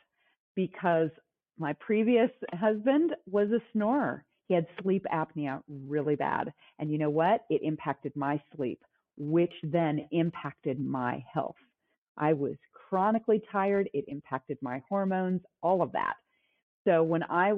because 0.55 1.09
my 1.57 1.73
previous 1.73 2.29
husband 2.53 3.15
was 3.29 3.49
a 3.51 3.61
snorer. 3.73 4.23
He 4.47 4.53
had 4.53 4.67
sleep 4.81 5.05
apnea 5.11 5.61
really 5.67 6.15
bad. 6.15 6.53
And 6.79 6.91
you 6.91 6.97
know 6.97 7.09
what? 7.09 7.45
It 7.49 7.61
impacted 7.63 8.15
my 8.15 8.41
sleep, 8.55 8.83
which 9.17 9.53
then 9.63 10.07
impacted 10.11 10.79
my 10.79 11.23
health. 11.31 11.55
I 12.17 12.33
was 12.33 12.55
chronically 12.89 13.41
tired. 13.51 13.89
It 13.93 14.05
impacted 14.07 14.57
my 14.61 14.81
hormones, 14.89 15.41
all 15.61 15.81
of 15.81 15.91
that. 15.91 16.15
So 16.87 17.03
when 17.03 17.23
I 17.23 17.53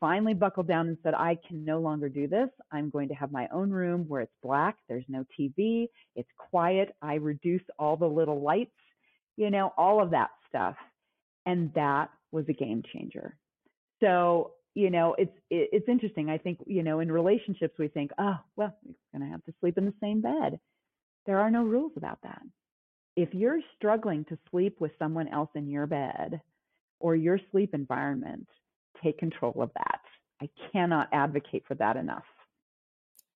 finally 0.00 0.34
buckled 0.34 0.68
down 0.68 0.88
and 0.88 0.96
said, 1.02 1.14
I 1.14 1.36
can 1.48 1.64
no 1.64 1.80
longer 1.80 2.08
do 2.08 2.28
this, 2.28 2.48
I'm 2.70 2.90
going 2.90 3.08
to 3.08 3.14
have 3.14 3.32
my 3.32 3.48
own 3.52 3.70
room 3.70 4.04
where 4.06 4.20
it's 4.20 4.32
black, 4.42 4.76
there's 4.88 5.04
no 5.08 5.24
TV, 5.38 5.88
it's 6.14 6.28
quiet, 6.36 6.94
I 7.02 7.14
reduce 7.14 7.62
all 7.78 7.96
the 7.96 8.06
little 8.06 8.40
lights 8.40 8.70
you 9.38 9.50
know, 9.50 9.72
all 9.78 10.02
of 10.02 10.10
that 10.10 10.30
stuff. 10.48 10.74
And 11.46 11.72
that 11.74 12.10
was 12.32 12.44
a 12.48 12.52
game 12.52 12.82
changer. 12.92 13.38
So, 14.00 14.52
you 14.74 14.90
know, 14.90 15.14
it's 15.16 15.32
it's 15.48 15.88
interesting. 15.88 16.28
I 16.28 16.36
think, 16.36 16.58
you 16.66 16.82
know, 16.82 17.00
in 17.00 17.10
relationships 17.10 17.74
we 17.78 17.88
think, 17.88 18.10
oh, 18.18 18.36
well, 18.56 18.76
we're 18.84 19.18
going 19.18 19.26
to 19.26 19.32
have 19.32 19.44
to 19.44 19.54
sleep 19.60 19.78
in 19.78 19.86
the 19.86 19.94
same 20.00 20.20
bed. 20.20 20.58
There 21.24 21.38
are 21.38 21.50
no 21.50 21.62
rules 21.62 21.92
about 21.96 22.18
that. 22.24 22.42
If 23.18 23.34
you're 23.34 23.58
struggling 23.76 24.24
to 24.26 24.38
sleep 24.48 24.76
with 24.78 24.92
someone 24.96 25.26
else 25.26 25.50
in 25.56 25.68
your 25.68 25.88
bed 25.88 26.40
or 27.00 27.16
your 27.16 27.40
sleep 27.50 27.74
environment, 27.74 28.46
take 29.02 29.18
control 29.18 29.60
of 29.60 29.72
that. 29.74 30.00
I 30.40 30.48
cannot 30.70 31.08
advocate 31.10 31.64
for 31.66 31.74
that 31.74 31.96
enough. 31.96 32.22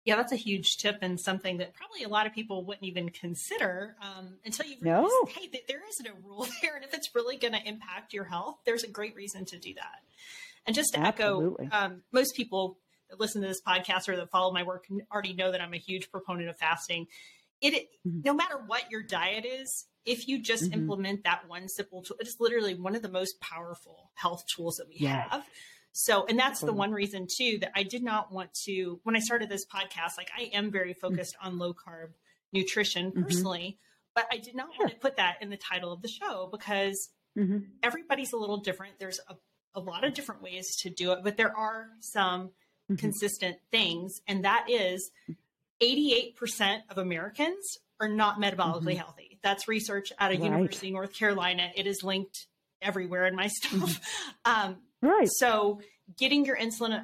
Yeah, 0.05 0.15
that's 0.15 0.31
a 0.31 0.37
huge 0.37 0.77
tip 0.77 0.99
and 1.03 1.19
something 1.19 1.57
that 1.57 1.75
probably 1.75 2.05
a 2.05 2.09
lot 2.09 2.29
of 2.29 2.33
people 2.33 2.65
wouldn't 2.65 2.85
even 2.85 3.09
consider 3.09 3.97
um, 4.01 4.35
until 4.45 4.67
you 4.67 4.77
realize, 4.81 5.11
no. 5.11 5.33
hey, 5.33 5.51
there 5.67 5.83
isn't 5.89 6.07
a 6.07 6.15
rule 6.29 6.47
there. 6.63 6.77
And 6.77 6.85
if 6.85 6.95
it's 6.95 7.13
really 7.13 7.37
going 7.37 7.55
to 7.55 7.69
impact 7.69 8.13
your 8.13 8.25
health, 8.25 8.59
there's 8.65 8.85
a 8.85 8.89
great 8.89 9.17
reason 9.17 9.45
to 9.47 9.59
do 9.59 9.75
that. 9.75 10.05
And 10.65 10.77
just 10.77 10.95
to 10.95 11.01
Absolutely. 11.01 11.67
echo, 11.67 11.77
um, 11.77 12.03
most 12.13 12.37
people 12.37 12.79
that 13.11 13.19
listen 13.19 13.43
to 13.43 13.49
this 13.49 13.61
podcast 13.61 14.09
or 14.09 14.15
that 14.15 14.31
follow 14.31 14.53
my 14.53 14.63
work 14.63 14.87
already 15.11 15.33
know 15.33 15.51
that 15.51 15.61
I'm 15.61 15.75
a 15.75 15.79
huge 15.79 16.13
proponent 16.13 16.49
of 16.49 16.57
fasting. 16.57 17.09
It, 17.63 17.89
mm-hmm. 18.07 18.21
no 18.25 18.35
matter 18.35 18.61
what 18.67 18.91
your 18.91 19.03
diet 19.03 19.47
is, 19.47 19.87
if 20.05 20.29
you 20.29 20.43
just 20.43 20.65
mm-hmm. 20.65 20.81
implement 20.81 21.25
that 21.25 21.49
one 21.49 21.69
simple 21.69 22.03
tool, 22.03 22.17
it 22.21 22.27
is 22.27 22.37
literally 22.41 22.75
one 22.75 22.97
of 22.97 23.03
the 23.03 23.09
most 23.09 23.41
powerful 23.41 24.11
health 24.15 24.45
tools 24.47 24.77
that 24.77 24.89
we 24.89 24.97
yes. 24.99 25.29
have. 25.31 25.45
So, 25.93 26.27
and 26.27 26.39
that's 26.39 26.61
the 26.61 26.73
one 26.73 26.91
reason 26.91 27.27
too 27.31 27.59
that 27.61 27.73
I 27.77 27.83
did 27.83 28.03
not 28.03 28.33
want 28.33 28.53
to, 28.65 28.99
when 29.05 29.15
I 29.15 29.21
started 29.21 29.49
this 29.49 29.67
podcast, 29.67 30.17
like 30.17 30.31
I 30.37 30.51
am 30.55 30.71
very 30.71 30.95
mm. 30.95 30.99
focused 30.99 31.37
on 31.41 31.59
low 31.59 31.75
carb 31.75 32.13
nutrition 32.53 33.11
mm-hmm. 33.11 33.23
personally, 33.23 33.79
but 34.15 34.27
I 34.33 34.39
did 34.39 34.55
not 34.55 34.75
sure. 34.75 34.87
want 34.87 34.95
to 34.95 35.01
put 35.01 35.17
that 35.19 35.37
in 35.43 35.51
the 35.51 35.57
title 35.57 35.93
of 35.93 36.01
the 36.03 36.09
show 36.09 36.49
because 36.51 37.11
mm-hmm. 37.39 37.59
everybody's 37.83 38.33
a 38.33 38.39
little 38.39 38.59
different. 38.59 38.95
There's 38.99 39.21
a, 39.29 39.35
a 39.75 39.81
lot 39.81 40.05
of 40.05 40.15
different 40.15 40.43
ways 40.43 40.77
to 40.77 40.91
do 40.91 41.13
it, 41.13 41.19
but 41.23 41.37
there 41.37 41.55
are 41.57 41.89
some 42.01 42.49
mm-hmm. 42.49 42.97
consistent 42.97 43.57
things, 43.71 44.21
and 44.27 44.45
that 44.45 44.67
is 44.71 45.11
88% 45.81 46.81
of 46.91 46.99
Americans 46.99 47.79
are 48.01 48.09
not 48.09 48.41
metabolically 48.41 48.81
mm-hmm. 48.81 48.99
healthy. 48.99 49.39
That's 49.43 49.69
research 49.69 50.13
out 50.19 50.33
of 50.33 50.41
right. 50.41 50.45
University 50.45 50.89
of 50.89 50.95
North 50.95 51.15
Carolina. 51.15 51.71
It 51.77 51.87
is 51.87 52.03
linked 52.03 52.47
everywhere 52.81 53.27
in 53.27 53.37
my 53.37 53.49
stuff. 53.49 54.01
Mm-hmm. 54.45 54.45
um, 54.71 54.77
right. 55.01 55.29
So 55.31 55.81
getting 56.19 56.45
your 56.45 56.57
insulin 56.57 57.03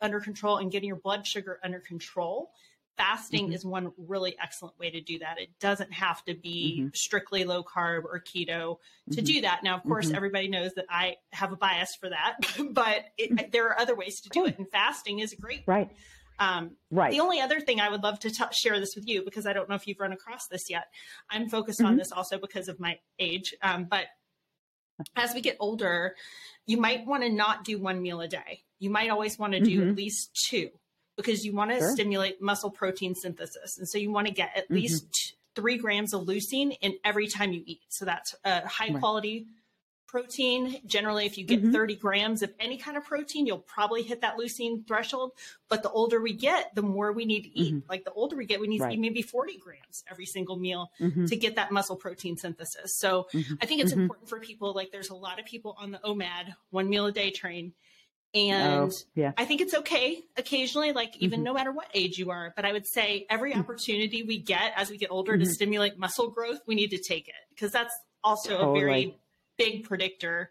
under 0.00 0.20
control 0.20 0.58
and 0.58 0.70
getting 0.70 0.88
your 0.88 1.00
blood 1.00 1.26
sugar 1.26 1.58
under 1.62 1.80
control 1.80 2.50
fasting 2.96 3.46
mm-hmm. 3.46 3.54
is 3.54 3.64
one 3.64 3.92
really 3.96 4.36
excellent 4.40 4.78
way 4.78 4.90
to 4.90 5.00
do 5.00 5.18
that 5.18 5.40
it 5.40 5.48
doesn't 5.60 5.92
have 5.92 6.24
to 6.24 6.34
be 6.34 6.78
mm-hmm. 6.78 6.88
strictly 6.94 7.44
low 7.44 7.62
carb 7.62 8.04
or 8.04 8.20
keto 8.20 8.76
to 9.10 9.16
mm-hmm. 9.16 9.24
do 9.24 9.40
that 9.40 9.62
now 9.62 9.76
of 9.76 9.82
course 9.82 10.06
mm-hmm. 10.06 10.16
everybody 10.16 10.48
knows 10.48 10.72
that 10.74 10.86
i 10.88 11.16
have 11.32 11.52
a 11.52 11.56
bias 11.56 11.96
for 12.00 12.08
that 12.08 12.36
but 12.70 13.04
it, 13.18 13.52
there 13.52 13.68
are 13.68 13.80
other 13.80 13.94
ways 13.94 14.20
to 14.20 14.28
do 14.28 14.46
it 14.46 14.58
and 14.58 14.70
fasting 14.70 15.18
is 15.18 15.32
a 15.32 15.36
great 15.36 15.62
right 15.66 15.90
um, 16.38 16.72
right. 16.90 17.12
The 17.12 17.20
only 17.20 17.40
other 17.40 17.60
thing 17.60 17.80
I 17.80 17.88
would 17.88 18.02
love 18.02 18.18
to 18.20 18.30
t- 18.30 18.44
share 18.52 18.80
this 18.80 18.94
with 18.96 19.06
you 19.06 19.22
because 19.24 19.46
I 19.46 19.52
don't 19.52 19.68
know 19.68 19.74
if 19.74 19.86
you've 19.86 20.00
run 20.00 20.12
across 20.12 20.46
this 20.48 20.68
yet. 20.68 20.84
I'm 21.30 21.48
focused 21.48 21.80
on 21.80 21.92
mm-hmm. 21.92 21.98
this 21.98 22.12
also 22.12 22.38
because 22.38 22.68
of 22.68 22.80
my 22.80 22.98
age. 23.18 23.54
Um, 23.62 23.84
but 23.84 24.06
as 25.16 25.34
we 25.34 25.40
get 25.40 25.56
older, 25.60 26.14
you 26.66 26.76
might 26.76 27.06
want 27.06 27.22
to 27.22 27.28
not 27.28 27.64
do 27.64 27.78
one 27.78 28.02
meal 28.02 28.20
a 28.20 28.28
day. 28.28 28.62
You 28.78 28.90
might 28.90 29.10
always 29.10 29.38
want 29.38 29.52
to 29.52 29.60
do 29.60 29.80
mm-hmm. 29.80 29.90
at 29.90 29.96
least 29.96 30.30
two 30.48 30.70
because 31.16 31.44
you 31.44 31.54
want 31.54 31.70
to 31.70 31.78
sure. 31.78 31.92
stimulate 31.92 32.42
muscle 32.42 32.70
protein 32.70 33.14
synthesis. 33.14 33.78
And 33.78 33.88
so 33.88 33.98
you 33.98 34.12
want 34.12 34.26
to 34.26 34.32
get 34.32 34.50
at 34.56 34.64
mm-hmm. 34.64 34.74
least 34.74 35.36
three 35.54 35.78
grams 35.78 36.12
of 36.12 36.22
leucine 36.22 36.76
in 36.80 36.94
every 37.04 37.28
time 37.28 37.52
you 37.52 37.62
eat. 37.64 37.82
So 37.88 38.04
that's 38.04 38.34
a 38.44 38.66
high 38.66 38.88
right. 38.88 38.98
quality 38.98 39.46
protein. 40.14 40.78
Generally, 40.86 41.26
if 41.26 41.36
you 41.36 41.44
get 41.44 41.60
mm-hmm. 41.60 41.72
30 41.72 41.96
grams 41.96 42.42
of 42.44 42.52
any 42.60 42.78
kind 42.78 42.96
of 42.96 43.04
protein, 43.04 43.46
you'll 43.46 43.58
probably 43.58 44.04
hit 44.04 44.20
that 44.20 44.36
leucine 44.36 44.86
threshold. 44.86 45.32
But 45.68 45.82
the 45.82 45.90
older 45.90 46.20
we 46.20 46.34
get, 46.34 46.72
the 46.76 46.82
more 46.82 47.10
we 47.10 47.24
need 47.24 47.42
to 47.42 47.58
eat. 47.58 47.74
Mm-hmm. 47.74 47.90
Like 47.90 48.04
the 48.04 48.12
older 48.12 48.36
we 48.36 48.46
get, 48.46 48.60
we 48.60 48.68
need 48.68 48.80
right. 48.80 48.90
to 48.90 48.94
eat 48.94 49.00
maybe 49.00 49.22
40 49.22 49.58
grams 49.58 50.04
every 50.08 50.26
single 50.26 50.56
meal 50.56 50.92
mm-hmm. 51.00 51.24
to 51.24 51.36
get 51.36 51.56
that 51.56 51.72
muscle 51.72 51.96
protein 51.96 52.36
synthesis. 52.36 52.96
So 52.96 53.26
mm-hmm. 53.34 53.54
I 53.60 53.66
think 53.66 53.80
it's 53.80 53.90
mm-hmm. 53.90 54.02
important 54.02 54.28
for 54.28 54.38
people. 54.38 54.72
Like 54.72 54.92
there's 54.92 55.10
a 55.10 55.16
lot 55.16 55.40
of 55.40 55.46
people 55.46 55.74
on 55.80 55.90
the 55.90 55.98
OMAD, 55.98 56.54
one 56.70 56.88
meal 56.88 57.06
a 57.06 57.12
day 57.12 57.32
train. 57.32 57.72
And 58.36 58.92
oh, 58.92 58.96
yeah. 59.16 59.32
I 59.36 59.46
think 59.46 59.62
it's 59.62 59.74
okay 59.74 60.22
occasionally, 60.36 60.92
like 60.92 61.16
even 61.16 61.38
mm-hmm. 61.40 61.44
no 61.44 61.54
matter 61.54 61.72
what 61.72 61.88
age 61.92 62.18
you 62.18 62.30
are. 62.30 62.52
But 62.54 62.64
I 62.64 62.72
would 62.72 62.86
say 62.86 63.26
every 63.28 63.52
opportunity 63.52 64.22
we 64.22 64.38
get 64.38 64.74
as 64.76 64.90
we 64.90 64.96
get 64.96 65.10
older 65.10 65.36
to 65.36 65.44
stimulate 65.44 65.98
muscle 65.98 66.30
growth, 66.30 66.60
we 66.68 66.76
need 66.76 66.90
to 66.90 66.98
take 66.98 67.26
it 67.26 67.34
because 67.50 67.72
that's 67.72 67.94
also 68.22 68.58
totally. 68.58 68.78
a 68.78 68.84
very 68.84 69.18
big 69.58 69.84
predictor 69.84 70.50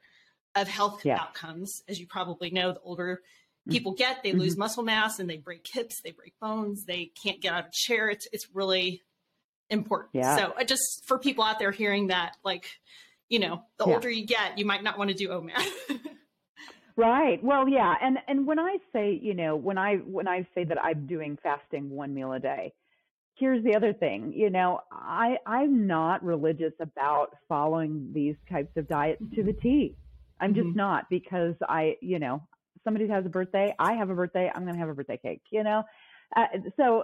of 0.56 0.68
health 0.68 1.06
yeah. 1.06 1.20
outcomes. 1.20 1.82
As 1.88 2.00
you 2.00 2.08
probably 2.08 2.50
know, 2.52 2.74
the 2.74 2.80
older 2.82 3.16
mm-hmm. 3.16 3.72
people 3.72 3.94
get, 3.94 4.24
they 4.24 4.30
mm-hmm. 4.30 4.40
lose 4.40 4.58
muscle 4.58 4.84
mass 4.84 5.20
and 5.20 5.30
they 5.30 5.38
break 5.38 5.68
hips, 5.72 6.02
they 6.04 6.12
break 6.12 6.34
bones, 6.40 6.86
they 6.86 7.12
can't 7.22 7.42
get 7.42 7.54
out 7.54 7.60
of 7.62 7.66
a 7.68 7.72
chair. 7.72 8.10
It's 8.10 8.28
it's 8.32 8.48
really 8.54 9.02
important. 9.70 10.12
Yeah. 10.14 10.36
So 10.38 10.54
I 10.58 10.64
just 10.64 11.04
for 11.06 11.18
people 11.18 11.44
out 11.44 11.60
there 11.60 11.72
hearing 11.72 12.08
that, 12.08 12.38
like, 12.44 12.70
you 13.30 13.40
know, 13.40 13.64
the 13.78 13.86
yeah. 13.88 13.94
older 13.94 14.10
you 14.10 14.26
get, 14.26 14.58
you 14.58 14.66
might 14.66 14.84
not 14.84 14.98
want 14.98 15.10
to 15.10 15.16
do 15.16 15.30
OMAD. 15.30 16.00
right. 16.96 17.44
Well, 17.44 17.68
yeah. 17.68 17.96
And 18.02 18.20
and 18.28 18.46
when 18.46 18.60
I 18.60 18.78
say, 18.92 19.20
you 19.22 19.34
know, 19.34 19.56
when 19.56 19.78
I 19.78 19.96
when 19.98 20.28
I 20.28 20.48
say 20.54 20.64
that 20.66 20.84
I'm 20.84 21.08
doing 21.08 21.38
fasting 21.42 21.90
one 21.90 22.14
meal 22.14 22.34
a 22.34 22.40
day, 22.40 22.74
here's 23.36 23.64
the 23.64 23.76
other 23.76 23.94
thing 23.94 24.32
you 24.34 24.50
know 24.50 24.80
i 24.92 25.38
i'm 25.46 25.88
not 25.88 26.24
religious 26.24 26.74
about 26.80 27.36
following 27.48 28.10
these 28.14 28.36
types 28.50 28.76
of 28.78 28.88
diets 28.88 29.22
to 29.36 29.44
the 29.44 29.54
t. 29.54 29.96
I'm 30.40 30.54
just 30.54 30.68
mm-hmm. 30.68 30.78
not 30.78 31.10
because 31.10 31.56
i 31.68 31.96
you 32.02 32.20
know 32.20 32.42
somebody 32.84 33.08
has 33.08 33.26
a 33.26 33.30
birthday 33.30 33.74
i 33.80 33.94
have 33.94 34.10
a 34.10 34.16
birthday 34.16 34.52
i'm 34.54 34.64
going 34.64 34.74
to 34.74 34.80
have 34.80 34.90
a 34.90 34.94
birthday 34.94 35.20
cake 35.22 35.42
you 35.52 35.64
know? 35.64 35.84
Uh, 36.36 36.46
so 36.78 37.04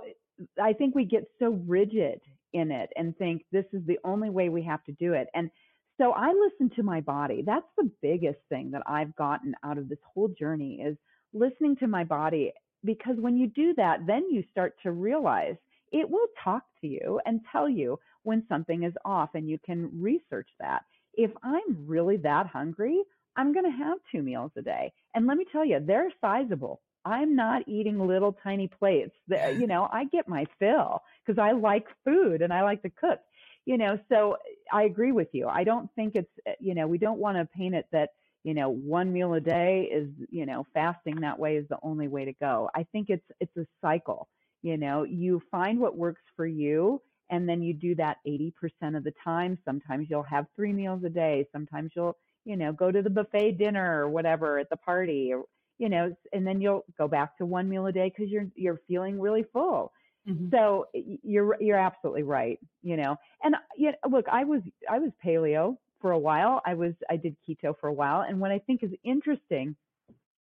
i 0.62 0.74
think 0.74 0.96
we 0.96 1.06
get 1.06 1.26
so 1.40 1.60
rigid 1.68 2.22
in 2.54 2.72
it 2.72 2.90
and 2.96 3.16
think 3.18 3.44
this 3.52 3.66
is 3.74 3.82
the 3.86 4.00
only 4.04 4.30
way 4.30 4.50
we 4.50 4.64
have 4.64 4.84
to 4.84 4.92
do 4.94 5.14
it. 5.14 5.28
And 5.34 5.52
so 6.00 6.12
i 6.12 6.32
listen 6.32 6.76
to 6.76 6.84
my 6.84 7.02
body. 7.02 7.44
That's 7.46 7.68
the 7.78 7.92
biggest 8.02 8.40
thing 8.50 8.72
that 8.72 8.84
i've 8.88 9.16
gotten 9.16 9.56
out 9.64 9.78
of 9.78 9.90
this 9.90 10.00
whole 10.14 10.30
journey 10.30 10.82
is 10.82 10.98
listening 11.34 11.76
to 11.78 11.88
my 11.88 12.04
body 12.04 12.52
because 12.84 13.16
when 13.18 13.38
you 13.38 13.48
do 13.48 13.74
that 13.76 14.00
then 14.08 14.30
you 14.32 14.44
start 14.52 14.76
to 14.84 14.92
realize 14.92 15.56
it 15.92 16.10
will 16.10 16.28
talk 16.44 16.64
to 16.82 16.88
you 16.88 17.20
and 17.26 17.42
tell 17.52 17.70
you 17.70 18.00
when 18.24 18.46
something 18.48 18.84
is 18.84 18.94
off 19.06 19.32
and 19.34 19.50
you 19.50 19.58
can 19.66 19.90
research 20.02 20.50
that. 20.60 20.84
If 21.14 21.32
I'm 21.44 21.86
really 21.88 22.18
that 22.18 22.48
hungry, 22.48 23.04
I'm 23.36 23.54
going 23.54 23.66
to 23.66 23.72
have 23.72 23.98
two 24.12 24.22
meals 24.22 24.52
a 24.58 24.62
day. 24.62 24.92
And 25.16 25.26
let 25.28 25.38
me 25.38 25.46
tell 25.52 25.66
you, 25.66 25.80
they're 25.86 26.12
sizable. 26.22 26.82
I'm 27.06 27.36
not 27.36 27.68
eating 27.68 28.00
little 28.00 28.34
tiny 28.44 28.68
plates. 28.68 29.16
You 29.60 29.68
know, 29.68 29.88
I 29.92 30.06
get 30.06 30.28
my 30.28 30.46
fill 30.60 31.02
because 31.26 31.40
I 31.42 31.54
like 31.54 31.88
food 32.04 32.42
and 32.42 32.54
I 32.54 32.64
like 32.64 32.82
to 32.84 32.90
cook. 32.90 33.20
You 33.66 33.78
know, 33.78 34.00
so 34.10 34.38
I 34.74 34.84
agree 34.84 35.12
with 35.12 35.30
you. 35.32 35.48
I 35.48 35.64
don't 35.64 35.90
think 35.96 36.16
it's, 36.16 36.32
eh, 36.46 36.56
you 36.60 36.74
know, 36.74 36.88
we 36.88 36.98
don't 36.98 37.20
want 37.20 37.38
to 37.38 37.46
paint 37.46 37.76
it 37.76 37.86
that, 37.92 38.10
you 38.44 38.54
know, 38.54 38.70
one 38.70 39.14
meal 39.14 39.34
a 39.34 39.40
day 39.40 39.90
is, 39.92 40.10
you 40.30 40.46
know, 40.46 40.66
fasting 40.74 41.22
that 41.22 41.38
way 41.38 41.58
is 41.58 41.68
the 41.70 41.78
only 41.84 42.08
way 42.08 42.26
to 42.26 42.34
go. 42.34 42.70
I 42.74 42.84
think 42.92 43.10
it's 43.10 43.26
it's 43.40 43.56
a 43.58 43.66
cycle 43.82 44.28
you 44.62 44.78
know, 44.78 45.04
you 45.04 45.42
find 45.52 45.80
what 45.80 45.98
works 45.98 46.22
for 46.36 46.46
you 46.46 47.02
and 47.30 47.48
then 47.48 47.62
you 47.62 47.74
do 47.74 47.96
that 47.96 48.18
80% 48.28 48.54
of 48.98 49.04
the 49.04 49.14
time. 49.24 49.58
Sometimes 49.64 50.08
you'll 50.10 50.24
have 50.24 50.48
three 50.56 50.74
meals 50.74 51.04
a 51.04 51.10
day. 51.10 51.48
Sometimes 51.52 51.92
you'll, 51.96 52.18
you 52.46 52.58
know, 52.58 52.74
go 52.74 52.92
to 52.92 53.02
the 53.02 53.10
buffet 53.10 53.54
dinner 53.54 54.04
or 54.04 54.10
whatever 54.10 54.58
at 54.60 54.70
the 54.70 54.78
party 54.78 55.32
or, 55.34 55.44
you 55.78 55.90
know, 55.90 56.16
and 56.34 56.46
then 56.46 56.60
you'll 56.60 56.86
go 56.98 57.08
back 57.08 57.38
to 57.38 57.46
one 57.46 57.70
meal 57.70 57.86
a 57.86 57.92
day 57.92 58.12
because 58.16 58.32
you're, 58.32 58.48
you're 58.56 58.82
feeling 58.88 59.20
really 59.20 59.46
full. 59.54 59.92
Mm-hmm. 60.28 60.50
So 60.52 60.88
you're, 60.94 61.56
you're 61.62 61.78
absolutely 61.78 62.24
right. 62.24 62.60
You 62.82 62.98
know, 62.98 63.16
and 63.44 63.56
you 63.78 63.92
know, 63.92 64.10
look, 64.10 64.26
I 64.30 64.44
was, 64.44 64.62
I 64.90 65.00
was 65.00 65.12
paleo 65.24 65.78
for 66.02 66.12
a 66.12 66.20
while. 66.20 66.62
I 66.66 66.74
was, 66.74 66.94
I 67.10 67.16
did 67.16 67.36
keto 67.48 67.76
for 67.80 67.88
a 67.88 67.94
while. 67.94 68.22
And 68.22 68.40
what 68.40 68.52
I 68.52 68.60
think 68.60 68.84
is 68.84 68.92
interesting 69.04 69.76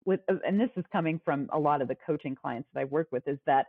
with, 0.04 0.20
and 0.28 0.60
this 0.60 0.70
is 0.76 0.84
coming 0.92 1.22
from 1.24 1.48
a 1.54 1.60
lot 1.60 1.82
of 1.82 1.88
the 1.88 1.96
coaching 1.96 2.36
clients 2.36 2.68
that 2.74 2.82
I 2.82 2.86
work 2.86 3.08
with 3.12 3.28
is 3.28 3.38
that 3.46 3.68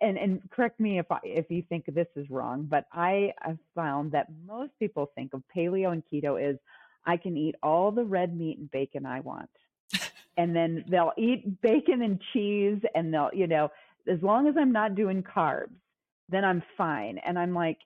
and 0.00 0.18
and 0.18 0.40
correct 0.50 0.80
me 0.80 0.98
if 0.98 1.10
I, 1.10 1.18
if 1.24 1.50
you 1.50 1.62
think 1.68 1.86
this 1.86 2.08
is 2.16 2.28
wrong, 2.30 2.66
but 2.68 2.86
I 2.92 3.32
have 3.40 3.58
found 3.74 4.12
that 4.12 4.26
most 4.46 4.72
people 4.78 5.10
think 5.14 5.34
of 5.34 5.42
paleo 5.54 5.92
and 5.92 6.02
keto 6.12 6.40
is 6.40 6.58
I 7.04 7.16
can 7.16 7.36
eat 7.36 7.54
all 7.62 7.90
the 7.90 8.04
red 8.04 8.36
meat 8.36 8.58
and 8.58 8.70
bacon 8.70 9.06
I 9.06 9.20
want, 9.20 9.50
and 10.36 10.54
then 10.54 10.84
they'll 10.88 11.12
eat 11.16 11.60
bacon 11.62 12.02
and 12.02 12.20
cheese, 12.32 12.80
and 12.94 13.12
they'll 13.12 13.30
you 13.32 13.46
know 13.46 13.70
as 14.08 14.22
long 14.22 14.46
as 14.48 14.54
I'm 14.58 14.72
not 14.72 14.94
doing 14.94 15.22
carbs, 15.22 15.74
then 16.28 16.44
I'm 16.44 16.62
fine. 16.76 17.18
And 17.18 17.38
I'm 17.38 17.54
like, 17.54 17.78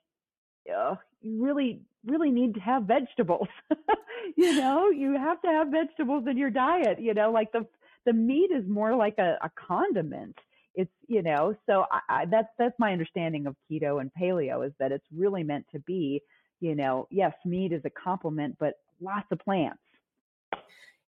oh, 0.73 0.97
you 1.21 1.43
really 1.43 1.81
really 2.05 2.31
need 2.31 2.53
to 2.53 2.59
have 2.59 2.83
vegetables. 2.83 3.47
you 4.35 4.55
know, 4.57 4.89
you 4.89 5.13
have 5.17 5.41
to 5.41 5.47
have 5.47 5.69
vegetables 5.69 6.25
in 6.27 6.37
your 6.37 6.51
diet. 6.51 7.01
You 7.01 7.13
know, 7.13 7.31
like 7.31 7.51
the 7.51 7.65
the 8.05 8.13
meat 8.13 8.51
is 8.51 8.67
more 8.67 8.95
like 8.95 9.17
a, 9.17 9.37
a 9.41 9.51
condiment 9.67 10.37
it's 10.75 10.91
you 11.07 11.21
know 11.21 11.55
so 11.65 11.85
I, 11.91 11.99
I, 12.09 12.25
that's 12.25 12.49
that's 12.57 12.77
my 12.79 12.91
understanding 12.91 13.47
of 13.47 13.55
keto 13.69 14.01
and 14.01 14.11
paleo 14.19 14.65
is 14.65 14.73
that 14.79 14.91
it's 14.91 15.05
really 15.15 15.43
meant 15.43 15.65
to 15.71 15.79
be 15.79 16.21
you 16.59 16.75
know 16.75 17.07
yes 17.09 17.33
meat 17.45 17.71
is 17.71 17.81
a 17.85 17.89
complement 17.89 18.57
but 18.59 18.75
lots 19.01 19.27
of 19.31 19.39
plants 19.39 19.79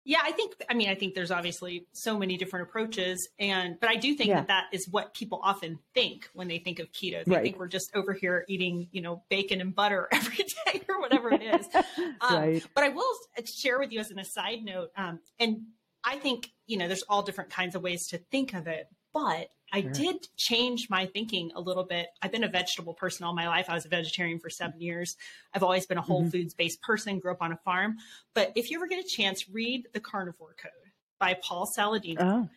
yeah 0.04 0.18
i 0.22 0.32
think 0.32 0.54
i 0.68 0.74
mean 0.74 0.88
i 0.88 0.94
think 0.94 1.14
there's 1.14 1.30
obviously 1.30 1.86
so 1.92 2.18
many 2.18 2.36
different 2.36 2.68
approaches 2.68 3.28
and 3.38 3.78
but 3.80 3.90
i 3.90 3.96
do 3.96 4.14
think 4.14 4.28
yeah. 4.28 4.36
that 4.36 4.48
that 4.48 4.64
is 4.72 4.88
what 4.90 5.12
people 5.14 5.40
often 5.42 5.78
think 5.94 6.28
when 6.32 6.48
they 6.48 6.58
think 6.58 6.78
of 6.78 6.90
keto 6.92 7.24
they 7.24 7.34
right. 7.34 7.42
think 7.42 7.58
we're 7.58 7.68
just 7.68 7.90
over 7.94 8.12
here 8.12 8.44
eating 8.48 8.88
you 8.92 9.02
know 9.02 9.22
bacon 9.28 9.60
and 9.60 9.74
butter 9.74 10.08
every 10.12 10.44
day 10.66 10.82
or 10.88 11.00
whatever 11.00 11.30
it 11.32 11.42
is 11.42 11.66
um, 12.20 12.34
right. 12.34 12.66
but 12.74 12.84
i 12.84 12.88
will 12.88 13.12
share 13.46 13.78
with 13.78 13.92
you 13.92 14.00
as 14.00 14.10
an 14.10 14.18
aside 14.18 14.62
note 14.62 14.90
um, 14.96 15.20
and 15.38 15.58
i 16.04 16.16
think 16.16 16.50
you 16.66 16.78
know 16.78 16.86
there's 16.86 17.04
all 17.08 17.22
different 17.22 17.50
kinds 17.50 17.74
of 17.74 17.82
ways 17.82 18.06
to 18.08 18.18
think 18.30 18.54
of 18.54 18.66
it 18.66 18.86
but 19.12 19.50
I 19.72 19.82
did 19.82 20.26
change 20.36 20.88
my 20.90 21.06
thinking 21.06 21.52
a 21.54 21.60
little 21.60 21.84
bit. 21.84 22.08
I've 22.20 22.32
been 22.32 22.44
a 22.44 22.48
vegetable 22.48 22.94
person 22.94 23.24
all 23.24 23.34
my 23.34 23.46
life. 23.46 23.66
I 23.68 23.74
was 23.74 23.84
a 23.84 23.88
vegetarian 23.88 24.40
for 24.40 24.50
seven 24.50 24.80
years. 24.80 25.16
I've 25.54 25.62
always 25.62 25.86
been 25.86 25.98
a 25.98 26.02
whole 26.02 26.22
mm-hmm. 26.22 26.30
foods 26.30 26.54
based 26.54 26.82
person, 26.82 27.20
grew 27.20 27.30
up 27.30 27.42
on 27.42 27.52
a 27.52 27.56
farm. 27.56 27.96
But 28.34 28.52
if 28.56 28.70
you 28.70 28.78
ever 28.78 28.88
get 28.88 29.04
a 29.04 29.08
chance, 29.08 29.48
read 29.48 29.86
The 29.92 30.00
Carnivore 30.00 30.56
Code 30.60 30.72
by 31.18 31.34
Paul 31.34 31.68
Saladino 31.76 32.20
oh. 32.20 32.48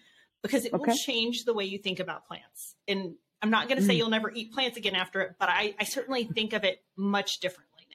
because 0.42 0.66
it 0.66 0.74
okay. 0.74 0.84
will 0.90 0.98
change 0.98 1.46
the 1.46 1.54
way 1.54 1.66
you 1.66 1.78
think 1.78 2.00
about 2.00 2.26
plants. 2.26 2.76
And 2.88 3.16
I'm 3.42 3.52
not 3.52 3.68
going 3.68 3.80
to 3.80 3.86
say 3.86 3.94
mm. 3.94 3.98
you'll 3.98 4.10
never 4.10 4.32
eat 4.32 4.54
plants 4.54 4.78
again 4.78 4.96
after 4.96 5.22
it, 5.22 5.36
but 5.40 5.50
I, 5.50 5.76
I 5.80 5.84
certainly 5.84 6.24
think 6.24 6.54
of 6.54 6.64
it 6.64 6.82
much 6.96 7.40
differently 7.42 7.86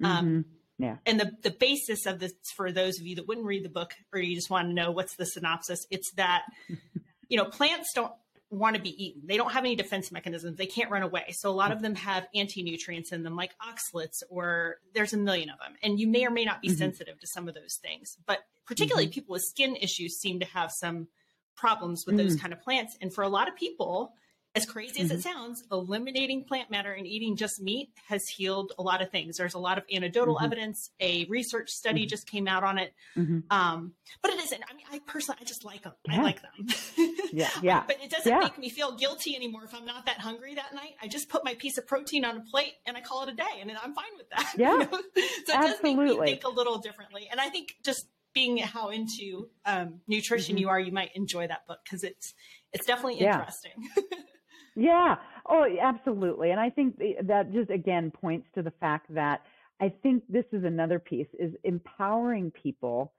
now. 0.00 0.08
Um, 0.08 0.16
mm-hmm. 0.16 0.36
Um, 0.36 0.44
yeah. 0.78 0.96
And 1.06 1.20
the, 1.20 1.30
the 1.42 1.50
basis 1.52 2.06
of 2.06 2.18
this, 2.18 2.32
for 2.56 2.72
those 2.72 2.98
of 2.98 3.06
you 3.06 3.14
that 3.16 3.28
wouldn't 3.28 3.46
read 3.46 3.64
the 3.64 3.68
book 3.68 3.94
or 4.12 4.18
you 4.18 4.34
just 4.34 4.50
want 4.50 4.68
to 4.68 4.74
know 4.74 4.90
what's 4.90 5.14
the 5.14 5.24
synopsis, 5.24 5.86
it's 5.90 6.10
that 6.14 6.42
you 7.32 7.38
know, 7.38 7.46
plants 7.46 7.94
don't 7.94 8.12
want 8.50 8.76
to 8.76 8.82
be 8.82 8.90
eaten. 9.02 9.22
They 9.24 9.38
don't 9.38 9.52
have 9.52 9.64
any 9.64 9.74
defense 9.74 10.12
mechanisms. 10.12 10.58
They 10.58 10.66
can't 10.66 10.90
run 10.90 11.02
away. 11.02 11.32
So 11.32 11.48
a 11.48 11.56
lot 11.56 11.72
of 11.72 11.80
them 11.80 11.94
have 11.94 12.26
anti-nutrients 12.34 13.10
in 13.10 13.22
them, 13.22 13.36
like 13.36 13.52
oxalates, 13.58 14.22
or 14.28 14.76
there's 14.92 15.14
a 15.14 15.16
million 15.16 15.48
of 15.48 15.58
them. 15.58 15.72
And 15.82 15.98
you 15.98 16.08
may 16.08 16.26
or 16.26 16.30
may 16.30 16.44
not 16.44 16.60
be 16.60 16.68
mm-hmm. 16.68 16.76
sensitive 16.76 17.18
to 17.18 17.26
some 17.26 17.48
of 17.48 17.54
those 17.54 17.78
things. 17.82 18.18
But 18.26 18.40
particularly 18.66 19.06
mm-hmm. 19.06 19.14
people 19.14 19.32
with 19.32 19.44
skin 19.44 19.76
issues 19.76 20.20
seem 20.20 20.40
to 20.40 20.46
have 20.46 20.70
some 20.70 21.08
problems 21.56 22.04
with 22.04 22.16
mm-hmm. 22.16 22.26
those 22.26 22.36
mm. 22.36 22.40
kind 22.42 22.52
of 22.52 22.60
plants. 22.60 22.98
And 23.00 23.14
for 23.14 23.24
a 23.24 23.28
lot 23.28 23.48
of 23.48 23.56
people, 23.56 24.12
as 24.54 24.66
crazy 24.66 25.00
as 25.00 25.08
mm-hmm. 25.08 25.18
it 25.18 25.22
sounds, 25.22 25.64
eliminating 25.72 26.44
plant 26.44 26.70
matter 26.70 26.92
and 26.92 27.06
eating 27.06 27.36
just 27.36 27.60
meat 27.62 27.88
has 28.08 28.28
healed 28.28 28.72
a 28.78 28.82
lot 28.82 29.00
of 29.00 29.10
things. 29.10 29.38
There's 29.38 29.54
a 29.54 29.58
lot 29.58 29.78
of 29.78 29.84
anecdotal 29.90 30.36
mm-hmm. 30.36 30.44
evidence. 30.44 30.90
A 31.00 31.24
research 31.24 31.70
study 31.70 32.02
mm-hmm. 32.02 32.08
just 32.08 32.26
came 32.26 32.46
out 32.46 32.62
on 32.62 32.76
it. 32.76 32.92
Mm-hmm. 33.16 33.40
Um, 33.50 33.94
but 34.20 34.30
it 34.30 34.40
isn't. 34.40 34.62
I 34.70 34.74
mean, 34.74 34.84
I 34.92 35.00
personally, 35.06 35.38
I 35.40 35.44
just 35.44 35.64
like 35.64 35.84
them. 35.84 35.94
Yeah. 36.06 36.20
I 36.20 36.22
like 36.22 36.42
them. 36.42 36.66
yeah, 37.32 37.48
yeah. 37.62 37.82
But 37.86 37.96
it 38.02 38.10
doesn't 38.10 38.30
yeah. 38.30 38.40
make 38.40 38.58
me 38.58 38.68
feel 38.68 38.92
guilty 38.96 39.34
anymore 39.34 39.64
if 39.64 39.74
I'm 39.74 39.84
not 39.84 40.06
that 40.06 40.18
hungry 40.18 40.54
that 40.54 40.74
night. 40.74 40.94
I 41.00 41.08
just 41.08 41.28
put 41.28 41.44
my 41.44 41.54
piece 41.54 41.78
of 41.78 41.86
protein 41.86 42.24
on 42.24 42.36
a 42.36 42.40
plate 42.40 42.74
and 42.86 42.96
I 42.96 43.00
call 43.00 43.22
it 43.24 43.28
a 43.30 43.34
day, 43.34 43.60
and 43.60 43.70
I'm 43.70 43.94
fine 43.94 44.04
with 44.16 44.28
that. 44.30 44.52
Yeah, 44.58 44.72
you 44.72 44.78
know? 44.78 44.88
so 44.90 44.98
it 45.16 45.32
Absolutely. 45.48 45.56
does 45.56 45.82
make 45.82 45.96
me 46.20 46.26
think 46.26 46.44
a 46.44 46.50
little 46.50 46.78
differently. 46.78 47.28
And 47.30 47.40
I 47.40 47.48
think 47.48 47.76
just 47.82 48.06
being 48.34 48.58
how 48.58 48.90
into 48.90 49.48
um, 49.64 50.00
nutrition 50.06 50.56
mm-hmm. 50.56 50.62
you 50.62 50.68
are, 50.68 50.80
you 50.80 50.92
might 50.92 51.10
enjoy 51.14 51.46
that 51.46 51.66
book 51.66 51.78
because 51.84 52.04
it's 52.04 52.34
it's 52.72 52.86
definitely 52.86 53.18
interesting. 53.18 53.72
Yeah. 53.96 54.18
Yeah. 54.74 55.16
Oh, 55.46 55.66
absolutely. 55.82 56.50
And 56.50 56.58
I 56.58 56.70
think 56.70 56.98
that 57.24 57.52
just 57.52 57.70
again 57.70 58.10
points 58.10 58.48
to 58.54 58.62
the 58.62 58.70
fact 58.70 59.14
that 59.14 59.42
I 59.80 59.92
think 60.02 60.22
this 60.28 60.46
is 60.52 60.64
another 60.64 60.98
piece 60.98 61.26
is 61.38 61.52
empowering 61.64 62.52
people 62.52 63.12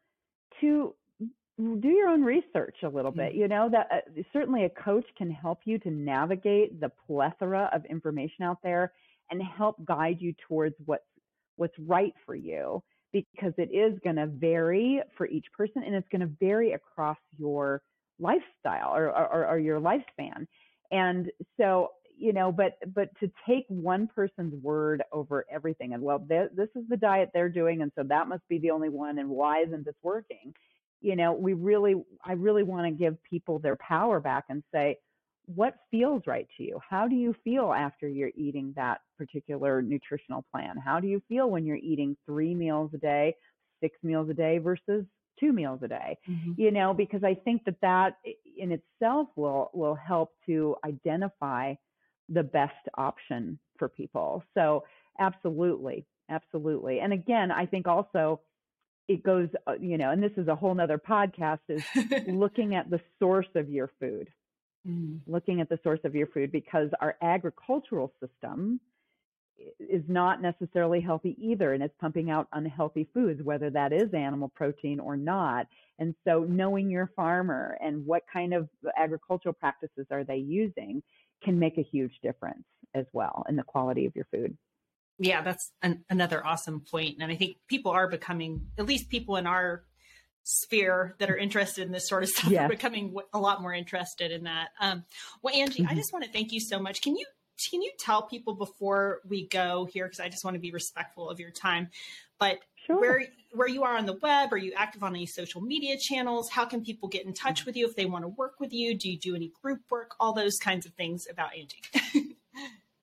to 0.62 0.96
do 1.58 1.88
your 1.88 2.10
own 2.10 2.24
research 2.24 2.78
a 2.84 2.88
little 2.88 3.12
bit. 3.12 3.32
Mm-hmm. 3.32 3.40
You 3.40 3.48
know 3.48 3.70
that 3.72 3.88
uh, 3.92 4.22
certainly 4.32 4.66
a 4.66 4.70
coach 4.70 5.06
can 5.18 5.30
help 5.30 5.60
you 5.66 5.78
to 5.80 5.92
navigate 5.92 6.80
the 6.80 6.92
plethora 7.08 7.70
of 7.74 7.86
information 7.86 8.44
out 8.44 8.58
there 8.64 8.92
and 9.30 9.42
help 9.42 9.84
guide 9.86 10.18
you 10.20 10.34
towards 10.48 10.76
what's 10.86 11.04
what's 11.56 11.78
right 11.80 12.14
for 12.26 12.36
you 12.36 12.82
because 13.12 13.54
it 13.58 13.70
is 13.72 13.98
going 14.04 14.16
to 14.16 14.26
vary 14.26 15.00
for 15.16 15.28
each 15.28 15.46
person 15.56 15.84
and 15.86 15.94
it's 15.94 16.08
going 16.10 16.22
to 16.22 16.32
vary 16.40 16.72
across 16.74 17.18
your 17.38 17.84
lifestyle 18.20 18.96
or, 18.96 19.10
or, 19.10 19.48
or 19.48 19.60
your 19.60 19.80
lifespan. 19.80 20.48
And 20.92 21.32
so, 21.58 21.92
you 22.18 22.34
know, 22.34 22.52
but 22.52 22.74
but 22.94 23.10
to 23.20 23.32
take 23.48 23.66
one 23.68 24.08
person's 24.08 24.54
word 24.64 25.04
over 25.12 25.46
everything 25.52 25.94
and 25.94 26.02
well, 26.02 26.20
this 26.28 26.70
is 26.76 26.84
the 26.90 26.98
diet 26.98 27.30
they're 27.34 27.50
doing, 27.50 27.82
and 27.82 27.92
so 27.96 28.04
that 28.04 28.28
must 28.28 28.48
be 28.48 28.60
the 28.60 28.72
only 28.72 28.90
one, 28.90 29.20
and 29.20 29.30
why 29.30 29.62
isn't 29.62 29.86
this 29.86 29.96
working? 30.04 30.54
You 31.04 31.16
know, 31.16 31.34
we 31.34 31.54
really, 31.54 31.96
I 32.26 32.34
really 32.34 32.64
want 32.64 32.88
to 32.88 32.92
give 32.92 33.22
people 33.24 33.60
their 33.60 33.76
power 33.76 34.20
back 34.20 34.46
and 34.50 34.64
say, 34.74 34.98
what 35.46 35.76
feels 35.92 36.24
right 36.26 36.48
to 36.58 36.64
you? 36.64 36.80
How 36.90 37.08
do 37.08 37.16
you 37.16 37.36
feel 37.44 37.74
after 37.74 38.08
you're 38.08 38.32
eating 38.36 38.74
that 38.76 39.02
particular 39.18 39.82
nutritional 39.82 40.46
plan? 40.52 40.78
How 40.78 41.00
do 41.00 41.08
you 41.08 41.22
feel 41.28 41.50
when 41.50 41.66
you're 41.66 41.76
eating 41.76 42.16
three 42.26 42.56
meals 42.56 42.92
a 42.94 42.98
day, 42.98 43.36
six 43.82 43.98
meals 44.04 44.30
a 44.30 44.34
day 44.34 44.58
versus 44.58 45.06
two 45.40 45.52
meals 45.52 45.80
a 45.84 45.88
day 45.88 46.18
mm-hmm. 46.30 46.52
you 46.58 46.72
know 46.72 46.94
because 46.94 47.24
i 47.24 47.34
think 47.34 47.64
that 47.66 47.76
that 47.82 48.18
in 48.58 48.72
itself 48.72 49.28
will 49.36 49.70
will 49.74 49.96
help 49.96 50.32
to 50.46 50.76
identify 50.86 51.74
the 52.30 52.44
best 52.44 52.88
option 52.98 53.58
for 53.78 53.90
people 53.90 54.44
so 54.54 54.84
absolutely 55.20 56.06
absolutely 56.30 57.00
and 57.00 57.12
again 57.14 57.52
i 57.52 57.66
think 57.66 57.88
also 57.88 58.40
it 59.08 59.24
goes 59.24 59.50
uh, 59.68 59.74
you 59.80 59.98
know 59.98 60.12
and 60.12 60.22
this 60.24 60.32
is 60.38 60.48
a 60.48 60.56
whole 60.56 60.74
nother 60.74 60.98
podcast 60.98 61.60
is 61.70 61.84
looking 62.28 62.76
at 62.76 62.90
the 62.90 63.02
source 63.20 63.50
of 63.56 63.70
your 63.70 63.90
food. 64.00 64.30
Mm-hmm. 64.86 65.32
looking 65.32 65.62
at 65.62 65.70
the 65.70 65.80
source 65.82 66.02
of 66.04 66.14
your 66.14 66.28
food 66.28 66.52
because 66.52 66.90
our 67.00 67.16
agricultural 67.22 68.12
system 68.20 68.82
is 69.80 70.04
not 70.08 70.42
necessarily 70.42 71.00
healthy 71.00 71.36
either 71.40 71.74
and 71.74 71.82
it's 71.82 71.96
pumping 72.00 72.30
out 72.30 72.48
unhealthy 72.54 73.08
foods 73.14 73.42
whether 73.44 73.70
that 73.70 73.94
is 73.94 74.14
animal 74.14 74.50
protein 74.50 75.00
or 75.00 75.16
not. 75.16 75.68
And 76.00 76.16
so 76.26 76.44
knowing 76.44 76.90
your 76.90 77.12
farmer 77.16 77.78
and 77.82 78.06
what 78.06 78.24
kind 78.32 78.54
of 78.54 78.68
agricultural 78.98 79.54
practices 79.54 80.08
are 80.12 80.24
they 80.24 80.38
using 80.38 81.02
can 81.44 81.60
make 81.60 81.78
a 81.78 81.84
huge 81.84 82.14
difference 82.22 82.64
as 82.94 83.06
well 83.14 83.46
in 83.50 83.56
the 83.56 83.64
quality 83.64 84.06
of 84.06 84.16
your 84.16 84.28
food 84.32 84.58
yeah 85.20 85.42
that's 85.42 85.72
an, 85.82 86.04
another 86.10 86.46
awesome 86.46 86.80
point 86.80 87.18
and 87.20 87.32
i 87.32 87.36
think 87.36 87.58
people 87.68 87.92
are 87.92 88.08
becoming 88.08 88.68
at 88.78 88.86
least 88.86 89.10
people 89.10 89.36
in 89.36 89.48
our 89.48 89.84
sphere 90.44 91.16
that 91.20 91.30
are 91.30 91.38
interested 91.38 91.86
in 91.86 91.92
this 91.92 92.08
sort 92.08 92.24
of 92.24 92.30
stuff 92.30 92.52
yes. 92.52 92.66
are 92.66 92.70
becoming 92.70 93.16
a 93.34 93.40
lot 93.40 93.62
more 93.62 93.74
interested 93.74 94.32
in 94.32 94.44
that 94.44 94.70
um, 94.82 95.04
well 95.42 95.54
Anji 95.54 95.78
mm-hmm. 95.78 95.90
i 95.90 95.96
just 95.96 96.12
want 96.12 96.26
to 96.26 96.32
thank 96.32 96.52
you 96.52 96.60
so 96.60 96.80
much 96.80 97.02
can 97.02 97.16
you 97.16 97.26
can 97.70 97.82
you 97.82 97.92
tell 98.00 98.24
people 98.24 98.56
before 98.56 99.22
we 99.28 99.48
go 99.48 99.86
here 99.86 100.06
because 100.06 100.20
I 100.20 100.30
just 100.30 100.44
want 100.44 100.56
to 100.56 100.60
be 100.60 100.72
respectful 100.72 101.30
of 101.30 101.40
your 101.40 101.52
time, 101.52 101.90
but 102.40 102.60
sure. 102.86 103.00
where 103.00 103.26
where 103.52 103.68
you 103.68 103.84
are 103.84 103.96
on 103.96 104.06
the 104.06 104.18
web, 104.22 104.52
are 104.52 104.58
you 104.58 104.74
active 104.76 105.04
on 105.04 105.16
any 105.16 105.26
social 105.26 105.62
media 105.62 105.96
channels? 105.98 106.50
How 106.50 106.66
can 106.66 106.84
people 106.84 107.08
get 107.08 107.26
in 107.26 107.34
touch 107.34 107.66
with 107.66 107.76
you 107.76 107.88
if 107.88 107.96
they 107.96 108.06
want 108.06 108.24
to 108.24 108.30
work 108.30 108.60
with 108.60 108.74
you? 108.74 108.98
Do 108.98 109.10
you 109.10 109.20
do 109.20 109.36
any 109.36 109.52
group 109.62 109.82
work? 109.90 110.16
All 110.20 110.34
those 110.34 110.58
kinds 110.58 110.86
of 110.86 110.94
things 110.94 111.28
about 111.30 111.52
Anji. 111.52 112.36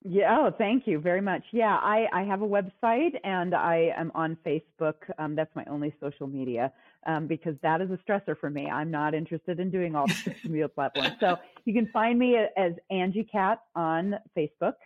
Yeah, 0.03 0.35
oh, 0.39 0.51
thank 0.57 0.87
you 0.87 0.99
very 0.99 1.21
much. 1.21 1.43
Yeah, 1.53 1.77
I, 1.77 2.07
I 2.11 2.23
have 2.23 2.41
a 2.41 2.49
website 2.49 3.21
and 3.23 3.55
I 3.55 3.93
am 3.95 4.11
on 4.15 4.39
Facebook. 4.47 4.95
Um, 5.19 5.37
that's 5.37 5.55
my 5.55 5.67
only 5.67 5.95
social 6.01 6.27
media 6.27 6.73
um, 7.07 7.27
because 7.27 7.55
that 7.63 7.83
is 7.83 7.91
a 7.91 7.99
stressor 7.99 8.35
for 8.39 8.49
me. 8.49 8.67
I'm 8.67 8.91
not 8.91 9.13
interested 9.15 9.61
in 9.61 9.71
doing 9.71 9.95
all 9.95 10.07
the 10.07 10.15
social 10.25 10.51
media 10.51 10.69
platforms. 10.69 11.17
So 11.21 11.37
you 11.67 11.75
can 11.75 11.87
find 11.89 12.19
me 12.19 12.39
as 12.57 12.73
Anji 12.91 13.31
Kat 13.31 13.61
on 13.75 14.19
Facebook. 14.37 14.77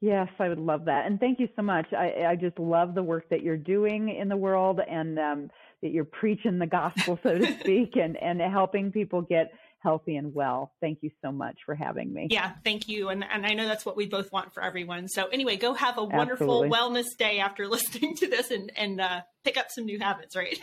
yes 0.00 0.28
i 0.38 0.48
would 0.48 0.58
love 0.58 0.86
that 0.86 1.06
and 1.06 1.20
thank 1.20 1.38
you 1.38 1.48
so 1.56 1.62
much 1.62 1.86
i, 1.92 2.24
I 2.30 2.36
just 2.36 2.58
love 2.58 2.94
the 2.94 3.02
work 3.02 3.28
that 3.30 3.42
you're 3.42 3.56
doing 3.56 4.08
in 4.08 4.28
the 4.28 4.36
world 4.36 4.80
and 4.80 5.18
um, 5.18 5.50
that 5.82 5.90
you're 5.90 6.04
preaching 6.04 6.58
the 6.58 6.66
gospel 6.66 7.18
so 7.22 7.36
to 7.36 7.46
speak 7.60 7.96
and 7.96 8.16
and 8.16 8.40
helping 8.40 8.90
people 8.90 9.22
get 9.22 9.52
healthy 9.84 10.16
and 10.16 10.34
well. 10.34 10.72
Thank 10.80 10.98
you 11.02 11.10
so 11.22 11.30
much 11.30 11.58
for 11.64 11.74
having 11.74 12.12
me. 12.12 12.26
Yeah, 12.30 12.52
thank 12.64 12.88
you. 12.88 13.10
And, 13.10 13.22
and 13.22 13.46
I 13.46 13.52
know 13.52 13.68
that's 13.68 13.84
what 13.84 13.96
we 13.96 14.06
both 14.06 14.32
want 14.32 14.52
for 14.52 14.64
everyone. 14.64 15.06
So 15.08 15.26
anyway, 15.26 15.56
go 15.56 15.74
have 15.74 15.98
a 15.98 16.04
wonderful 16.04 16.64
Absolutely. 16.64 16.70
wellness 16.70 17.16
day 17.18 17.38
after 17.38 17.68
listening 17.68 18.16
to 18.16 18.28
this 18.28 18.50
and, 18.50 18.72
and 18.74 19.00
uh, 19.00 19.20
pick 19.44 19.56
up 19.56 19.66
some 19.70 19.84
new 19.84 20.00
habits, 20.00 20.34
right? 20.34 20.58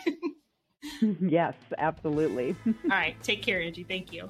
yes, 1.22 1.53
absolutely. 1.78 2.55
All 2.65 2.74
right. 2.89 3.15
Take 3.24 3.43
care, 3.43 3.59
Anji. 3.59 3.88
Thank 3.88 4.11
you. 4.11 4.30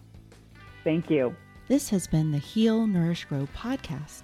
Thank 0.84 1.10
you. 1.10 1.36
This 1.68 1.90
has 1.90 2.06
been 2.06 2.32
the 2.32 2.38
Heal, 2.38 2.86
Nourish, 2.86 3.24
Grow 3.26 3.48
podcast. 3.56 4.24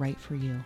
right 0.01 0.19
for 0.19 0.33
you. 0.33 0.59